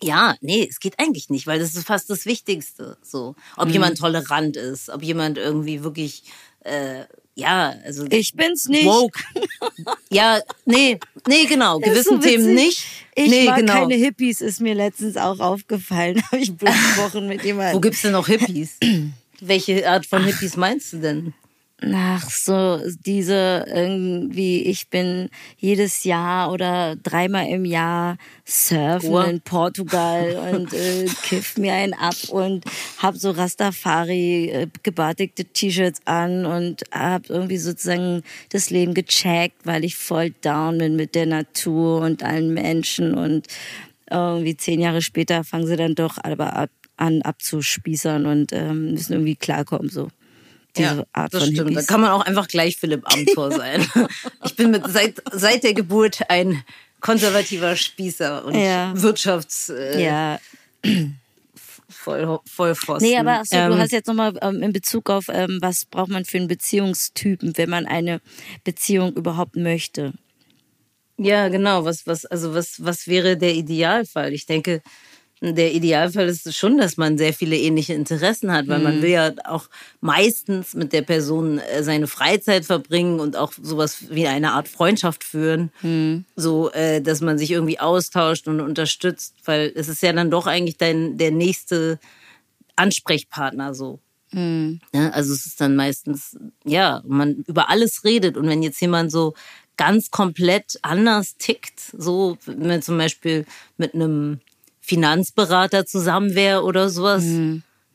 ja, 0.02 0.36
nee, 0.40 0.66
es 0.68 0.80
geht 0.80 0.98
eigentlich 0.98 1.28
nicht, 1.28 1.46
weil 1.46 1.58
das 1.58 1.74
ist 1.74 1.86
fast 1.86 2.08
das 2.08 2.24
Wichtigste. 2.24 2.96
So, 3.02 3.36
ob 3.58 3.66
mhm. 3.66 3.74
jemand 3.74 3.98
tolerant 3.98 4.56
ist, 4.56 4.88
ob 4.88 5.02
jemand 5.02 5.36
irgendwie 5.36 5.84
wirklich 5.84 6.24
äh, 6.60 7.04
ja, 7.34 7.74
also. 7.84 8.06
Ich 8.10 8.34
bin's 8.34 8.68
nicht. 8.68 8.86
Woke. 8.86 9.20
ja, 10.10 10.40
nee, 10.64 10.98
nee, 11.26 11.44
genau. 11.46 11.78
Gewissen 11.78 12.20
so 12.20 12.28
Themen 12.28 12.54
nicht. 12.54 12.84
Ich 13.14 13.30
nee, 13.30 13.44
mag 13.44 13.58
genau. 13.58 13.72
keine 13.74 13.94
Hippies, 13.94 14.40
ist 14.40 14.60
mir 14.60 14.74
letztens 14.74 15.16
auch 15.16 15.40
aufgefallen. 15.40 16.22
Habe 16.32 16.38
ich 16.38 16.54
besprochen 16.54 17.28
mit 17.28 17.44
jemandem. 17.44 17.76
Wo 17.76 17.80
gibt's 17.80 18.02
denn 18.02 18.12
noch 18.12 18.26
Hippies? 18.26 18.78
Welche 19.40 19.88
Art 19.88 20.06
von 20.06 20.24
Hippies 20.24 20.56
meinst 20.56 20.92
du 20.92 20.98
denn? 20.98 21.34
Ach 21.90 22.30
so, 22.30 22.80
diese 23.04 23.66
irgendwie, 23.66 24.62
ich 24.62 24.88
bin 24.88 25.30
jedes 25.56 26.04
Jahr 26.04 26.52
oder 26.52 26.94
dreimal 26.94 27.48
im 27.48 27.64
Jahr 27.64 28.18
surfen 28.44 29.10
oh. 29.10 29.20
in 29.20 29.40
Portugal 29.40 30.36
und 30.52 30.72
äh, 30.72 31.06
kiff 31.24 31.58
mir 31.58 31.74
einen 31.74 31.94
ab 31.94 32.14
und 32.28 32.64
hab 32.98 33.16
so 33.16 33.32
Rastafari 33.32 34.50
äh, 34.50 34.66
gebartigte 34.84 35.44
T-Shirts 35.44 36.02
an 36.04 36.46
und 36.46 36.84
hab 36.92 37.28
irgendwie 37.28 37.58
sozusagen 37.58 38.22
das 38.50 38.70
Leben 38.70 38.94
gecheckt, 38.94 39.66
weil 39.66 39.84
ich 39.84 39.96
voll 39.96 40.30
down 40.30 40.78
bin 40.78 40.94
mit 40.94 41.16
der 41.16 41.26
Natur 41.26 42.02
und 42.02 42.22
allen 42.22 42.54
Menschen 42.54 43.14
und 43.14 43.48
irgendwie 44.08 44.56
zehn 44.56 44.80
Jahre 44.80 45.02
später 45.02 45.42
fangen 45.42 45.66
sie 45.66 45.76
dann 45.76 45.96
doch 45.96 46.18
aber 46.22 46.54
ab, 46.54 46.70
an 46.96 47.22
abzuspießern 47.22 48.26
und 48.26 48.52
ähm, 48.52 48.92
müssen 48.92 49.14
irgendwie 49.14 49.36
klarkommen 49.36 49.88
so 49.88 50.08
diese 50.76 50.96
ja, 50.96 51.04
Art 51.12 51.34
das 51.34 51.44
von 51.44 51.52
stimmt. 51.52 51.68
Hippies. 51.70 51.86
Da 51.86 51.92
kann 51.92 52.00
man 52.00 52.10
auch 52.10 52.24
einfach 52.24 52.48
gleich 52.48 52.76
Philipp 52.76 53.02
Amthor 53.12 53.52
sein. 53.56 53.86
Ich 54.44 54.56
bin 54.56 54.70
mit, 54.70 54.86
seit, 54.88 55.22
seit 55.32 55.64
der 55.64 55.74
Geburt 55.74 56.20
ein 56.28 56.62
konservativer 57.00 57.76
Spießer 57.76 58.44
und 58.44 58.54
ja. 58.54 58.92
Wirtschafts... 58.94 59.70
Äh, 59.70 60.04
ja. 60.04 60.40
voll, 61.88 62.40
voll 62.46 62.74
Pfosten. 62.74 63.08
Nee, 63.08 63.18
aber 63.18 63.40
achso, 63.40 63.56
Ähm, 63.56 63.72
du 63.72 63.78
hast 63.78 63.92
jetzt 63.92 64.06
nochmal 64.06 64.34
ähm, 64.40 64.62
in 64.62 64.72
Bezug 64.72 65.10
auf, 65.10 65.26
ähm, 65.28 65.58
was 65.60 65.84
braucht 65.84 66.10
man 66.10 66.24
für 66.24 66.38
einen 66.38 66.48
Beziehungstypen, 66.48 67.56
wenn 67.56 67.70
man 67.70 67.86
eine 67.86 68.20
Beziehung 68.64 69.12
überhaupt 69.14 69.56
möchte. 69.56 70.12
Ja, 71.18 71.48
genau. 71.48 71.84
Was, 71.84 72.06
was, 72.06 72.24
also 72.24 72.54
was, 72.54 72.84
was 72.84 73.06
wäre 73.06 73.36
der 73.36 73.54
Idealfall? 73.54 74.32
Ich 74.32 74.46
denke, 74.46 74.82
der 75.42 75.74
Idealfall 75.74 76.28
ist 76.28 76.54
schon, 76.54 76.78
dass 76.78 76.96
man 76.96 77.18
sehr 77.18 77.34
viele 77.34 77.56
ähnliche 77.56 77.94
Interessen 77.94 78.52
hat, 78.52 78.68
weil 78.68 78.78
man 78.78 79.02
will 79.02 79.10
ja 79.10 79.32
auch 79.44 79.68
meistens 80.00 80.74
mit 80.74 80.92
der 80.92 81.02
Person 81.02 81.58
äh, 81.58 81.82
seine 81.82 82.06
Freizeit 82.06 82.64
verbringen 82.64 83.18
und 83.18 83.36
auch 83.36 83.52
sowas 83.60 84.04
wie 84.10 84.28
eine 84.28 84.52
Art 84.52 84.68
Freundschaft 84.68 85.24
führen, 85.24 85.72
so 86.36 86.70
äh, 86.70 87.02
dass 87.02 87.20
man 87.20 87.38
sich 87.38 87.50
irgendwie 87.50 87.80
austauscht 87.80 88.46
und 88.46 88.60
unterstützt, 88.60 89.34
weil 89.44 89.72
es 89.74 89.88
ist 89.88 90.02
ja 90.02 90.12
dann 90.12 90.30
doch 90.30 90.46
eigentlich 90.46 90.76
dein 90.76 91.18
der 91.18 91.32
nächste 91.32 91.98
Ansprechpartner 92.76 93.74
so. 93.74 93.98
Ja, 94.94 95.10
also 95.10 95.34
es 95.34 95.44
ist 95.44 95.60
dann 95.60 95.76
meistens, 95.76 96.38
ja, 96.64 97.02
man 97.06 97.44
über 97.46 97.68
alles 97.68 98.04
redet. 98.04 98.36
Und 98.36 98.48
wenn 98.48 98.62
jetzt 98.62 98.80
jemand 98.80 99.10
so 99.12 99.34
ganz 99.76 100.10
komplett 100.10 100.78
anders 100.82 101.36
tickt, 101.36 101.80
so 101.98 102.38
wenn 102.46 102.68
man 102.68 102.82
zum 102.82 102.96
Beispiel 102.96 103.44
mit 103.76 103.94
einem 103.94 104.40
Finanzberater 104.82 105.86
zusammen 105.86 106.34
wäre 106.34 106.62
oder 106.64 106.90
sowas, 106.90 107.24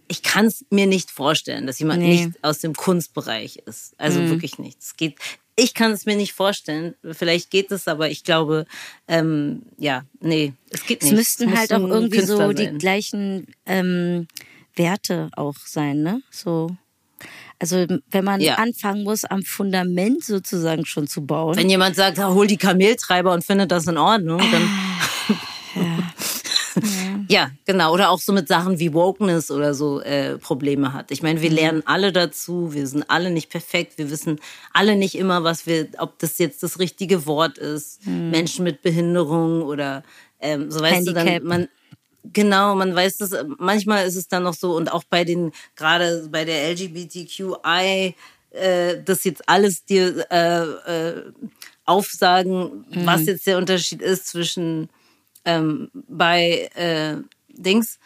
ich 0.08 0.24
kann 0.24 0.46
es 0.46 0.66
mir 0.72 0.88
nicht 0.88 1.12
vorstellen, 1.12 1.68
dass 1.68 1.80
jemand 1.80 2.02
Nee. 2.02 2.26
nicht 2.26 2.44
aus 2.44 2.60
dem 2.60 2.74
Kunstbereich 2.74 3.58
ist. 3.66 3.94
Also 3.98 4.22
wirklich 4.30 4.58
nicht. 4.58 4.80
Es 4.82 4.96
geht. 4.96 5.16
Ich 5.60 5.74
kann 5.74 5.92
es 5.92 6.06
mir 6.06 6.16
nicht 6.16 6.34
vorstellen. 6.34 6.94
Vielleicht 7.12 7.50
geht 7.52 7.72
es, 7.72 7.88
aber 7.88 8.10
ich 8.10 8.24
glaube, 8.24 8.66
ähm, 9.08 9.64
ja, 9.78 10.04
nee, 10.22 10.54
es 10.70 10.86
geht 10.86 11.02
Es 11.02 11.10
nicht. 11.10 11.18
müssten 11.18 11.50
muss 11.50 11.60
halt 11.60 11.74
auch 11.74 11.80
irgendwie 11.88 12.22
so 12.22 12.38
Künstler 12.38 12.54
die 12.54 12.64
sein. 12.66 12.78
gleichen 12.78 13.48
ähm, 13.66 14.28
Werte 14.76 15.30
auch 15.36 15.56
sein, 15.66 16.04
ne? 16.04 16.22
So. 16.32 16.70
Also 17.60 17.88
wenn 18.12 18.24
man 18.24 18.40
Ja. 18.40 18.56
anfangen 18.56 19.04
muss, 19.04 19.26
am 19.26 19.42
Fundament 19.42 20.24
sozusagen 20.24 20.86
schon 20.86 21.08
zu 21.08 21.26
bauen. 21.26 21.58
Wenn 21.58 21.70
jemand 21.72 21.96
sagt, 21.96 22.20
"Ah, 22.20 22.30
hol 22.30 22.46
die 22.48 22.58
Kameltreiber 22.58 23.34
und 23.34 23.44
findet 23.44 23.72
das 23.72 23.88
in 23.88 23.98
Ordnung, 23.98 24.40
dann. 24.40 24.70
ja. 25.76 26.14
genau. 27.66 27.94
Oder 27.94 28.10
auch 28.10 28.20
so 28.20 28.34
mit 28.34 28.48
Sachen 28.48 28.80
wie 28.80 28.94
Wokeness 28.94 29.52
oder 29.52 29.74
so 29.74 30.02
äh, 30.02 30.38
Probleme 30.38 30.94
hat. 30.94 31.12
Ich 31.12 31.22
meine, 31.24 31.42
wir 31.42 31.50
lernen 31.50 31.84
alle 31.86 32.12
dazu, 32.12 32.74
wir 32.74 32.88
sind 32.88 33.10
alle 33.10 33.32
nicht 33.32 33.50
perfekt, 33.50 33.98
wir 33.98 34.10
wissen 34.12 34.40
alle 34.74 34.96
nicht 34.96 35.16
immer, 35.16 35.44
was 35.44 35.66
wir, 35.66 35.88
ob 35.98 36.20
das 36.20 36.38
jetzt 36.38 36.64
das 36.64 36.80
richtige 36.80 37.26
Wort 37.26 37.58
ist. 37.58 38.06
Menschen 38.06 38.64
mit 38.64 38.82
Behinderung 38.82 39.64
oder 39.64 40.04
ähm, 40.40 40.72
so 40.72 40.80
weißt 40.82 41.08
du 41.08 41.16
Handicap. 41.16 41.40
dann, 41.40 41.44
man. 41.48 41.68
Genau, 42.34 42.76
man 42.76 42.94
weiß 42.94 43.18
das, 43.20 43.32
manchmal 43.58 44.06
ist 44.06 44.18
es 44.18 44.28
dann 44.28 44.44
noch 44.44 44.54
so 44.54 44.76
und 44.76 44.92
auch 44.92 45.06
bei 45.06 45.24
den, 45.24 45.54
gerade 45.78 46.28
bei 46.30 46.44
der 46.44 46.70
LGBTQI, 46.72 48.16
äh, 48.52 48.96
das 49.06 49.24
jetzt 49.24 49.48
alles 49.48 49.86
dir 49.86 50.26
äh, 50.30 50.64
äh, 50.64 51.24
aufsagen, 51.86 52.86
was 53.06 53.22
Mhm. 53.22 53.28
jetzt 53.28 53.48
der 53.48 53.58
Unterschied 53.58 54.02
ist 54.02 54.28
zwischen 54.28 54.90
ähm, 55.46 55.90
bei 55.94 56.70
äh, 56.76 57.18
Dings, 57.50 58.00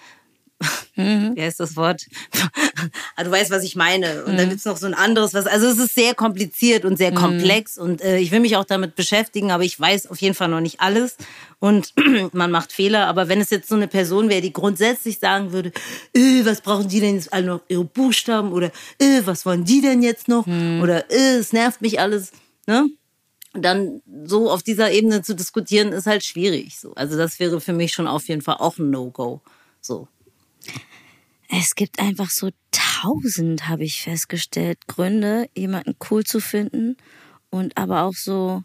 Mhm. 0.96 1.32
wie 1.36 1.41
heißt 1.41 1.60
das 1.60 1.76
Wort? 1.76 2.04
ah, 3.15 3.24
du 3.24 3.32
weißt, 3.32 3.50
was 3.50 3.63
ich 3.63 3.76
meine. 3.76 4.26
Und 4.26 4.34
Mhm. 4.34 4.38
dann 4.38 4.50
gibt's 4.50 4.65
noch 4.65 4.78
so 4.78 4.86
ein 4.86 4.94
anderes, 4.94 5.34
was. 5.34 5.48
Also 5.48 5.65
es 5.67 5.80
ist 5.80 5.96
sehr 5.96 6.13
kompliziert 6.13 6.86
und 6.86 6.98
sehr 6.98 7.12
komplex 7.12 7.80
und 7.80 8.00
äh, 8.02 8.20
ich 8.20 8.32
will 8.32 8.41
mich 8.41 8.56
auch 8.58 8.65
damit 8.65 8.96
beschäftigen, 8.96 9.50
aber 9.52 9.63
ich 9.63 9.80
weiß 9.80 10.06
auf 10.08 10.22
jeden 10.22 10.36
Fall 10.36 10.50
noch 10.50 10.60
nicht 10.62 10.80
alles. 10.80 11.17
Und 11.58 11.94
man 12.34 12.52
macht 12.52 12.72
Fehler, 12.72 13.08
aber 13.08 13.28
wenn 13.28 13.41
es 13.41 13.50
jetzt 13.50 13.70
so 13.70 13.76
eine 13.76 13.88
Person 13.88 14.30
wäre, 14.30 14.41
die 14.41 14.54
grundsätzlich 14.54 15.17
sagen 15.17 15.52
würde, 15.52 15.72
äh, 16.15 16.46
was 16.46 16.62
brauchen 16.62 16.88
die 16.88 17.00
denn 17.00 17.15
jetzt 17.15 17.34
alle 17.34 17.48
noch 17.48 17.62
ihre 17.67 17.86
Buchstaben 17.86 18.52
oder 18.52 18.67
äh, 19.00 19.22
was 19.26 19.46
wollen 19.48 19.65
die 19.65 19.82
denn 19.82 20.04
jetzt 20.04 20.28
noch? 20.28 20.46
Oder 20.46 21.10
äh, 21.10 21.38
es 21.39 21.54
nervt 21.54 21.82
mich 21.82 22.00
alles, 22.00 22.32
ne? 22.67 22.88
Dann 23.54 24.02
so 24.24 24.50
auf 24.50 24.64
dieser 24.64 24.92
Ebene 24.92 25.22
zu 25.22 25.36
diskutieren, 25.36 25.92
ist 25.92 26.08
halt 26.08 26.24
schwierig. 26.24 26.80
So. 26.80 26.94
Also 26.94 27.18
das 27.18 27.40
wäre 27.40 27.60
für 27.60 27.74
mich 27.74 27.92
schon 27.94 28.08
auf 28.08 28.28
jeden 28.28 28.42
Fall 28.42 28.58
auch 28.58 28.78
ein 28.78 28.90
No-Go. 28.90 29.42
So. 29.82 30.08
Es 31.50 31.76
gibt 31.76 32.00
einfach 32.00 32.30
so 32.30 32.52
tausend, 32.72 33.68
habe 33.68 33.84
ich 33.84 34.02
festgestellt, 34.02 34.88
Gründe, 34.88 35.50
jemanden 35.56 35.96
cool 36.10 36.24
zu 36.24 36.40
finden 36.40 36.96
und 37.50 37.78
aber 37.78 38.04
auch 38.04 38.14
so 38.14 38.64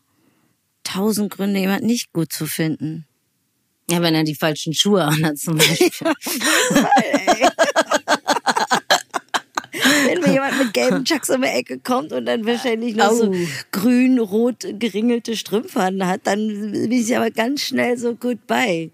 tausend 0.84 1.32
Gründe, 1.32 1.58
jemanden 1.58 1.86
nicht 1.86 2.12
gut 2.12 2.32
zu 2.32 2.46
finden. 2.46 3.06
Ja, 3.90 4.02
wenn 4.02 4.14
er 4.14 4.24
die 4.24 4.34
falschen 4.34 4.72
Schuhe 4.72 5.04
anhat 5.04 5.38
zum 5.38 5.56
Beispiel. 5.58 6.12
Wenn 10.06 10.20
mir 10.20 10.32
jemand 10.32 10.58
mit 10.58 10.74
gelben 10.74 11.04
Chucks 11.04 11.30
um 11.30 11.42
die 11.42 11.48
Ecke 11.48 11.78
kommt 11.78 12.12
und 12.12 12.26
dann 12.26 12.44
wahrscheinlich 12.46 12.94
noch 12.96 13.12
so 13.12 13.32
grün-rot 13.72 14.66
geringelte 14.78 15.36
Strümpfe 15.36 15.82
hat, 15.82 16.20
dann 16.24 16.72
bin 16.72 16.92
ich 16.92 17.16
aber 17.16 17.30
ganz 17.30 17.62
schnell 17.62 17.96
so 17.98 18.14
goodbye. 18.14 18.90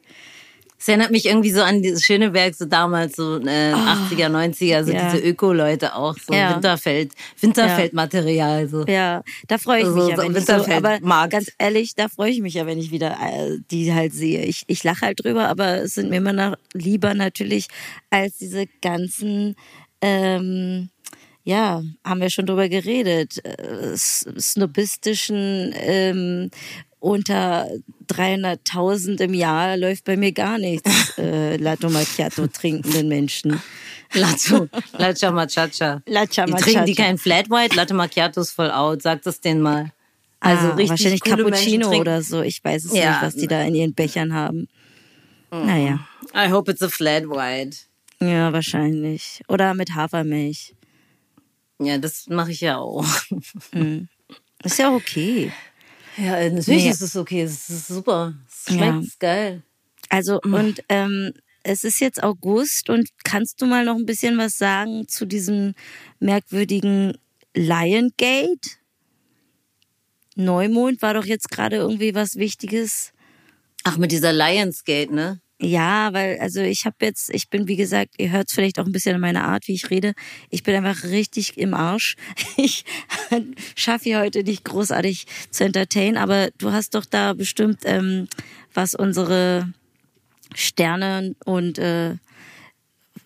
Es 0.78 0.88
erinnert 0.88 1.12
mich 1.12 1.26
irgendwie 1.26 1.52
so 1.52 1.62
an 1.62 1.80
dieses 1.80 2.02
Schöneberg, 2.02 2.56
so 2.56 2.64
damals, 2.64 3.14
so 3.14 3.36
äh, 3.38 3.72
80er, 3.72 4.26
90er, 4.28 4.82
so. 4.82 4.90
Ja. 4.90 5.12
diese 5.12 5.22
Öko-Leute 5.24 5.94
auch, 5.94 6.16
so 6.18 6.34
Ja. 6.34 6.56
Winterfeld, 6.56 7.12
Winterfeldmaterial. 7.40 8.66
So. 8.68 8.84
Ja, 8.86 9.22
da 9.46 9.58
freue 9.58 9.82
ich 9.82 9.86
So- 9.86 9.94
mich 9.94 10.08
ja, 10.08 10.16
so 10.16 10.22
wenn 10.22 10.36
ich 10.36 10.44
so, 10.44 10.52
aber 10.54 11.28
ganz 11.28 11.52
ehrlich, 11.58 11.94
da 11.94 12.08
freue 12.08 12.32
ich 12.32 12.40
mich 12.40 12.54
ja, 12.54 12.66
wenn 12.66 12.78
ich 12.78 12.90
wieder 12.90 13.12
äh, 13.12 13.58
die 13.70 13.94
halt 13.94 14.12
sehe. 14.12 14.42
Ich, 14.44 14.64
ich 14.66 14.82
lache 14.82 15.02
halt 15.06 15.24
drüber, 15.24 15.48
aber 15.48 15.82
es 15.82 15.94
sind 15.94 16.10
mir 16.10 16.16
immer 16.16 16.32
noch 16.32 16.56
lieber 16.74 17.14
natürlich 17.14 17.68
als 18.10 18.38
diese 18.38 18.64
ganzen, 18.80 19.54
ähm, 20.02 20.90
ja, 21.44 21.82
haben 22.04 22.20
wir 22.20 22.30
schon 22.30 22.46
drüber 22.46 22.68
geredet, 22.68 23.44
äh, 23.44 23.96
snobistischen, 23.96 25.72
ähm, 25.76 26.50
unter 27.00 27.68
300.000 28.08 29.20
im 29.22 29.34
Jahr 29.34 29.76
läuft 29.76 30.04
bei 30.04 30.16
mir 30.16 30.30
gar 30.32 30.58
nichts. 30.58 30.88
äh, 31.18 31.56
Latte 31.56 31.88
Macchiato 31.88 32.46
trinkenden 32.46 33.08
Menschen. 33.08 33.60
Latte, 34.14 34.68
Latte 34.92 35.32
Machacha. 35.32 36.02
Latte 36.06 36.44
Die 36.46 36.52
trinken 36.52 36.84
die 36.86 36.92
Machacha. 36.92 37.02
kein 37.02 37.18
Flat 37.18 37.50
White, 37.50 37.74
Latte 37.74 37.94
Macchiato 37.94 38.40
ist 38.42 38.50
voll 38.52 38.70
out, 38.70 39.02
sagt 39.02 39.26
es 39.26 39.40
denen 39.40 39.62
mal. 39.62 39.90
Also 40.38 40.66
ah, 40.68 40.74
richtig 40.74 40.90
wahrscheinlich 40.90 41.22
Cappuccino 41.22 41.90
oder 41.98 42.22
so. 42.22 42.42
Ich 42.42 42.62
weiß 42.62 42.84
es 42.84 42.94
Ja. 42.94 43.10
nicht, 43.12 43.22
was 43.22 43.34
die 43.36 43.46
da 43.46 43.62
in 43.62 43.74
ihren 43.74 43.94
Bechern 43.94 44.34
haben. 44.34 44.68
Naja, 45.50 46.00
I 46.34 46.50
hope 46.50 46.70
it's 46.70 46.82
a 46.82 46.88
Flat 46.88 47.24
White. 47.28 47.78
Ja, 48.28 48.52
wahrscheinlich. 48.52 49.42
Oder 49.48 49.74
mit 49.74 49.94
Hafermilch. 49.94 50.74
Ja, 51.80 51.98
das 51.98 52.26
mache 52.28 52.52
ich 52.52 52.60
ja 52.60 52.78
auch. 52.78 53.06
Ist 54.64 54.78
ja 54.78 54.92
okay. 54.94 55.52
Ja, 56.16 56.48
natürlich 56.50 56.84
Nee. 56.84 56.90
ist 56.90 57.00
es 57.02 57.16
okay. 57.16 57.42
Es 57.42 57.68
ist 57.68 57.88
super. 57.88 58.34
Es 58.48 58.72
schmeckt 58.74 59.02
Ja. 59.04 59.10
geil. 59.18 59.62
Also, 60.08 60.40
und 60.42 60.82
ähm, 60.88 61.32
es 61.64 61.84
ist 61.84 62.00
jetzt 62.00 62.22
August 62.22 62.90
und 62.90 63.08
kannst 63.24 63.60
du 63.62 63.66
mal 63.66 63.84
noch 63.84 63.96
ein 63.96 64.06
bisschen 64.06 64.36
was 64.38 64.58
sagen 64.58 65.08
zu 65.08 65.24
diesem 65.26 65.74
merkwürdigen 66.20 67.16
Lion 67.54 68.10
Gate? 68.18 68.78
Neumond 70.34 71.02
war 71.02 71.14
doch 71.14 71.24
jetzt 71.24 71.50
gerade 71.50 71.76
irgendwie 71.76 72.14
was 72.14 72.36
Wichtiges. 72.36 73.12
Ach, 73.84 73.96
mit 73.98 74.12
dieser 74.12 74.32
Lionsgate, 74.32 75.12
ne? 75.14 75.40
Ja, 75.62 76.12
weil, 76.12 76.40
also 76.40 76.60
ich 76.60 76.86
habe 76.86 76.96
jetzt, 77.02 77.30
ich 77.32 77.48
bin, 77.48 77.68
wie 77.68 77.76
gesagt, 77.76 78.14
ihr 78.18 78.32
hört 78.32 78.50
vielleicht 78.50 78.80
auch 78.80 78.84
ein 78.84 78.90
bisschen 78.90 79.14
an 79.14 79.20
meiner 79.20 79.44
Art, 79.44 79.68
wie 79.68 79.74
ich 79.74 79.90
rede. 79.90 80.12
Ich 80.50 80.64
bin 80.64 80.74
einfach 80.74 81.04
richtig 81.04 81.56
im 81.56 81.72
Arsch. 81.72 82.16
Ich 82.56 82.84
schaffe 83.76 84.04
hier 84.04 84.20
heute 84.20 84.42
nicht 84.42 84.64
großartig 84.64 85.26
zu 85.50 85.64
entertainen, 85.64 86.16
aber 86.16 86.50
du 86.58 86.72
hast 86.72 86.94
doch 86.94 87.04
da 87.04 87.32
bestimmt, 87.32 87.80
ähm, 87.84 88.28
was 88.74 88.94
unsere 88.94 89.72
Sterne 90.54 91.34
und 91.44 91.78
äh, 91.78 92.16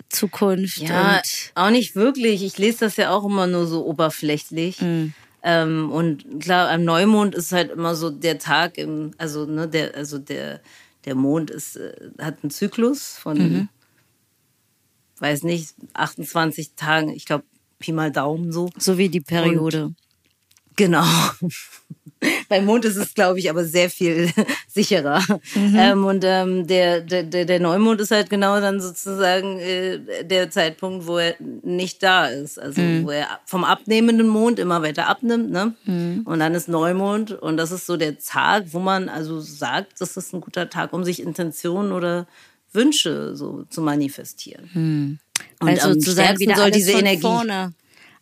Zukunft 0.08 0.78
Ja, 0.78 1.20
auch 1.54 1.70
nicht 1.70 1.96
wirklich. 1.96 2.44
Ich 2.44 2.58
lese 2.58 2.80
das 2.80 2.96
ja 2.96 3.10
auch 3.10 3.24
immer 3.24 3.46
nur 3.46 3.66
so 3.66 3.84
oberflächlich. 3.84 4.78
Ähm, 5.42 5.90
und 5.90 6.40
klar, 6.40 6.70
am 6.70 6.84
Neumond 6.84 7.34
ist 7.34 7.52
halt 7.52 7.70
immer 7.70 7.94
so 7.94 8.10
der 8.10 8.38
Tag 8.38 8.78
im, 8.78 9.12
also 9.18 9.46
ne, 9.46 9.68
der, 9.68 9.94
also 9.94 10.18
der, 10.18 10.60
der 11.06 11.14
Mond 11.14 11.50
ist, 11.50 11.76
äh, 11.76 12.10
hat 12.18 12.42
einen 12.42 12.50
Zyklus 12.50 13.16
von, 13.16 13.68
weiß 15.18 15.44
nicht, 15.44 15.74
28 15.94 16.74
Tagen, 16.74 17.10
ich 17.10 17.24
glaube, 17.24 17.44
Pi 17.78 17.92
mal 17.92 18.10
Daumen 18.10 18.52
so. 18.52 18.70
so 18.76 18.98
wie 18.98 19.08
die 19.08 19.20
Periode. 19.20 19.94
Genau. 20.76 21.06
Beim 22.48 22.64
Mond 22.64 22.84
ist 22.84 22.96
es, 22.96 23.14
glaube 23.14 23.38
ich, 23.38 23.50
aber 23.50 23.64
sehr 23.64 23.90
viel 23.90 24.30
sicherer. 24.68 25.22
Ähm, 25.54 26.04
und 26.04 26.24
ähm, 26.24 26.66
der, 26.66 27.00
der, 27.00 27.22
der 27.24 27.60
Neumond 27.60 28.00
ist 28.00 28.10
halt 28.10 28.30
genau 28.30 28.60
dann 28.60 28.80
sozusagen 28.80 29.58
äh, 29.58 30.24
der 30.24 30.50
Zeitpunkt, 30.50 31.06
wo 31.06 31.18
er 31.18 31.34
nicht 31.40 32.02
da 32.02 32.26
ist. 32.26 32.58
Also 32.58 32.80
wo 33.02 33.10
er 33.10 33.26
vom 33.44 33.64
abnehmenden 33.64 34.28
Mond 34.28 34.58
immer 34.58 34.82
weiter 34.82 35.08
abnimmt. 35.08 35.50
Ne? 35.50 35.74
Und 36.24 36.38
dann 36.38 36.54
ist 36.54 36.68
Neumond 36.68 37.32
und 37.32 37.56
das 37.56 37.70
ist 37.70 37.86
so 37.86 37.96
der 37.96 38.18
Tag, 38.18 38.64
wo 38.72 38.78
man 38.78 39.08
also 39.08 39.40
sagt, 39.40 40.00
das 40.00 40.16
ist 40.16 40.32
ein 40.32 40.40
guter 40.40 40.70
Tag, 40.70 40.92
um 40.92 41.04
sich 41.04 41.20
Intentionen 41.20 41.92
oder 41.92 42.26
Wünsche 42.72 43.36
so 43.36 43.64
zu 43.68 43.80
manifestieren. 43.82 44.70
Hm. 44.72 45.18
Und 45.60 45.68
also 45.68 45.94
sozusagen 45.94 46.38
wieder 46.38 46.56
soll 46.56 46.70
diese 46.70 46.92
Energie 46.92 47.20
vorne, 47.20 47.72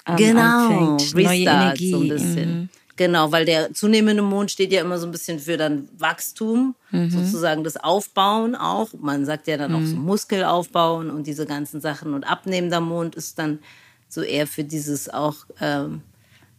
ähm, 0.06 0.16
genau 0.16 0.94
anfängt. 0.94 1.14
Neue 1.14 1.40
Energie. 1.40 1.90
so 1.90 2.00
ein 2.00 2.08
bisschen. 2.08 2.70
Mhm. 2.94 2.96
Genau, 2.96 3.32
weil 3.32 3.44
der 3.44 3.72
zunehmende 3.72 4.22
Mond 4.22 4.50
steht 4.50 4.72
ja 4.72 4.80
immer 4.80 4.98
so 4.98 5.06
ein 5.06 5.12
bisschen 5.12 5.38
für 5.38 5.56
dann 5.56 5.88
Wachstum, 5.98 6.74
mhm. 6.90 7.10
sozusagen 7.10 7.64
das 7.64 7.76
Aufbauen 7.76 8.54
auch. 8.54 8.88
Man 8.98 9.24
sagt 9.24 9.46
ja 9.46 9.56
dann 9.56 9.72
mhm. 9.72 9.76
auch 9.76 9.88
so 9.88 9.96
Muskelaufbauen 9.96 11.10
und 11.10 11.26
diese 11.26 11.46
ganzen 11.46 11.80
Sachen. 11.80 12.14
Und 12.14 12.24
abnehmender 12.24 12.80
Mond 12.80 13.14
ist 13.14 13.38
dann 13.38 13.58
so 14.08 14.22
eher 14.22 14.46
für 14.46 14.64
dieses 14.64 15.08
auch, 15.08 15.34
ähm, 15.60 16.02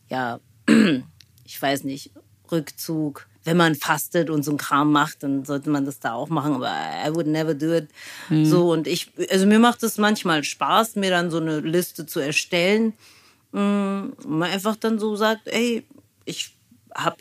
ja, 0.09 0.39
ich 1.45 1.61
weiß 1.61 1.83
nicht, 1.83 2.11
Rückzug. 2.51 3.27
Wenn 3.43 3.57
man 3.57 3.75
fastet 3.75 4.31
und 4.31 4.43
so 4.43 4.51
ein 4.51 4.57
Kram 4.57 4.91
macht, 4.91 5.21
dann 5.21 5.45
sollte 5.45 5.69
man 5.69 5.86
das 5.86 5.99
da 5.99 6.13
auch 6.13 6.29
machen. 6.29 6.55
Aber 6.55 6.67
I 6.67 7.13
would 7.13 7.27
never 7.27 7.53
do 7.53 7.73
it. 7.73 7.89
Mhm. 8.29 8.45
So 8.45 8.71
und 8.71 8.88
ich, 8.88 9.11
also 9.29 9.45
mir 9.45 9.59
macht 9.59 9.83
es 9.83 9.99
manchmal 9.99 10.43
Spaß, 10.43 10.95
mir 10.95 11.11
dann 11.11 11.29
so 11.29 11.38
eine 11.38 11.59
Liste 11.59 12.07
zu 12.07 12.19
erstellen. 12.19 12.93
Mm, 13.51 14.13
man 14.27 14.49
einfach 14.51 14.75
dann 14.75 14.97
so 14.97 15.15
sagt, 15.15 15.47
ey, 15.47 15.86
ich 16.26 16.57
habe 16.93 17.17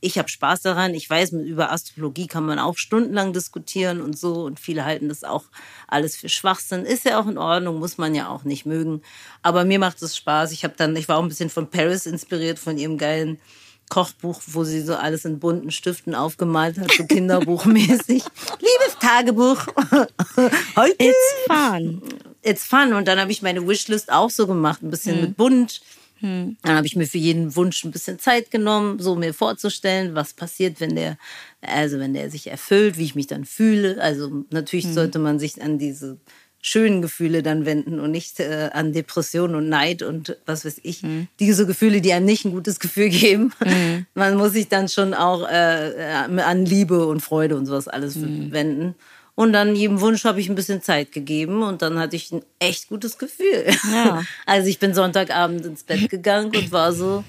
ich 0.00 0.18
habe 0.18 0.28
Spaß 0.28 0.62
daran. 0.62 0.94
Ich 0.94 1.08
weiß, 1.08 1.32
über 1.32 1.72
Astrologie 1.72 2.26
kann 2.26 2.46
man 2.46 2.58
auch 2.58 2.76
stundenlang 2.76 3.32
diskutieren 3.32 4.00
und 4.00 4.16
so. 4.16 4.44
Und 4.44 4.60
viele 4.60 4.84
halten 4.84 5.08
das 5.08 5.24
auch 5.24 5.44
alles 5.88 6.16
für 6.16 6.28
Schwachsinn. 6.28 6.84
Ist 6.84 7.04
ja 7.04 7.18
auch 7.18 7.26
in 7.26 7.38
Ordnung, 7.38 7.78
muss 7.78 7.98
man 7.98 8.14
ja 8.14 8.28
auch 8.28 8.44
nicht 8.44 8.66
mögen. 8.66 9.02
Aber 9.42 9.64
mir 9.64 9.78
macht 9.78 10.00
es 10.02 10.16
Spaß. 10.16 10.52
Ich 10.52 10.64
habe 10.64 10.74
dann, 10.76 10.94
ich 10.96 11.08
war 11.08 11.16
auch 11.18 11.22
ein 11.22 11.28
bisschen 11.28 11.50
von 11.50 11.70
Paris 11.70 12.06
inspiriert, 12.06 12.58
von 12.58 12.78
ihrem 12.78 12.98
geilen 12.98 13.40
Kochbuch, 13.88 14.40
wo 14.46 14.64
sie 14.64 14.82
so 14.82 14.94
alles 14.96 15.24
in 15.24 15.38
bunten 15.38 15.70
Stiften 15.70 16.14
aufgemalt 16.14 16.78
hat, 16.78 16.92
so 16.92 17.04
Kinderbuchmäßig. 17.08 18.22
Liebes 18.60 18.98
Tagebuch. 19.00 19.66
Heute. 20.76 20.96
It's 20.98 21.34
fun. 21.46 22.02
It's 22.42 22.64
fun. 22.64 22.92
Und 22.92 23.08
dann 23.08 23.18
habe 23.18 23.32
ich 23.32 23.42
meine 23.42 23.66
Wishlist 23.66 24.12
auch 24.12 24.30
so 24.30 24.46
gemacht, 24.46 24.82
ein 24.82 24.90
bisschen 24.90 25.16
hm. 25.16 25.20
mit 25.22 25.36
bunt 25.36 25.80
hm. 26.20 26.56
Dann 26.62 26.76
habe 26.76 26.86
ich 26.86 26.96
mir 26.96 27.06
für 27.06 27.18
jeden 27.18 27.56
Wunsch 27.56 27.84
ein 27.84 27.90
bisschen 27.90 28.18
Zeit 28.18 28.50
genommen, 28.50 28.98
so 28.98 29.16
mir 29.16 29.34
vorzustellen, 29.34 30.14
was 30.14 30.32
passiert, 30.32 30.80
wenn 30.80 30.96
der, 30.96 31.18
also 31.60 31.98
wenn 31.98 32.14
der 32.14 32.30
sich 32.30 32.46
erfüllt, 32.46 32.96
wie 32.96 33.04
ich 33.04 33.14
mich 33.14 33.26
dann 33.26 33.44
fühle. 33.44 34.00
Also 34.00 34.44
natürlich 34.50 34.86
hm. 34.86 34.94
sollte 34.94 35.18
man 35.18 35.38
sich 35.38 35.60
an 35.60 35.78
diese 35.78 36.18
schönen 36.62 37.00
Gefühle 37.00 37.44
dann 37.44 37.64
wenden 37.64 38.00
und 38.00 38.10
nicht 38.10 38.40
äh, 38.40 38.70
an 38.72 38.92
Depression 38.92 39.54
und 39.54 39.68
Neid 39.68 40.02
und 40.02 40.36
was 40.46 40.64
weiß 40.64 40.80
ich. 40.82 41.04
Mhm. 41.04 41.28
Diese 41.38 41.64
Gefühle, 41.64 42.00
die 42.00 42.12
einem 42.12 42.26
nicht 42.26 42.44
ein 42.44 42.50
gutes 42.50 42.80
Gefühl 42.80 43.08
geben. 43.08 43.52
Mhm. 43.64 44.06
Man 44.14 44.36
muss 44.36 44.52
sich 44.52 44.68
dann 44.68 44.88
schon 44.88 45.14
auch 45.14 45.48
äh, 45.48 46.16
an 46.26 46.66
Liebe 46.66 47.06
und 47.06 47.20
Freude 47.20 47.56
und 47.56 47.66
sowas 47.66 47.86
alles 47.86 48.16
mhm. 48.16 48.50
wenden. 48.50 48.94
Und 49.36 49.52
dann 49.52 49.76
jedem 49.76 50.00
Wunsch 50.00 50.24
habe 50.24 50.40
ich 50.40 50.48
ein 50.48 50.54
bisschen 50.54 50.80
Zeit 50.80 51.12
gegeben 51.12 51.62
und 51.62 51.82
dann 51.82 51.98
hatte 51.98 52.16
ich 52.16 52.32
ein 52.32 52.42
echt 52.58 52.88
gutes 52.88 53.18
Gefühl. 53.18 53.66
Ja. 53.92 54.24
Also 54.46 54.68
ich 54.68 54.78
bin 54.78 54.94
Sonntagabend 54.94 55.64
ins 55.66 55.84
Bett 55.84 56.08
gegangen 56.08 56.56
und 56.56 56.72
war 56.72 56.92
so, 56.92 57.22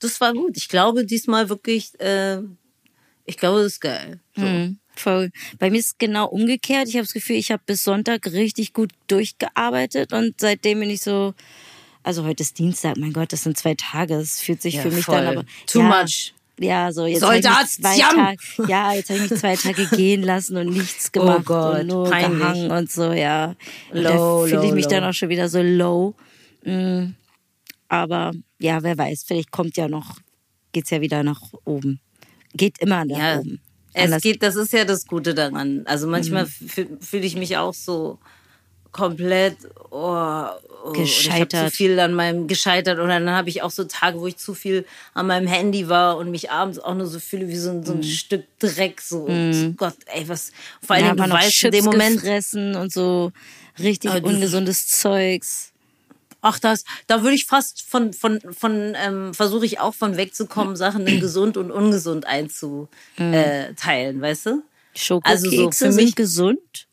das 0.00 0.20
war 0.20 0.32
gut. 0.32 0.56
Ich 0.56 0.68
glaube 0.68 1.06
diesmal 1.06 1.48
wirklich, 1.48 1.98
äh, 2.00 2.38
ich 3.24 3.36
glaube, 3.36 3.62
das 3.62 3.74
ist 3.74 3.80
geil. 3.80 4.18
So. 4.34 4.42
Mhm, 4.42 4.78
voll. 4.96 5.30
Bei 5.60 5.70
mir 5.70 5.78
ist 5.78 5.86
es 5.86 5.98
genau 5.98 6.26
umgekehrt. 6.26 6.88
Ich 6.88 6.94
habe 6.94 7.04
das 7.04 7.14
Gefühl, 7.14 7.36
ich 7.36 7.52
habe 7.52 7.62
bis 7.64 7.84
Sonntag 7.84 8.26
richtig 8.32 8.72
gut 8.72 8.90
durchgearbeitet 9.06 10.12
und 10.12 10.34
seitdem 10.40 10.80
bin 10.80 10.90
ich 10.90 11.02
so, 11.02 11.34
also 12.02 12.24
heute 12.24 12.42
ist 12.42 12.58
Dienstag, 12.58 12.96
mein 12.96 13.12
Gott, 13.12 13.32
das 13.32 13.44
sind 13.44 13.56
zwei 13.56 13.76
Tage. 13.76 14.16
Es 14.16 14.40
fühlt 14.40 14.60
sich 14.60 14.74
ja, 14.74 14.82
für 14.82 14.90
mich 14.90 15.04
voll. 15.04 15.18
dann 15.18 15.28
aber. 15.28 15.44
Too 15.66 15.82
ja, 15.82 16.02
much 16.02 16.34
ja, 16.62 16.92
so 16.92 17.06
jetzt 17.06 17.20
Soldat, 17.20 17.68
zwei 17.68 17.98
Tage, 17.98 18.36
ja, 18.68 18.92
jetzt 18.92 19.10
habe 19.10 19.20
ich 19.20 19.30
mich 19.30 19.40
zwei 19.40 19.56
Tage 19.56 19.86
gehen 19.96 20.22
lassen 20.22 20.56
und 20.56 20.68
nichts 20.68 21.10
oh 21.14 21.20
gemacht 21.20 21.40
oh 21.40 21.44
Gott, 21.44 21.80
und 21.80 21.86
nur 21.88 22.10
peinlich. 22.10 22.38
gehangen 22.38 22.70
und 22.70 22.90
so, 22.90 23.12
ja. 23.12 23.54
Low, 23.92 24.46
da 24.46 24.48
fühle 24.48 24.66
ich 24.66 24.72
mich 24.72 24.84
low. 24.84 24.90
dann 24.90 25.04
auch 25.04 25.12
schon 25.12 25.28
wieder 25.28 25.48
so 25.48 25.62
low. 25.62 26.14
Mhm. 26.64 27.14
Aber 27.88 28.32
ja, 28.58 28.82
wer 28.82 28.96
weiß, 28.96 29.24
vielleicht 29.26 29.50
kommt 29.50 29.76
ja 29.76 29.88
noch, 29.88 30.16
geht's 30.72 30.90
ja 30.90 31.00
wieder 31.00 31.22
nach 31.22 31.40
oben. 31.64 32.00
Geht 32.54 32.78
immer 32.80 33.04
nach 33.04 33.18
ja, 33.18 33.38
oben. 33.40 33.60
Es 33.94 34.22
geht, 34.22 34.42
das 34.42 34.56
ist 34.56 34.72
ja 34.72 34.84
das 34.84 35.06
Gute 35.06 35.34
daran. 35.34 35.82
Also 35.86 36.06
manchmal 36.06 36.46
mhm. 36.46 37.00
fühle 37.00 37.26
ich 37.26 37.36
mich 37.36 37.56
auch 37.58 37.74
so 37.74 38.18
komplett 38.92 39.56
oh, 39.90 40.44
oh, 40.84 40.92
gescheitert. 40.92 41.68
Ich 41.68 41.70
zu 41.70 41.76
viel 41.76 41.98
an 41.98 42.14
meinem 42.14 42.46
gescheitert 42.46 42.98
und 42.98 43.08
dann 43.08 43.30
habe 43.30 43.48
ich 43.48 43.62
auch 43.62 43.70
so 43.70 43.84
Tage, 43.84 44.20
wo 44.20 44.26
ich 44.26 44.36
zu 44.36 44.54
viel 44.54 44.84
an 45.14 45.26
meinem 45.26 45.46
Handy 45.46 45.88
war 45.88 46.18
und 46.18 46.30
mich 46.30 46.50
abends 46.50 46.78
auch 46.78 46.94
nur 46.94 47.06
so 47.06 47.18
fühle 47.18 47.48
wie 47.48 47.56
so 47.56 47.70
ein, 47.70 47.84
so 47.84 47.92
ein 47.92 48.00
mm. 48.00 48.04
Stück 48.04 48.44
Dreck 48.58 49.00
so. 49.00 49.26
Mm. 49.28 49.74
Gott, 49.76 49.96
ey, 50.06 50.28
was 50.28 50.52
vor 50.86 50.96
allem 50.96 51.16
ja, 51.16 51.26
du 51.26 51.32
weißt 51.32 51.64
in 51.64 51.70
dem 51.72 51.84
Moment 51.86 52.16
gefressen 52.16 52.76
und 52.76 52.92
so 52.92 53.32
richtig 53.78 54.10
oh, 54.12 54.26
ungesundes 54.26 54.86
Zeugs. 54.88 55.72
Ach 56.42 56.58
das, 56.58 56.84
da 57.06 57.22
würde 57.22 57.36
ich 57.36 57.46
fast 57.46 57.82
von 57.82 58.12
von 58.12 58.40
von 58.52 58.94
ähm, 58.96 59.32
versuche 59.32 59.64
ich 59.64 59.80
auch 59.80 59.94
von 59.94 60.16
wegzukommen, 60.16 60.76
Sachen 60.76 61.06
in 61.06 61.20
gesund 61.20 61.56
und 61.56 61.70
ungesund 61.70 62.26
einzuteilen, 62.26 62.88
mm. 64.18 64.20
weißt 64.20 64.46
du? 64.46 64.62
Schokokekse 64.94 65.46
also 65.46 65.50
so 65.50 65.70
für 65.70 65.92
mich 65.92 66.14
gesund? 66.14 66.88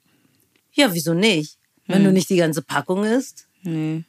Ja, 0.71 0.93
wieso 0.93 1.13
nicht? 1.13 1.58
Wenn 1.89 2.03
du 2.03 2.09
hm. 2.09 2.13
nicht 2.13 2.29
die 2.29 2.37
ganze 2.37 2.61
Packung 2.61 3.03
isst. 3.03 3.47
Nee. 3.63 4.03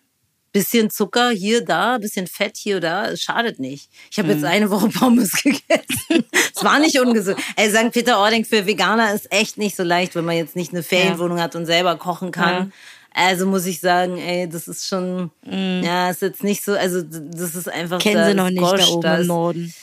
Bisschen 0.53 0.91
Zucker 0.91 1.31
hier, 1.31 1.65
da, 1.65 1.99
bisschen 1.99 2.27
Fett 2.27 2.57
hier, 2.57 2.81
da, 2.81 3.09
es 3.09 3.23
schadet 3.23 3.61
nicht. 3.61 3.89
Ich 4.11 4.19
habe 4.19 4.29
jetzt 4.29 4.43
hm. 4.43 4.49
eine 4.49 4.71
Woche 4.71 4.89
Pommes 4.89 5.33
gegessen. 5.43 6.25
Es 6.55 6.63
war 6.63 6.79
nicht 6.79 6.99
ungesund. 7.01 7.39
Ey, 7.57 7.71
St. 7.71 7.93
Peter-Ording 7.93 8.45
für 8.45 8.67
Veganer 8.67 9.15
ist 9.15 9.33
echt 9.33 9.59
nicht 9.59 9.77
so 9.77 9.83
leicht, 9.83 10.15
wenn 10.15 10.25
man 10.25 10.37
jetzt 10.37 10.57
nicht 10.57 10.73
eine 10.73 10.83
Ferienwohnung 10.83 11.39
ja. 11.39 11.45
hat 11.45 11.57
und 11.57 11.67
selber 11.67 11.97
kochen 11.97 12.33
kann. 12.33 12.53
Ja. 12.53 12.71
Also 13.13 13.47
muss 13.47 13.67
ich 13.67 13.81
sagen, 13.81 14.19
ey, 14.19 14.49
das 14.49 14.69
ist 14.69 14.87
schon, 14.87 15.31
mm. 15.45 15.83
ja, 15.83 16.11
ist 16.11 16.23
jetzt 16.23 16.45
nicht 16.45 16.65
so, 16.65 16.75
also 16.75 17.03
das 17.03 17.55
ist 17.55 17.69
einfach. 17.69 17.99
Kennen 17.99 18.25
Sie 18.25 18.35
noch 18.35 18.51
nicht 18.51 18.61
Gosch, 18.61 18.81
da 18.81 18.89
oben 18.89 19.21
im 19.23 19.27
Norden. 19.27 19.75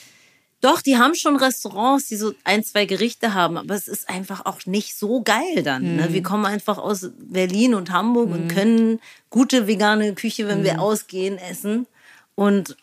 Doch, 0.62 0.82
die 0.82 0.97
haben 0.97 1.14
schon 1.14 1.36
Restaurants, 1.36 2.08
die 2.08 2.16
so 2.16 2.34
ein, 2.43 2.64
zwei 2.64 2.86
Gerichte 2.86 3.36
haben, 3.36 3.58
aber 3.58 3.76
es 3.76 3.88
ist 3.88 4.10
einfach 4.10 4.45
auch 4.45 4.66
nicht 4.66 4.97
so 4.97 5.22
geil 5.22 5.62
dann. 5.64 5.84
Mhm. 5.84 5.95
Ne? 5.97 6.14
Wir 6.14 6.24
kommen 6.24 6.45
einfach 6.45 6.80
aus 6.80 7.12
Berlin 7.20 7.76
und 7.76 7.91
Hamburg 7.91 8.30
mhm. 8.30 8.34
und 8.34 8.47
können 8.47 8.99
gute 9.30 9.68
vegane 9.68 10.16
Küche, 10.16 10.47
wenn 10.47 10.60
mhm. 10.60 10.64
wir 10.64 10.82
ausgehen, 10.82 11.38
essen. 11.38 11.86
Und 12.34 12.76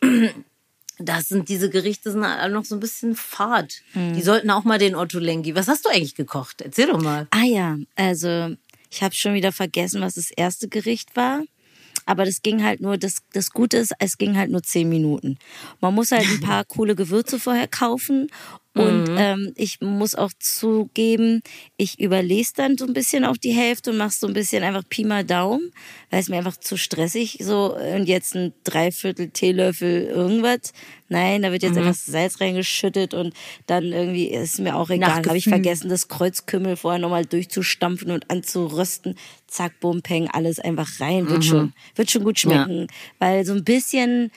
das 0.98 1.28
sind 1.28 1.48
diese 1.48 1.68
Gerichte 1.68 2.12
sind 2.12 2.24
halt 2.24 2.52
noch 2.52 2.64
so 2.64 2.76
ein 2.76 2.80
bisschen 2.80 3.16
fad. 3.16 3.82
Die 3.94 4.22
sollten 4.22 4.50
auch 4.50 4.62
mal 4.62 4.78
den 4.78 4.94
Otto 4.94 5.18
Lengi. 5.18 5.56
Was 5.56 5.66
hast 5.66 5.84
du 5.84 5.88
eigentlich 5.88 6.14
gekocht? 6.14 6.60
Erzähl 6.60 6.86
doch 6.86 7.02
mal. 7.02 7.26
Ah 7.30 7.44
ja, 7.44 7.76
also 7.96 8.54
ich 8.90 9.02
habe 9.02 9.14
schon 9.14 9.34
wieder 9.34 9.50
vergessen, 9.50 10.00
was 10.00 10.14
das 10.14 10.30
erste 10.30 10.68
Gericht 10.68 11.16
war. 11.16 11.42
Aber 12.06 12.24
das 12.24 12.42
ging 12.42 12.62
halt 12.62 12.80
nur, 12.80 12.98
das, 12.98 13.22
das 13.32 13.50
Gute 13.50 13.78
ist, 13.78 13.92
es 13.98 14.18
ging 14.18 14.36
halt 14.36 14.50
nur 14.50 14.62
zehn 14.62 14.88
Minuten. 14.88 15.38
Man 15.80 15.94
muss 15.94 16.10
halt 16.10 16.26
ein 16.28 16.40
paar 16.40 16.64
coole 16.64 16.94
Gewürze 16.94 17.38
vorher 17.38 17.68
kaufen 17.68 18.28
und 18.76 19.04
mhm. 19.04 19.16
ähm, 19.16 19.52
ich 19.54 19.80
muss 19.80 20.16
auch 20.16 20.32
zugeben, 20.40 21.42
ich 21.76 22.00
überlese 22.00 22.54
dann 22.56 22.76
so 22.76 22.86
ein 22.86 22.92
bisschen 22.92 23.24
auch 23.24 23.36
die 23.36 23.52
Hälfte 23.52 23.92
und 23.92 23.98
mache 23.98 24.10
so 24.10 24.26
ein 24.26 24.32
bisschen 24.32 24.64
einfach 24.64 24.82
Pi 24.88 25.04
mal 25.04 25.24
Daumen, 25.24 25.70
weil 26.10 26.20
es 26.20 26.28
mir 26.28 26.38
einfach 26.38 26.56
zu 26.56 26.76
stressig 26.76 27.38
so 27.40 27.76
und 27.76 28.06
jetzt 28.06 28.34
ein 28.34 28.52
Dreiviertel 28.64 29.30
Teelöffel 29.30 30.06
irgendwas. 30.06 30.72
Nein, 31.08 31.42
da 31.42 31.52
wird 31.52 31.62
jetzt 31.62 31.76
mhm. 31.76 31.86
einfach 31.86 31.94
Salz 31.94 32.40
reingeschüttet 32.40 33.14
und 33.14 33.32
dann 33.66 33.84
irgendwie 33.84 34.26
ist 34.26 34.58
mir 34.58 34.74
auch 34.74 34.90
egal. 34.90 35.24
Habe 35.24 35.38
ich 35.38 35.44
vergessen, 35.44 35.88
das 35.88 36.08
Kreuzkümmel 36.08 36.76
vorher 36.76 36.98
nochmal 36.98 37.24
durchzustampfen 37.24 38.10
und 38.10 38.28
anzurösten. 38.28 39.14
Zack, 39.46 39.78
bum, 39.78 40.02
peng, 40.02 40.28
alles 40.32 40.58
einfach 40.58 40.98
rein. 40.98 41.28
Wird 41.28 41.38
mhm. 41.38 41.42
schon, 41.42 41.72
wird 41.94 42.10
schon 42.10 42.24
gut 42.24 42.40
schmecken, 42.40 42.80
ja. 42.80 42.86
weil 43.20 43.44
so 43.44 43.52
ein 43.52 43.62
bisschen 43.62 44.32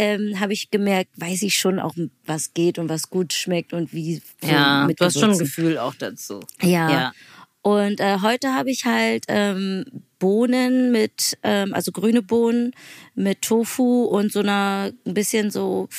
ähm, 0.00 0.40
habe 0.40 0.54
ich 0.54 0.70
gemerkt, 0.70 1.10
weiß 1.16 1.42
ich 1.42 1.56
schon 1.56 1.78
auch, 1.78 1.94
was 2.24 2.54
geht 2.54 2.78
und 2.78 2.88
was 2.88 3.10
gut 3.10 3.34
schmeckt 3.34 3.74
und 3.74 3.92
wie. 3.92 4.22
Ja, 4.42 4.86
mit 4.86 4.98
du 4.98 5.04
hast 5.04 5.20
schon 5.20 5.32
ein 5.32 5.38
Gefühl 5.38 5.76
auch 5.76 5.94
dazu. 5.94 6.40
Ja. 6.62 6.90
ja. 6.90 7.12
Und 7.60 8.00
äh, 8.00 8.20
heute 8.22 8.54
habe 8.54 8.70
ich 8.70 8.86
halt 8.86 9.26
ähm, 9.28 9.84
Bohnen 10.18 10.90
mit, 10.90 11.36
ähm, 11.42 11.74
also 11.74 11.92
grüne 11.92 12.22
Bohnen 12.22 12.72
mit 13.14 13.42
Tofu 13.42 14.04
und 14.04 14.32
so 14.32 14.40
einer 14.40 14.92
ein 15.06 15.12
bisschen 15.12 15.50
so, 15.50 15.90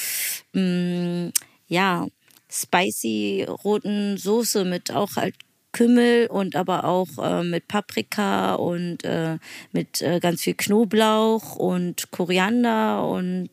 mh, 0.53 1.27
mm, 1.27 1.31
ja, 1.67 2.07
spicy 2.49 3.45
roten 3.47 4.17
Soße 4.17 4.65
mit 4.65 4.91
auch 4.91 5.15
halt 5.15 5.35
Kümmel 5.71 6.27
und 6.27 6.55
aber 6.55 6.85
auch 6.85 7.07
äh, 7.17 7.43
mit 7.43 7.67
Paprika 7.67 8.55
und 8.55 9.03
äh, 9.03 9.37
mit 9.71 10.01
äh, 10.01 10.19
ganz 10.19 10.41
viel 10.41 10.55
Knoblauch 10.55 11.55
und 11.55 12.11
Koriander 12.11 13.07
und 13.07 13.49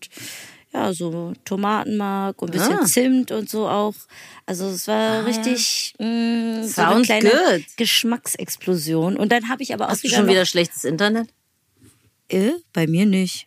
ja, 0.73 0.93
so 0.93 1.33
Tomatenmark 1.45 2.43
und 2.43 2.51
ein 2.51 2.53
bisschen 2.53 2.79
ah. 2.81 2.85
Zimt 2.85 3.31
und 3.33 3.49
so 3.49 3.69
auch. 3.69 3.95
Also 4.47 4.67
es 4.69 4.87
war 4.87 5.21
ah, 5.21 5.21
richtig 5.21 5.95
ja. 5.99 6.07
mh, 6.07 6.67
so 6.67 6.83
eine 6.83 7.03
kleine 7.03 7.31
good. 7.31 7.65
Geschmacksexplosion. 7.77 9.17
Und 9.17 9.33
dann 9.33 9.49
habe 9.49 9.63
ich 9.63 9.73
aber 9.73 9.87
auch 9.87 9.91
Hast 9.91 10.03
wieder. 10.03 10.13
Hast 10.13 10.19
du 10.19 10.23
schon 10.25 10.31
wieder 10.31 10.45
schlechtes 10.45 10.85
Internet? 10.85 11.29
Äh, 12.29 12.53
bei 12.73 12.87
mir 12.87 13.07
nicht. 13.07 13.47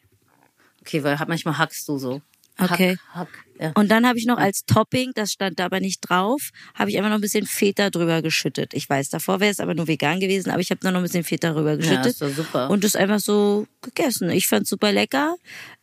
Okay, 0.82 1.04
weil 1.04 1.18
manchmal 1.28 1.58
hackst 1.58 1.88
du 1.88 2.00
so. 2.00 2.22
Okay. 2.58 2.98
Hack, 3.14 3.28
hack. 3.28 3.46
Ja. 3.62 3.72
Und 3.76 3.90
dann 3.92 4.08
habe 4.08 4.18
ich 4.18 4.26
noch 4.26 4.38
als 4.40 4.66
Topping, 4.66 5.12
das 5.14 5.32
stand 5.34 5.60
da 5.60 5.66
aber 5.66 5.80
nicht 5.80 6.00
drauf, 6.02 6.50
habe 6.74 6.90
ich 6.90 6.98
einfach 6.98 7.10
noch 7.12 7.18
ein 7.20 7.22
bisschen 7.22 7.46
Feta 7.46 7.92
drüber 7.92 8.24
geschüttet. 8.24 8.74
Ich 8.74 8.90
weiß, 8.90 9.10
davor 9.10 9.40
wäre 9.40 9.52
es 9.52 9.60
aber 9.60 9.76
nur 9.76 9.88
vegan 9.88 10.20
gewesen, 10.20 10.50
aber 10.50 10.62
ich 10.62 10.72
habe 10.72 10.86
noch 10.86 10.96
ein 11.00 11.04
bisschen 11.04 11.24
Feta 11.24 11.54
drüber 11.54 11.72
Ja, 11.72 11.76
geschüttet. 11.78 12.20
doch 12.22 12.30
super. 12.30 12.70
Und 12.72 12.84
das 12.84 12.96
einfach 12.96 13.20
so 13.20 13.68
gegessen. 13.82 14.32
Ich 14.32 14.48
fand's 14.48 14.70
super 14.70 14.92
lecker. 14.92 15.36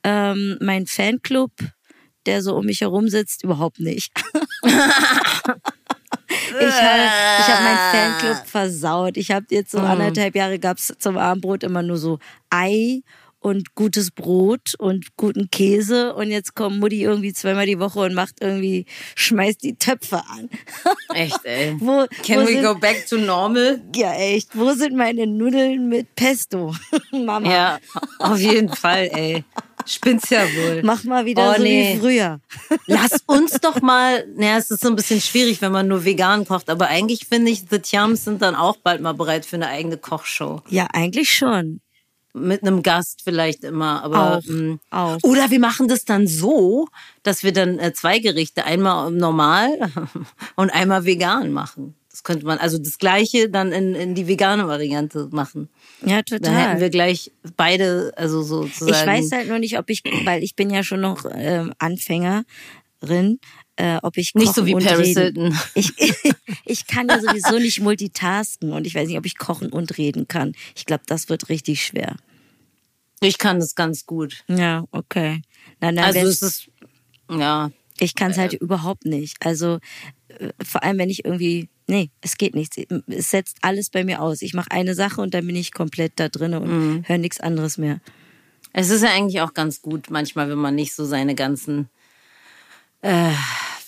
Ähm, 0.03 0.59
mein 0.61 0.87
Fanclub, 0.87 1.53
der 2.27 2.43
so 2.43 2.57
um 2.57 2.67
mich 2.67 2.81
herum 2.81 3.09
sitzt, 3.09 3.45
überhaupt 3.45 3.79
nicht. 3.81 4.11
Ich 6.31 6.65
habe, 6.67 7.03
ich 7.41 7.49
habe 7.49 7.63
meinen 7.65 8.19
Fanclub 8.21 8.47
versaut. 8.47 9.17
Ich 9.17 9.31
habe 9.31 9.47
jetzt 9.51 9.71
so 9.71 9.79
anderthalb 9.79 10.35
Jahre 10.35 10.59
gab's 10.59 10.93
zum 10.99 11.17
Abendbrot 11.17 11.63
immer 11.63 11.83
nur 11.83 11.97
so 11.97 12.19
Ei 12.51 13.03
und 13.41 13.75
gutes 13.75 14.11
Brot 14.11 14.75
und 14.79 15.17
guten 15.17 15.51
Käse 15.51 16.15
und 16.15 16.31
jetzt 16.31 16.55
kommt 16.55 16.79
Mutti 16.81 17.03
irgendwie 17.03 17.33
zweimal 17.33 17.67
die 17.67 17.79
Woche 17.79 18.01
und 18.01 18.15
macht 18.15 18.37
irgendwie 18.41 18.87
schmeißt 19.15 19.63
die 19.63 19.77
Töpfe 19.77 20.23
an. 20.29 20.49
Echt, 21.15 21.39
ey. 21.45 21.77
Wo, 21.79 22.07
Can 22.25 22.41
wo 22.43 22.47
we 22.49 22.53
sind, 22.53 22.63
go 22.65 22.75
back 22.75 23.07
to 23.09 23.17
normal? 23.17 23.81
Ja, 23.95 24.13
echt. 24.15 24.57
Wo 24.57 24.73
sind 24.73 24.97
meine 24.97 25.27
Nudeln 25.27 25.89
mit 25.89 26.15
Pesto? 26.15 26.75
Mama, 27.13 27.49
Ja, 27.51 27.79
auf 28.19 28.39
jeden 28.39 28.69
Fall, 28.75 29.09
ey. 29.13 29.45
Spinn's 29.87 30.29
ja 30.29 30.43
wohl. 30.43 30.83
mach 30.83 31.05
mal 31.05 31.25
wieder 31.25 31.51
Oh, 31.53 31.55
so 31.57 31.63
nee. 31.63 31.95
wie 31.95 31.99
früher. 32.01 32.41
Lass 32.87 33.23
uns 33.27 33.53
doch 33.61 33.81
mal, 33.81 34.27
naja, 34.37 34.59
es 34.59 34.71
ist 34.71 34.83
so 34.83 34.89
ein 34.89 34.97
bisschen 34.97 35.21
schwierig, 35.21 35.63
wenn 35.63 35.73
man 35.73 35.89
nur 35.89 36.05
vegan 36.05 36.45
kocht, 36.45 36.69
aber 36.69 36.89
eigentlich 36.89 37.27
finde 37.27 37.51
ich, 37.53 37.65
The 37.71 37.81
Chums 37.81 38.25
sind 38.25 38.43
dann 38.43 38.55
auch 38.55 38.77
bald 38.79 39.01
mal 39.01 39.15
bereit 39.15 39.47
für 39.47 39.57
eine 39.57 39.69
eigene 39.69 39.97
Kochshow. 39.97 40.61
Ja, 40.69 40.89
eigentlich 40.93 41.31
schon. 41.31 41.81
Mit 42.39 42.63
einem 42.63 42.83
Gast 42.83 43.23
vielleicht 43.23 43.65
immer, 43.65 44.03
aber. 44.03 44.39
Auch, 44.39 44.45
mh. 44.45 44.79
auch. 44.91 45.19
Oder 45.23 45.51
wir 45.51 45.61
machen 45.61 45.89
das 45.89 46.05
dann 46.05 46.27
so, 46.27 46.89
dass 47.23 47.43
wir 47.43 47.53
dann 47.53 47.79
äh, 47.79 47.93
zwei 47.93 48.19
Gerichte, 48.19 48.65
einmal 48.65 49.11
normal 49.11 49.71
und 50.57 50.71
einmal 50.71 51.05
vegan 51.05 51.53
machen. 51.53 51.95
Das 52.19 52.25
könnte 52.25 52.47
man, 52.47 52.59
also 52.59 52.79
das 52.79 52.99
Gleiche 52.99 53.49
dann 53.49 53.71
in, 53.71 53.95
in 53.95 54.15
die 54.17 54.27
vegane 54.27 54.67
Variante 54.67 55.29
machen. 55.31 55.69
Ja, 56.05 56.23
Dann 56.23 56.25
total. 56.25 56.55
hätten 56.57 56.81
wir 56.81 56.91
gleich 56.91 57.31
beide, 57.57 58.13
also 58.17 58.43
sozusagen. 58.43 58.91
Ich 58.91 59.07
weiß 59.07 59.31
halt 59.31 59.49
nur 59.49 59.61
nicht, 59.61 59.79
ob 59.79 59.89
ich, 59.89 60.03
weil 60.25 60.43
ich 60.43 60.57
bin 60.57 60.69
ja 60.71 60.83
schon 60.83 61.01
noch 61.01 61.25
ähm, 61.33 61.73
Anfängerin, 61.79 63.39
äh, 63.77 63.99
ob 64.03 64.17
ich 64.17 64.35
Nicht 64.35 64.53
so 64.53 64.67
wie 64.67 64.75
und 64.75 64.85
Paris 64.85 65.17
reden. 65.17 65.53
Hilton. 65.53 65.61
Ich, 65.75 65.93
ich 66.65 66.87
kann 66.89 67.07
ja 67.09 67.21
sowieso 67.21 67.59
nicht 67.59 67.81
multitasken 67.81 68.73
und 68.73 68.87
ich 68.89 68.97
weiß 68.97 69.07
nicht, 69.07 69.19
ob 69.19 69.27
ich 69.27 69.39
kochen 69.39 69.73
und 69.73 69.97
reden 69.97 70.27
kann. 70.27 70.55
Ich 70.75 70.87
glaube, 70.87 71.05
das 71.07 71.29
wird 71.29 71.49
richtig 71.49 71.85
schwer. 71.85 72.17
Ich 73.21 73.39
kann 73.39 73.59
das 73.61 73.75
ganz 73.75 74.07
gut. 74.07 74.45
Ja, 74.49 74.85
okay. 74.93 75.43
Na, 75.81 75.93
na, 75.93 76.05
Also 76.05 76.21
es 76.21 76.43
ist, 76.43 76.71
ja, 77.31 77.71
ich 77.99 78.15
kann 78.15 78.31
es 78.31 78.39
halt 78.39 78.53
überhaupt 78.55 79.05
nicht. 79.05 79.37
Also 79.45 79.79
äh, 80.29 80.51
vor 80.63 80.83
allem, 80.83 80.99
wenn 80.99 81.11
ich 81.11 81.25
irgendwie, 81.25 81.69
nee, 81.89 82.11
es 82.21 82.37
geht 82.37 82.55
nicht. 82.55 82.77
Es 83.09 83.31
setzt 83.31 83.59
alles 83.63 83.91
bei 83.91 84.05
mir 84.05 84.23
aus. 84.23 84.43
Ich 84.43 84.55
mache 84.55 84.71
eine 84.71 84.95
Sache 84.95 85.21
und 85.21 85.35
dann 85.35 85.47
bin 85.47 85.57
ich 85.57 85.73
komplett 85.73 86.13
da 86.17 86.29
drin 86.29 86.55
und 86.55 86.69
Mhm. 86.69 87.05
höre 87.07 87.19
nichts 87.19 87.41
anderes 87.41 87.77
mehr. 87.79 88.01
Es 88.73 88.91
ist 88.91 89.03
ja 89.03 89.11
eigentlich 89.11 89.41
auch 89.41 89.55
ganz 89.55 89.83
gut, 89.83 90.11
manchmal, 90.11 90.49
wenn 90.49 90.59
man 90.59 90.75
nicht 90.75 90.95
so 90.95 91.05
seine 91.05 91.35
ganzen, 91.35 91.89
äh, 93.03 93.33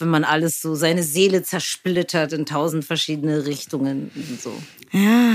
wenn 0.01 0.09
man 0.09 0.25
alles 0.25 0.61
so, 0.61 0.75
seine 0.75 1.03
Seele 1.03 1.43
zersplittert 1.43 2.33
in 2.33 2.47
tausend 2.47 2.85
verschiedene 2.85 3.47
Richtungen 3.47 4.11
so. 4.41 4.53
Ja. 4.93 5.35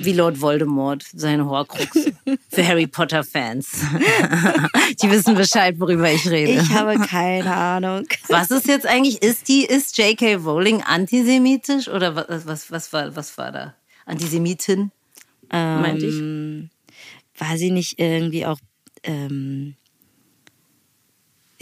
Wie 0.00 0.12
Lord 0.12 0.40
Voldemort, 0.40 1.04
seine 1.12 1.46
Horcrux. 1.46 2.10
Für 2.48 2.66
Harry 2.66 2.86
Potter-Fans. 2.86 3.68
Die 5.02 5.10
wissen 5.10 5.34
Bescheid, 5.34 5.78
worüber 5.78 6.10
ich 6.10 6.28
rede. 6.28 6.52
Ich 6.52 6.70
habe 6.70 6.98
keine 6.98 7.54
Ahnung. 7.54 8.06
Was 8.28 8.50
ist 8.50 8.66
jetzt 8.66 8.86
eigentlich, 8.86 9.22
ist 9.22 9.48
die, 9.48 9.64
ist 9.64 9.98
J.K. 9.98 10.36
Rowling 10.36 10.82
antisemitisch 10.82 11.88
oder 11.88 12.16
was, 12.16 12.46
was, 12.46 12.70
was 12.70 12.92
war, 12.92 13.14
was 13.14 13.36
war 13.36 13.52
da? 13.52 13.74
Antisemitin? 14.06 14.90
Meinte 15.50 16.06
ich. 16.06 16.14
Ähm, 16.14 16.70
war 17.38 17.56
sie 17.56 17.70
nicht 17.70 17.98
irgendwie 17.98 18.46
auch, 18.46 18.58
ähm, 19.02 19.76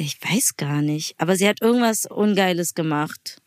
ich 0.03 0.19
weiß 0.23 0.57
gar 0.57 0.83
nicht, 0.83 1.15
aber 1.19 1.37
sie 1.37 1.49
hat 1.49 1.61
irgendwas 1.63 2.07
Ungeiles 2.07 2.75
gemacht. 2.75 3.41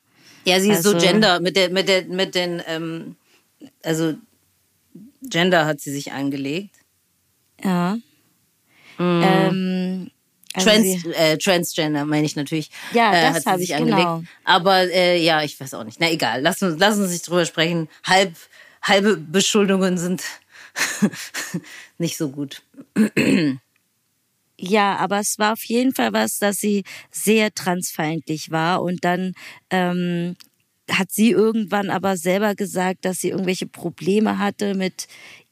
Ja, 0.46 0.60
sie 0.60 0.72
ist 0.72 0.84
so 0.84 0.94
Also- 0.94 1.06
Gender, 1.06 1.40
mit 1.40 1.56
der, 1.56 1.70
mit 1.70 1.88
der, 1.88 2.06
mit 2.06 2.36
den, 2.36 2.62
ähm, 2.68 3.16
also 3.84 4.14
Gender 5.22 5.66
hat 5.66 5.80
sie 5.82 5.92
sich 5.92 6.12
angelegt. 6.12 6.76
Ja. 7.64 7.98
Ähm, 9.00 10.12
also 10.54 10.70
Trans, 10.70 11.06
äh, 11.06 11.38
Transgender 11.38 12.06
meine 12.06 12.26
ich 12.26 12.36
natürlich. 12.36 12.70
Ja, 12.94 13.14
äh, 13.14 13.34
das 13.34 13.46
hat 13.46 13.56
sie 13.56 13.62
sich 13.62 13.70
ich, 13.72 13.76
angelegt. 13.76 13.98
genau. 14.02 14.24
Aber 14.44 14.84
äh, 14.92 15.22
ja, 15.22 15.42
ich 15.44 15.60
weiß 15.60 15.74
auch 15.74 15.84
nicht. 15.84 16.00
Na 16.00 16.10
egal, 16.12 16.42
lass 16.42 16.62
uns, 16.62 16.76
lass 16.80 16.98
uns 16.98 17.12
nicht 17.12 17.28
drüber 17.28 17.46
sprechen. 17.46 17.90
Halb, 18.06 18.36
halbe 18.82 19.18
Beschuldungen 19.18 19.98
sind 19.98 20.24
nicht 21.98 22.18
so 22.18 22.30
gut. 22.30 22.62
ja, 24.60 24.96
aber 24.98 25.20
es 25.20 25.38
war 25.38 25.54
auf 25.54 25.64
jeden 25.66 25.94
Fall 25.94 26.14
was, 26.14 26.40
dass 26.40 26.58
sie 26.58 26.84
sehr 27.12 27.54
transfeindlich 27.54 28.52
war 28.52 28.82
und 28.82 29.04
dann 29.04 29.34
ähm, 29.70 30.36
hat 30.90 31.12
sie 31.12 31.32
irgendwann 31.32 31.90
aber 31.90 32.16
selber 32.18 32.56
gesagt, 32.56 33.06
dass 33.06 33.20
sie 33.20 33.30
irgendwelche 33.30 33.68
Probleme 33.68 34.38
hatte 34.40 34.76
mit 34.76 35.08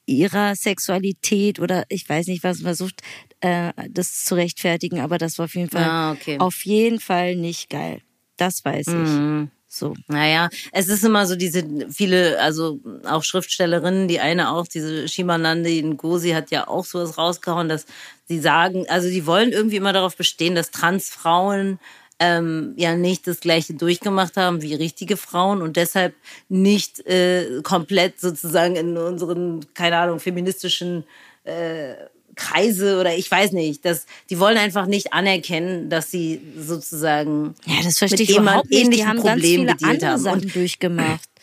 ihrer 0.06 0.56
Sexualität 0.56 1.60
oder 1.60 1.86
ich 1.90 2.08
weiß 2.08 2.28
nicht 2.28 2.44
was 2.44 2.62
versucht 2.62 3.02
äh, 3.40 3.72
das 3.90 4.26
zu 4.26 4.36
rechtfertigen, 4.36 5.00
aber 5.00 5.18
das 5.18 5.38
war 5.38 5.46
auf 5.46 5.56
jeden 5.56 5.70
Fall 5.70 5.88
Ah, 5.90 6.12
okay. 6.12 6.38
auf 6.40 6.66
jeden 6.66 7.00
Fall 7.00 7.36
nicht 7.36 7.70
geil. 7.70 8.02
Das 8.38 8.64
weiß 8.66 8.88
ich. 8.88 9.50
So. 9.76 9.96
Naja, 10.08 10.50
es 10.72 10.88
ist 10.88 11.04
immer 11.04 11.26
so 11.26 11.36
diese 11.36 11.64
viele, 11.90 12.40
also 12.40 12.80
auch 13.06 13.24
Schriftstellerinnen, 13.24 14.08
die 14.08 14.20
eine 14.20 14.52
auch, 14.52 14.68
diese 14.68 15.08
Shimanandi 15.08 15.82
Ngozi 15.82 16.30
hat 16.30 16.52
ja 16.52 16.68
auch 16.68 16.86
sowas 16.86 17.18
rausgehauen, 17.18 17.70
dass 17.70 17.88
sie 18.28 18.38
sagen, 18.38 18.86
also 18.88 19.10
die 19.10 19.26
wollen 19.26 19.52
irgendwie 19.52 19.78
immer 19.78 19.92
darauf 19.92 20.16
bestehen, 20.16 20.54
dass 20.54 20.70
Transfrauen 20.70 21.80
ähm, 22.20 22.76
ja 22.78 22.96
nicht 22.96 23.26
das 23.26 23.40
gleiche 23.40 23.74
durchgemacht 23.74 24.38
haben 24.38 24.62
wie 24.62 24.76
richtige 24.76 25.18
Frauen 25.18 25.64
und 25.64 25.76
deshalb 25.76 26.14
nicht 26.50 27.04
äh, 27.08 27.62
komplett 27.64 28.20
sozusagen 28.20 28.76
in 28.76 28.96
unseren, 28.96 29.66
keine 29.74 29.98
Ahnung, 29.98 30.20
feministischen 30.20 31.04
äh, 31.46 31.96
Kreise 32.36 33.00
oder 33.00 33.16
ich 33.16 33.30
weiß 33.30 33.52
nicht, 33.52 33.86
dass 33.86 34.06
die 34.30 34.40
wollen 34.40 34.58
einfach 34.58 34.86
nicht 34.86 35.14
anerkennen, 35.14 35.90
dass 35.90 36.12
sie 36.12 36.42
sozusagen 36.58 37.56
Ja, 37.66 37.76
das 37.84 37.98
verstehe 37.98 38.20
mit 38.20 38.30
ich 38.30 38.38
überhaupt 38.38 38.70
nicht. 38.70 38.94
Die 38.94 39.06
haben 39.06 39.22
ganz 39.22 39.42
Problemen 39.42 39.78
viele 39.78 39.92
andere 39.92 40.12
haben. 40.12 40.22
Sachen 40.22 40.42
Und 40.44 40.56
durchgemacht. 40.56 41.30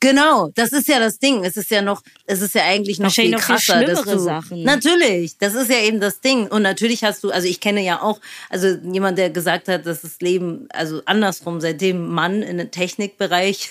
Genau, 0.00 0.50
das 0.54 0.72
ist 0.72 0.86
ja 0.86 1.00
das 1.00 1.18
Ding. 1.18 1.44
Es 1.44 1.56
ist 1.56 1.70
ja 1.72 1.82
noch, 1.82 2.02
es 2.24 2.40
ist 2.40 2.54
ja 2.54 2.62
eigentlich 2.62 3.00
noch 3.00 3.10
viel 3.12 3.32
Wahrscheinlich 3.32 3.32
noch 3.32 3.42
viel 3.42 3.56
krasser. 3.56 3.84
dass 3.84 4.00
schlimmere 4.00 4.16
du, 4.16 4.22
Sachen. 4.22 4.62
Natürlich, 4.62 5.38
das 5.38 5.54
ist 5.54 5.70
ja 5.70 5.80
eben 5.80 5.98
das 5.98 6.20
Ding. 6.20 6.46
Und 6.46 6.62
natürlich 6.62 7.02
hast 7.02 7.24
du, 7.24 7.30
also 7.30 7.48
ich 7.48 7.58
kenne 7.58 7.82
ja 7.82 8.00
auch, 8.00 8.20
also 8.48 8.68
jemand, 8.92 9.18
der 9.18 9.30
gesagt 9.30 9.66
hat, 9.66 9.86
dass 9.86 10.02
das 10.02 10.20
Leben, 10.20 10.68
also 10.70 11.02
andersrum, 11.04 11.60
seitdem 11.60 12.08
Mann 12.08 12.42
in 12.42 12.58
den 12.58 12.70
Technikbereich 12.70 13.70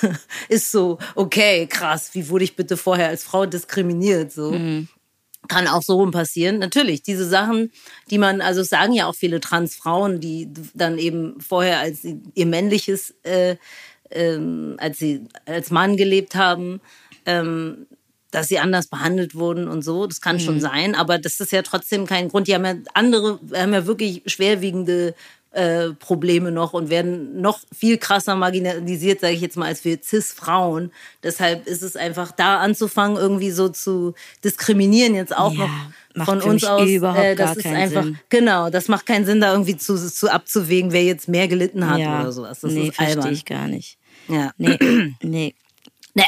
ist 0.48 0.72
so, 0.72 0.98
okay, 1.14 1.66
krass, 1.66 2.10
wie 2.14 2.30
wurde 2.30 2.44
ich 2.44 2.56
bitte 2.56 2.78
vorher 2.78 3.08
als 3.08 3.24
Frau 3.24 3.44
diskriminiert? 3.44 4.32
So. 4.32 4.52
Mhm. 4.52 4.88
Kann 5.48 5.66
auch 5.66 5.82
so 5.82 5.94
rum 5.96 6.10
passieren. 6.10 6.58
Natürlich, 6.58 7.02
diese 7.02 7.26
Sachen, 7.26 7.72
die 8.10 8.18
man, 8.18 8.40
also 8.40 8.60
es 8.60 8.68
sagen 8.68 8.92
ja 8.92 9.06
auch 9.06 9.14
viele 9.14 9.40
Transfrauen, 9.40 10.20
die 10.20 10.48
dann 10.74 10.98
eben 10.98 11.40
vorher 11.40 11.78
als 11.80 12.02
sie- 12.02 12.20
ihr 12.34 12.46
männliches, 12.46 13.14
äh, 13.22 13.56
ähm, 14.10 14.76
als 14.78 14.98
sie 14.98 15.24
als 15.46 15.70
Mann 15.70 15.96
gelebt 15.96 16.34
haben, 16.34 16.80
ähm, 17.26 17.86
dass 18.30 18.48
sie 18.48 18.58
anders 18.58 18.88
behandelt 18.88 19.34
wurden 19.34 19.68
und 19.68 19.82
so. 19.82 20.06
Das 20.06 20.20
kann 20.20 20.36
Mhm. 20.36 20.40
schon 20.40 20.60
sein, 20.60 20.94
aber 20.94 21.18
das 21.18 21.40
ist 21.40 21.50
ja 21.52 21.62
trotzdem 21.62 22.04
kein 22.06 22.28
Grund. 22.28 22.46
Die 22.46 22.54
haben 22.54 22.64
ja 22.66 22.74
andere, 22.92 23.40
haben 23.54 23.72
ja 23.72 23.86
wirklich 23.86 24.22
schwerwiegende 24.26 25.14
äh, 25.52 25.90
Probleme 25.94 26.52
noch 26.52 26.72
und 26.74 26.90
werden 26.90 27.40
noch 27.40 27.60
viel 27.76 27.98
krasser 27.98 28.36
marginalisiert, 28.36 29.20
sage 29.20 29.34
ich 29.34 29.40
jetzt 29.40 29.56
mal, 29.56 29.66
als 29.66 29.84
wir 29.84 29.98
Cis-Frauen. 30.02 30.92
Deshalb 31.22 31.66
ist 31.66 31.82
es 31.82 31.96
einfach 31.96 32.32
da 32.32 32.58
anzufangen, 32.60 33.16
irgendwie 33.16 33.50
so 33.50 33.68
zu 33.68 34.14
diskriminieren 34.44 35.14
jetzt 35.14 35.34
auch 35.36 35.52
Ja, 35.54 35.68
noch 36.14 36.26
von 36.26 36.42
uns 36.42 36.64
aus. 36.64 36.86
überhaupt 36.88 37.18
äh, 37.24 37.34
das 37.34 37.56
ist 37.56 37.66
einfach 37.66 38.04
Sinn. 38.04 38.18
genau, 38.28 38.68
das 38.70 38.88
macht 38.88 39.06
keinen 39.06 39.24
Sinn, 39.24 39.40
da 39.40 39.52
irgendwie 39.52 39.76
zu, 39.76 39.96
zu 39.96 40.30
abzuwägen, 40.30 40.92
wer 40.92 41.04
jetzt 41.04 41.28
mehr 41.28 41.48
gelitten 41.48 41.88
hat 41.88 41.98
ja. 41.98 42.20
oder 42.20 42.32
sowas. 42.32 42.60
Das 42.60 42.72
nee, 42.72 42.88
ist 42.88 42.96
verstehe 42.96 43.16
albern. 43.16 43.32
ich 43.32 43.44
gar 43.44 43.68
nicht. 43.68 43.98
Ja. 44.28 44.52
Nee, 44.58 44.76
nee. 45.22 45.54
Nee. 46.14 46.24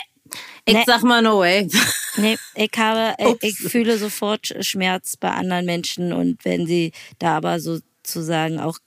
Ich 0.66 0.74
Nee. 0.74 0.82
sag 0.86 1.02
mal 1.02 1.22
no 1.22 1.38
way. 1.40 1.68
Nee, 2.16 2.36
ich 2.54 2.70
habe, 2.76 3.14
ich, 3.42 3.42
ich 3.62 3.70
fühle 3.70 3.98
sofort 3.98 4.54
Schmerz 4.60 5.16
bei 5.16 5.30
anderen 5.30 5.64
Menschen 5.66 6.12
und 6.12 6.44
wenn 6.44 6.66
sie 6.66 6.92
da 7.18 7.36
aber 7.38 7.58
sozusagen 8.06 8.58
auch 8.60 8.78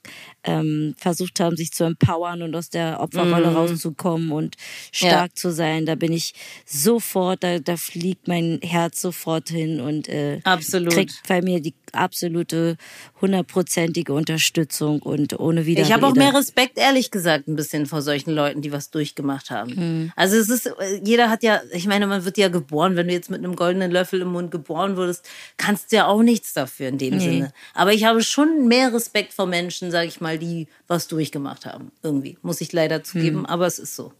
ähm, 0.44 0.94
versucht 0.98 1.40
haben, 1.40 1.56
sich 1.56 1.72
zu 1.72 1.84
empowern 1.84 2.42
und 2.42 2.54
aus 2.54 2.70
der 2.70 3.00
Opferrolle 3.00 3.50
mm. 3.50 3.56
rauszukommen 3.56 4.32
und 4.32 4.56
stark 4.92 5.30
ja. 5.30 5.34
zu 5.34 5.50
sein. 5.52 5.86
Da 5.86 5.94
bin 5.94 6.12
ich 6.12 6.34
sofort, 6.66 7.42
da, 7.42 7.58
da 7.58 7.76
fliegt 7.76 8.28
mein 8.28 8.60
Herz 8.62 9.00
sofort 9.00 9.48
hin 9.48 9.80
und 9.80 10.08
äh, 10.08 10.40
Absolut. 10.44 10.92
kriegt 10.92 11.14
bei 11.28 11.42
mir 11.42 11.60
die 11.60 11.74
absolute 11.92 12.76
hundertprozentige 13.20 14.12
Unterstützung 14.12 15.00
und 15.00 15.38
ohne 15.38 15.66
Widerrede. 15.66 15.88
Ich 15.88 15.94
habe 15.94 16.06
auch 16.06 16.14
mehr 16.14 16.34
Respekt, 16.34 16.76
ehrlich 16.78 17.10
gesagt, 17.10 17.48
ein 17.48 17.56
bisschen 17.56 17.86
vor 17.86 18.02
solchen 18.02 18.32
Leuten, 18.32 18.60
die 18.62 18.72
was 18.72 18.90
durchgemacht 18.90 19.50
haben. 19.50 19.74
Mhm. 19.74 20.12
Also 20.16 20.36
es 20.36 20.48
ist, 20.48 20.70
jeder 21.02 21.30
hat 21.30 21.42
ja, 21.42 21.60
ich 21.72 21.86
meine, 21.86 22.06
man 22.06 22.24
wird 22.24 22.36
ja 22.36 22.48
geboren, 22.48 22.96
wenn 22.96 23.08
du 23.08 23.14
jetzt 23.14 23.30
mit 23.30 23.38
einem 23.38 23.56
goldenen 23.56 23.90
Löffel 23.90 24.20
im 24.20 24.28
Mund 24.28 24.50
geboren 24.50 24.96
wurdest, 24.96 25.28
kannst 25.56 25.92
du 25.92 25.96
ja 25.96 26.06
auch 26.06 26.22
nichts 26.22 26.52
dafür 26.52 26.88
in 26.88 26.98
dem 26.98 27.16
nee. 27.16 27.24
Sinne. 27.24 27.52
Aber 27.72 27.92
ich 27.92 28.04
habe 28.04 28.22
schon 28.22 28.66
mehr 28.66 28.92
Respekt 28.92 29.32
vor 29.32 29.46
Menschen, 29.46 29.90
sage 29.90 30.08
ich 30.08 30.20
mal, 30.20 30.33
die 30.38 30.68
was 30.86 31.08
durchgemacht 31.08 31.66
haben. 31.66 31.92
Irgendwie, 32.02 32.38
muss 32.42 32.60
ich 32.60 32.72
leider 32.72 33.02
zugeben, 33.02 33.40
mhm. 33.40 33.46
aber 33.46 33.66
es 33.66 33.78
ist 33.78 33.96
so. 33.96 34.12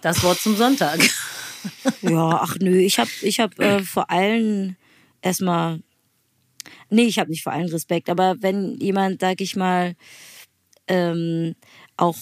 Das 0.00 0.22
Wort 0.22 0.40
zum 0.40 0.56
Sonntag. 0.56 1.00
ja, 2.02 2.40
ach 2.42 2.56
nö, 2.60 2.76
ich 2.76 2.98
habe 2.98 3.10
ich 3.22 3.40
hab, 3.40 3.58
äh, 3.58 3.82
vor 3.82 4.10
allem 4.10 4.76
erstmal 5.22 5.80
Nee, 6.90 7.04
ich 7.04 7.18
habe 7.18 7.30
nicht 7.30 7.42
vor 7.42 7.52
allem 7.52 7.68
Respekt, 7.68 8.08
aber 8.08 8.36
wenn 8.40 8.76
jemand, 8.78 9.20
sag 9.20 9.40
ich 9.40 9.56
mal, 9.56 9.94
ähm, 10.86 11.54
auch 11.96 12.16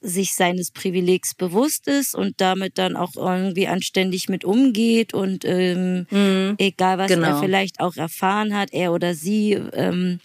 sich 0.00 0.34
seines 0.34 0.70
Privilegs 0.70 1.34
bewusst 1.34 1.88
ist 1.88 2.14
und 2.14 2.40
damit 2.40 2.78
dann 2.78 2.96
auch 2.96 3.16
irgendwie 3.16 3.66
anständig 3.66 4.28
mit 4.28 4.44
umgeht 4.44 5.14
und 5.14 5.44
ähm, 5.44 6.06
mhm. 6.10 6.54
egal 6.58 6.98
was 6.98 7.08
genau. 7.08 7.28
er 7.28 7.38
vielleicht 7.38 7.80
auch 7.80 7.96
erfahren 7.96 8.56
hat, 8.56 8.72
er 8.72 8.92
oder 8.92 9.14
sie, 9.14 9.52
ähm, 9.52 10.20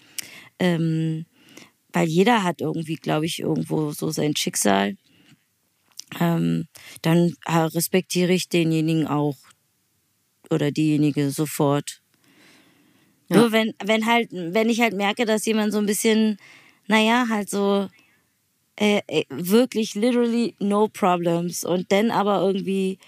ähm, 0.60 1.26
weil 1.94 2.08
jeder 2.08 2.44
hat 2.44 2.62
irgendwie, 2.62 2.96
glaube 2.96 3.26
ich, 3.26 3.40
irgendwo 3.40 3.92
so 3.92 4.12
sein 4.12 4.36
Schicksal, 4.36 4.96
ähm, 6.20 6.68
dann 7.02 7.34
respektiere 7.48 8.34
ich 8.34 8.50
denjenigen 8.50 9.08
auch 9.08 9.38
oder 10.50 10.72
diejenige 10.72 11.32
sofort. 11.32 12.02
Ja. 13.30 13.38
Nur 13.38 13.52
wenn, 13.52 13.74
wenn 13.84 14.06
halt, 14.06 14.30
wenn 14.32 14.70
ich 14.70 14.82
halt 14.82 14.94
merke, 14.94 15.26
dass 15.26 15.46
jemand 15.46 15.72
so 15.72 15.80
ein 15.80 15.86
bisschen, 15.86 16.38
naja, 16.88 17.28
halt 17.30 17.50
so 17.50 17.88
äh, 18.76 19.02
äh, 19.08 19.26
wirklich 19.30 19.96
literally 19.96 20.56
no 20.60 20.88
problems 20.88 21.64
und 21.64 21.92
dann 21.92 22.12
aber 22.12 22.42
irgendwie 22.42 23.00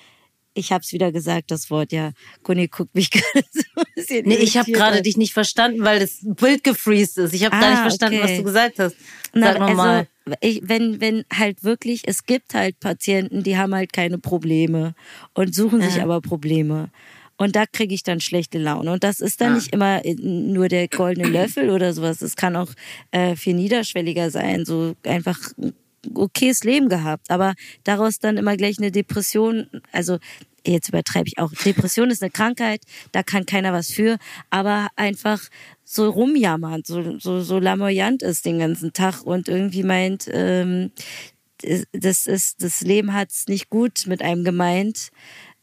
ich 0.54 0.72
habe 0.72 0.82
es 0.84 0.92
wieder 0.92 1.12
gesagt, 1.12 1.52
das 1.52 1.70
Wort, 1.70 1.92
ja. 1.92 2.12
Conny 2.44 2.68
guckt 2.68 2.94
mich 2.96 3.12
gerade 3.12 3.46
so 3.52 3.62
ein 3.76 3.86
bisschen. 3.96 4.28
Nee, 4.28 4.36
ich 4.36 4.58
habe 4.58 4.72
gerade 4.72 5.02
dich 5.02 5.18
nicht 5.18 5.34
verstanden, 5.34 5.84
weil 5.84 6.00
das 6.00 6.20
Bild 6.22 6.64
gefreezed 6.64 7.18
ist. 7.18 7.34
Ich 7.34 7.46
habe 7.46 7.56
ah, 7.56 7.60
gar 7.60 7.70
nicht 7.70 7.80
ah, 7.80 7.84
verstanden, 7.84 8.20
okay. 8.20 8.30
was 8.30 8.38
du 8.38 8.44
gesagt 8.44 8.80
hast. 8.80 8.96
Sag 9.34 9.60
Na, 9.60 9.66
also, 9.94 10.08
Ich, 10.42 10.62
wenn, 10.64 11.02
wenn 11.02 11.26
halt 11.34 11.64
wirklich, 11.64 12.04
es 12.06 12.26
gibt 12.26 12.54
halt 12.54 12.80
Patienten, 12.80 13.44
die 13.44 13.58
haben 13.58 13.74
halt 13.74 13.94
keine 13.94 14.18
Probleme 14.18 14.94
und 15.34 15.54
suchen 15.54 15.82
ja. 15.82 15.90
sich 15.90 16.02
aber 16.02 16.22
Probleme. 16.22 16.90
Und 17.36 17.56
da 17.56 17.66
kriege 17.66 17.96
ich 17.96 18.04
dann 18.04 18.20
schlechte 18.20 18.60
Laune. 18.60 18.92
Und 18.92 19.04
das 19.04 19.20
ist 19.20 19.42
dann 19.42 19.54
ah. 19.54 19.56
nicht 19.56 19.74
immer 19.74 20.06
äh, 20.06 20.14
nur 20.14 20.70
der 20.70 20.88
goldene 20.88 21.28
Löffel 21.28 21.72
oder 21.72 21.94
sowas. 21.94 22.22
Es 22.22 22.36
kann 22.36 22.56
auch 22.56 22.70
äh, 23.12 23.36
viel 23.36 23.56
niederschwelliger 23.56 24.30
sein, 24.30 24.66
so 24.66 24.94
einfach 25.04 25.40
okayes 26.14 26.64
Leben 26.64 26.90
gehabt, 26.90 27.30
aber 27.30 27.54
daraus 27.84 28.20
dann 28.20 28.38
immer 28.38 28.58
gleich 28.58 28.78
eine 28.78 28.92
Depression, 28.92 29.68
also 29.92 30.18
jetzt 30.66 30.90
übertreibe 30.90 31.28
ich 31.28 31.38
auch. 31.38 31.52
Depression 31.52 32.10
ist 32.10 32.22
eine 32.22 32.32
Krankheit, 32.32 32.82
da 33.12 33.24
kann 33.24 33.46
keiner 33.46 33.74
was 33.74 33.92
für, 33.92 34.18
aber 34.50 34.88
einfach 34.96 35.42
so 35.84 36.10
rumjammert, 36.10 36.88
so, 36.88 37.20
so, 37.20 37.42
so 37.42 37.60
lamoyant 37.60 38.24
ist 38.24 38.46
den 38.46 38.60
ganzen 38.60 38.94
Tag 38.94 39.24
und 39.24 39.48
irgendwie 39.48 39.84
meint, 39.84 40.30
ähm, 40.32 40.92
das 41.92 42.26
ist, 42.26 42.62
das 42.62 42.82
Leben 42.82 43.14
hat's 43.14 43.48
nicht 43.48 43.70
gut 43.70 44.06
mit 44.08 44.22
einem 44.22 44.44
gemeint. 44.44 45.10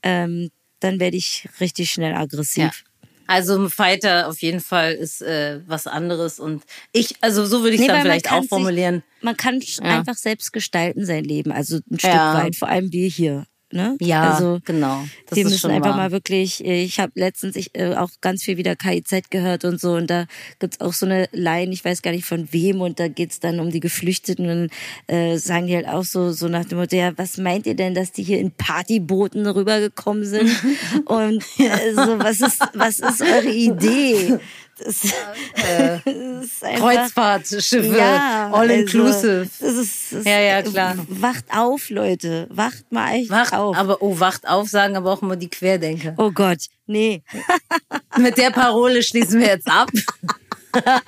Ähm, 0.03 0.51
dann 0.81 0.99
werde 0.99 1.17
ich 1.17 1.47
richtig 1.61 1.91
schnell 1.91 2.15
aggressiv. 2.15 2.63
Ja. 2.63 2.90
Also 3.31 3.57
ein 3.57 3.71
Fighter 3.71 4.27
auf 4.27 4.43
jeden 4.43 4.59
Fall 4.59 4.93
ist 4.93 5.23
äh, 5.23 5.61
was 5.65 5.87
anderes 5.87 6.41
und 6.41 6.65
ich, 6.91 7.15
also 7.21 7.47
so 7.47 7.63
würde 7.63 7.77
ich 7.77 7.81
es 7.81 7.87
nee, 7.87 7.93
dann 7.93 8.03
vielleicht 8.03 8.33
auch 8.33 8.43
formulieren. 8.43 8.97
Sich, 8.97 9.23
man 9.23 9.37
kann 9.37 9.61
ja. 9.61 9.99
einfach 9.99 10.17
selbst 10.17 10.53
gestalten 10.53 11.07
sein 11.07 11.23
Leben, 11.23 11.53
also 11.53 11.77
ein 11.77 12.01
Stück 12.01 12.11
ja. 12.11 12.35
weit, 12.35 12.57
vor 12.57 12.67
allem 12.67 12.93
wir 12.93 13.09
hier. 13.09 13.47
Ne? 13.73 13.97
Ja, 14.01 14.33
also, 14.33 14.61
genau. 14.65 15.05
Das 15.29 15.37
wir 15.37 15.45
müssen 15.45 15.71
einfach 15.71 15.91
wahr. 15.91 15.97
mal 15.97 16.11
wirklich, 16.11 16.65
ich 16.65 16.99
habe 16.99 17.13
letztens 17.15 17.55
ich, 17.55 17.71
äh, 17.75 17.95
auch 17.95 18.11
ganz 18.21 18.43
viel 18.43 18.57
wieder 18.57 18.75
KIZ 18.75 19.31
gehört 19.31 19.65
und 19.65 19.81
so 19.81 19.93
und 19.93 20.09
da 20.11 20.27
gibt's 20.59 20.81
auch 20.81 20.93
so 20.93 21.07
eine 21.07 21.29
Line, 21.33 21.73
ich 21.73 21.85
weiß 21.85 22.03
gar 22.03 22.11
nicht 22.11 22.25
von 22.25 22.53
wem 22.53 22.81
und 22.81 22.99
da 22.99 23.07
geht's 23.07 23.39
dann 23.39 23.61
um 23.61 23.71
die 23.71 23.79
Geflüchteten 23.79 24.51
und 24.51 24.71
äh, 25.07 25.37
sagen 25.37 25.69
die 25.69 25.77
halt 25.77 25.87
auch 25.87 26.05
so, 26.05 26.33
so 26.33 26.49
nach 26.49 26.65
dem 26.65 26.79
Motto, 26.79 26.97
ja, 26.97 27.17
was 27.17 27.37
meint 27.39 27.67
ihr 27.67 27.77
denn, 27.77 27.95
dass 27.95 28.11
die 28.11 28.25
hier 28.25 28.41
in 28.41 28.51
Partybooten 28.51 29.47
rübergekommen 29.47 30.25
sind? 30.25 30.51
und 31.05 31.45
äh, 31.59 31.95
so, 31.95 32.19
was 32.19 32.41
ist, 32.41 32.61
was 32.75 32.99
ist 32.99 33.23
eure 33.23 33.53
Idee? 33.53 34.39
Das, 34.83 35.05
äh, 35.05 35.99
das 36.05 36.79
Kreuzfahrtschiffe, 36.79 37.97
ja, 37.97 38.51
all 38.53 38.71
inclusive. 38.71 39.49
Also, 39.61 39.81
ist, 39.81 40.13
das, 40.13 40.25
ja, 40.25 40.41
ja, 40.41 40.63
klar. 40.63 40.95
Wacht 41.09 41.45
auf, 41.55 41.91
Leute. 41.91 42.47
Wacht 42.51 42.91
mal 42.91 43.15
echt 43.15 43.31
wacht, 43.31 43.53
auf. 43.53 43.77
Aber, 43.77 44.01
oh, 44.01 44.19
wacht 44.19 44.49
auf, 44.49 44.69
sagen 44.69 44.97
aber 44.97 45.13
auch 45.13 45.23
immer 45.23 45.37
die 45.37 45.51
Querdenker. 45.51 46.15
Oh 46.17 46.31
Gott, 46.31 46.67
nee. 46.87 47.23
Mit 48.19 48.39
der 48.39 48.51
Parole 48.51 49.03
schließen 49.03 49.41
wir 49.41 49.49
jetzt 49.49 49.69
ab. 49.69 49.91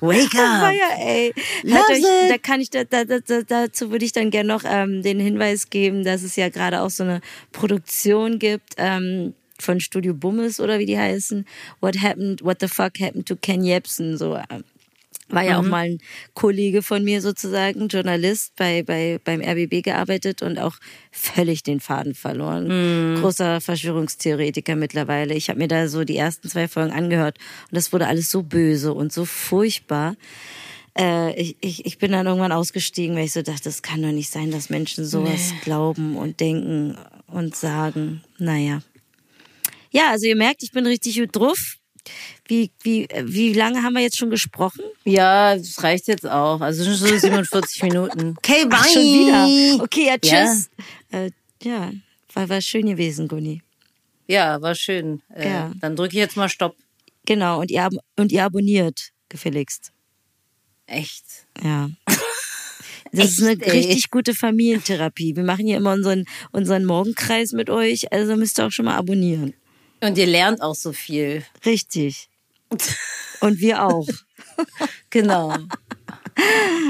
Wake 0.00 0.34
up! 0.34 0.60
Feier, 0.60 0.96
ey. 0.98 1.34
euch, 1.64 2.28
da 2.28 2.38
kann 2.38 2.60
ich, 2.60 2.70
da, 2.70 2.84
da, 2.84 3.04
da, 3.04 3.42
dazu 3.42 3.90
würde 3.90 4.04
ich 4.04 4.12
dann 4.12 4.30
gerne 4.30 4.48
noch 4.48 4.62
ähm, 4.64 5.02
den 5.02 5.18
Hinweis 5.18 5.70
geben, 5.70 6.04
dass 6.04 6.22
es 6.22 6.36
ja 6.36 6.50
gerade 6.50 6.82
auch 6.82 6.90
so 6.90 7.02
eine 7.02 7.20
Produktion 7.50 8.38
gibt. 8.38 8.74
Ähm, 8.76 9.34
von 9.60 9.80
Studio 9.80 10.14
Bummes 10.14 10.60
oder 10.60 10.78
wie 10.78 10.86
die 10.86 10.98
heißen. 10.98 11.44
What 11.80 12.00
happened, 12.00 12.42
what 12.42 12.58
the 12.60 12.68
fuck 12.68 13.00
happened 13.00 13.26
to 13.26 13.36
Ken 13.36 13.64
Jebsen? 13.64 14.16
So, 14.16 14.34
äh, 14.34 14.62
war 15.28 15.42
ja 15.42 15.60
mhm. 15.60 15.66
auch 15.66 15.70
mal 15.70 15.84
ein 15.84 15.98
Kollege 16.34 16.82
von 16.82 17.04
mir 17.04 17.20
sozusagen, 17.20 17.88
Journalist 17.88 18.54
bei, 18.56 18.82
bei, 18.82 19.20
beim 19.22 19.42
RBB 19.42 19.82
gearbeitet 19.82 20.42
und 20.42 20.58
auch 20.58 20.76
völlig 21.10 21.62
den 21.62 21.80
Faden 21.80 22.14
verloren. 22.14 23.14
Mhm. 23.14 23.20
Großer 23.20 23.60
Verschwörungstheoretiker 23.60 24.76
mittlerweile. 24.76 25.34
Ich 25.34 25.50
habe 25.50 25.58
mir 25.58 25.68
da 25.68 25.88
so 25.88 26.04
die 26.04 26.16
ersten 26.16 26.48
zwei 26.48 26.66
Folgen 26.68 26.92
angehört 26.92 27.38
und 27.70 27.76
das 27.76 27.92
wurde 27.92 28.06
alles 28.06 28.30
so 28.30 28.42
böse 28.42 28.94
und 28.94 29.12
so 29.12 29.24
furchtbar. 29.24 30.16
Äh, 30.98 31.38
ich, 31.38 31.56
ich, 31.60 31.84
ich 31.84 31.98
bin 31.98 32.12
dann 32.12 32.26
irgendwann 32.26 32.52
ausgestiegen, 32.52 33.14
weil 33.16 33.26
ich 33.26 33.32
so 33.32 33.42
dachte, 33.42 33.64
das 33.64 33.82
kann 33.82 34.02
doch 34.02 34.12
nicht 34.12 34.30
sein, 34.30 34.50
dass 34.50 34.70
Menschen 34.70 35.04
sowas 35.04 35.52
nee. 35.52 35.58
glauben 35.62 36.16
und 36.16 36.40
denken 36.40 36.96
und 37.26 37.54
sagen. 37.54 38.22
Naja. 38.38 38.80
Ja, 39.98 40.10
also 40.10 40.26
ihr 40.26 40.36
merkt, 40.36 40.62
ich 40.62 40.70
bin 40.70 40.86
richtig 40.86 41.18
gut 41.18 41.34
drauf. 41.34 41.58
Wie, 42.46 42.70
wie, 42.82 43.08
wie 43.24 43.52
lange 43.52 43.82
haben 43.82 43.94
wir 43.94 44.00
jetzt 44.00 44.16
schon 44.16 44.30
gesprochen? 44.30 44.82
Ja, 45.04 45.56
das 45.56 45.82
reicht 45.82 46.06
jetzt 46.06 46.24
auch. 46.24 46.60
Also 46.60 46.84
schon 46.84 46.94
so 46.94 47.06
47 47.18 47.82
Minuten. 47.82 48.34
Okay, 48.38 48.64
bye. 48.66 48.78
Ach, 48.80 48.86
schon 48.86 49.02
wieder. 49.02 49.82
Okay, 49.82 50.06
ja, 50.06 50.18
tschüss. 50.18 50.70
Ja, 51.10 51.18
äh, 51.18 51.30
ja 51.62 51.92
war, 52.32 52.48
war 52.48 52.60
schön 52.60 52.86
gewesen, 52.86 53.26
Gunni. 53.26 53.62
Ja, 54.28 54.62
war 54.62 54.76
schön. 54.76 55.20
Äh, 55.34 55.48
ja. 55.48 55.72
Dann 55.80 55.96
drücke 55.96 56.14
ich 56.14 56.20
jetzt 56.20 56.36
mal 56.36 56.48
Stopp. 56.48 56.76
Genau, 57.26 57.60
und 57.60 57.70
ihr, 57.70 57.88
und 58.16 58.30
ihr 58.30 58.44
abonniert 58.44 59.10
gefälligst. 59.28 59.92
Echt? 60.86 61.24
Ja. 61.62 61.90
Das 63.10 63.20
Echt, 63.20 63.38
ist 63.38 63.42
eine 63.42 63.62
ey. 63.62 63.70
richtig 63.70 64.10
gute 64.10 64.34
Familientherapie. 64.34 65.34
Wir 65.34 65.42
machen 65.42 65.64
hier 65.66 65.78
immer 65.78 65.94
unseren, 65.94 66.26
unseren 66.52 66.84
Morgenkreis 66.84 67.52
mit 67.52 67.70
euch, 67.70 68.12
also 68.12 68.36
müsst 68.36 68.60
ihr 68.60 68.66
auch 68.66 68.70
schon 68.70 68.84
mal 68.84 68.96
abonnieren. 68.96 69.54
Und 70.00 70.18
ihr 70.18 70.26
lernt 70.26 70.60
auch 70.62 70.74
so 70.74 70.92
viel. 70.92 71.44
Richtig. 71.64 72.28
Und 73.40 73.60
wir 73.60 73.84
auch. 73.84 74.06
genau. 75.10 75.54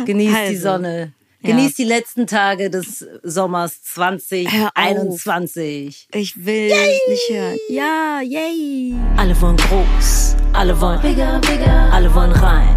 Genießt 0.04 0.36
also, 0.36 0.50
die 0.50 0.56
Sonne. 0.56 1.14
Genießt 1.42 1.78
ja. 1.78 1.84
die 1.84 1.88
letzten 1.88 2.26
Tage 2.26 2.68
des 2.68 3.06
Sommers 3.22 3.80
2021. 3.82 6.08
Ich 6.12 6.44
will 6.44 6.68
yay. 6.68 7.00
nicht 7.08 7.30
hören. 7.30 7.56
Ja, 7.68 8.20
yay. 8.22 8.92
Alle 9.16 9.40
wollen 9.40 9.56
groß, 9.56 10.34
alle 10.52 10.78
wollen 10.80 11.00
bigger, 11.00 11.40
bigger. 11.40 11.92
Alle 11.92 12.12
wollen 12.12 12.32
rein. 12.32 12.74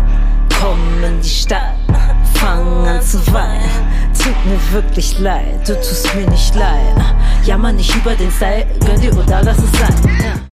Kommen 0.59 1.03
in 1.03 1.19
die 1.21 1.29
Stadt, 1.29 1.75
fangen 2.36 2.88
an 2.88 3.01
zu 3.01 3.17
weinen. 3.34 3.91
Tut 4.24 4.45
mir 4.45 4.72
wirklich 4.72 5.17
leid, 5.17 5.67
du 5.67 5.74
tust 5.76 6.13
mir 6.13 6.30
nicht 6.30 6.53
leid. 6.53 6.95
Jammer 7.43 7.72
nicht 7.72 7.95
über 7.95 8.13
den 8.13 8.32
Style, 8.32 8.67
gönn 8.86 9.01
dir 9.01 9.17
oder 9.17 9.41
lass 9.43 9.57
es 9.57 9.72
sein. 9.72 10.51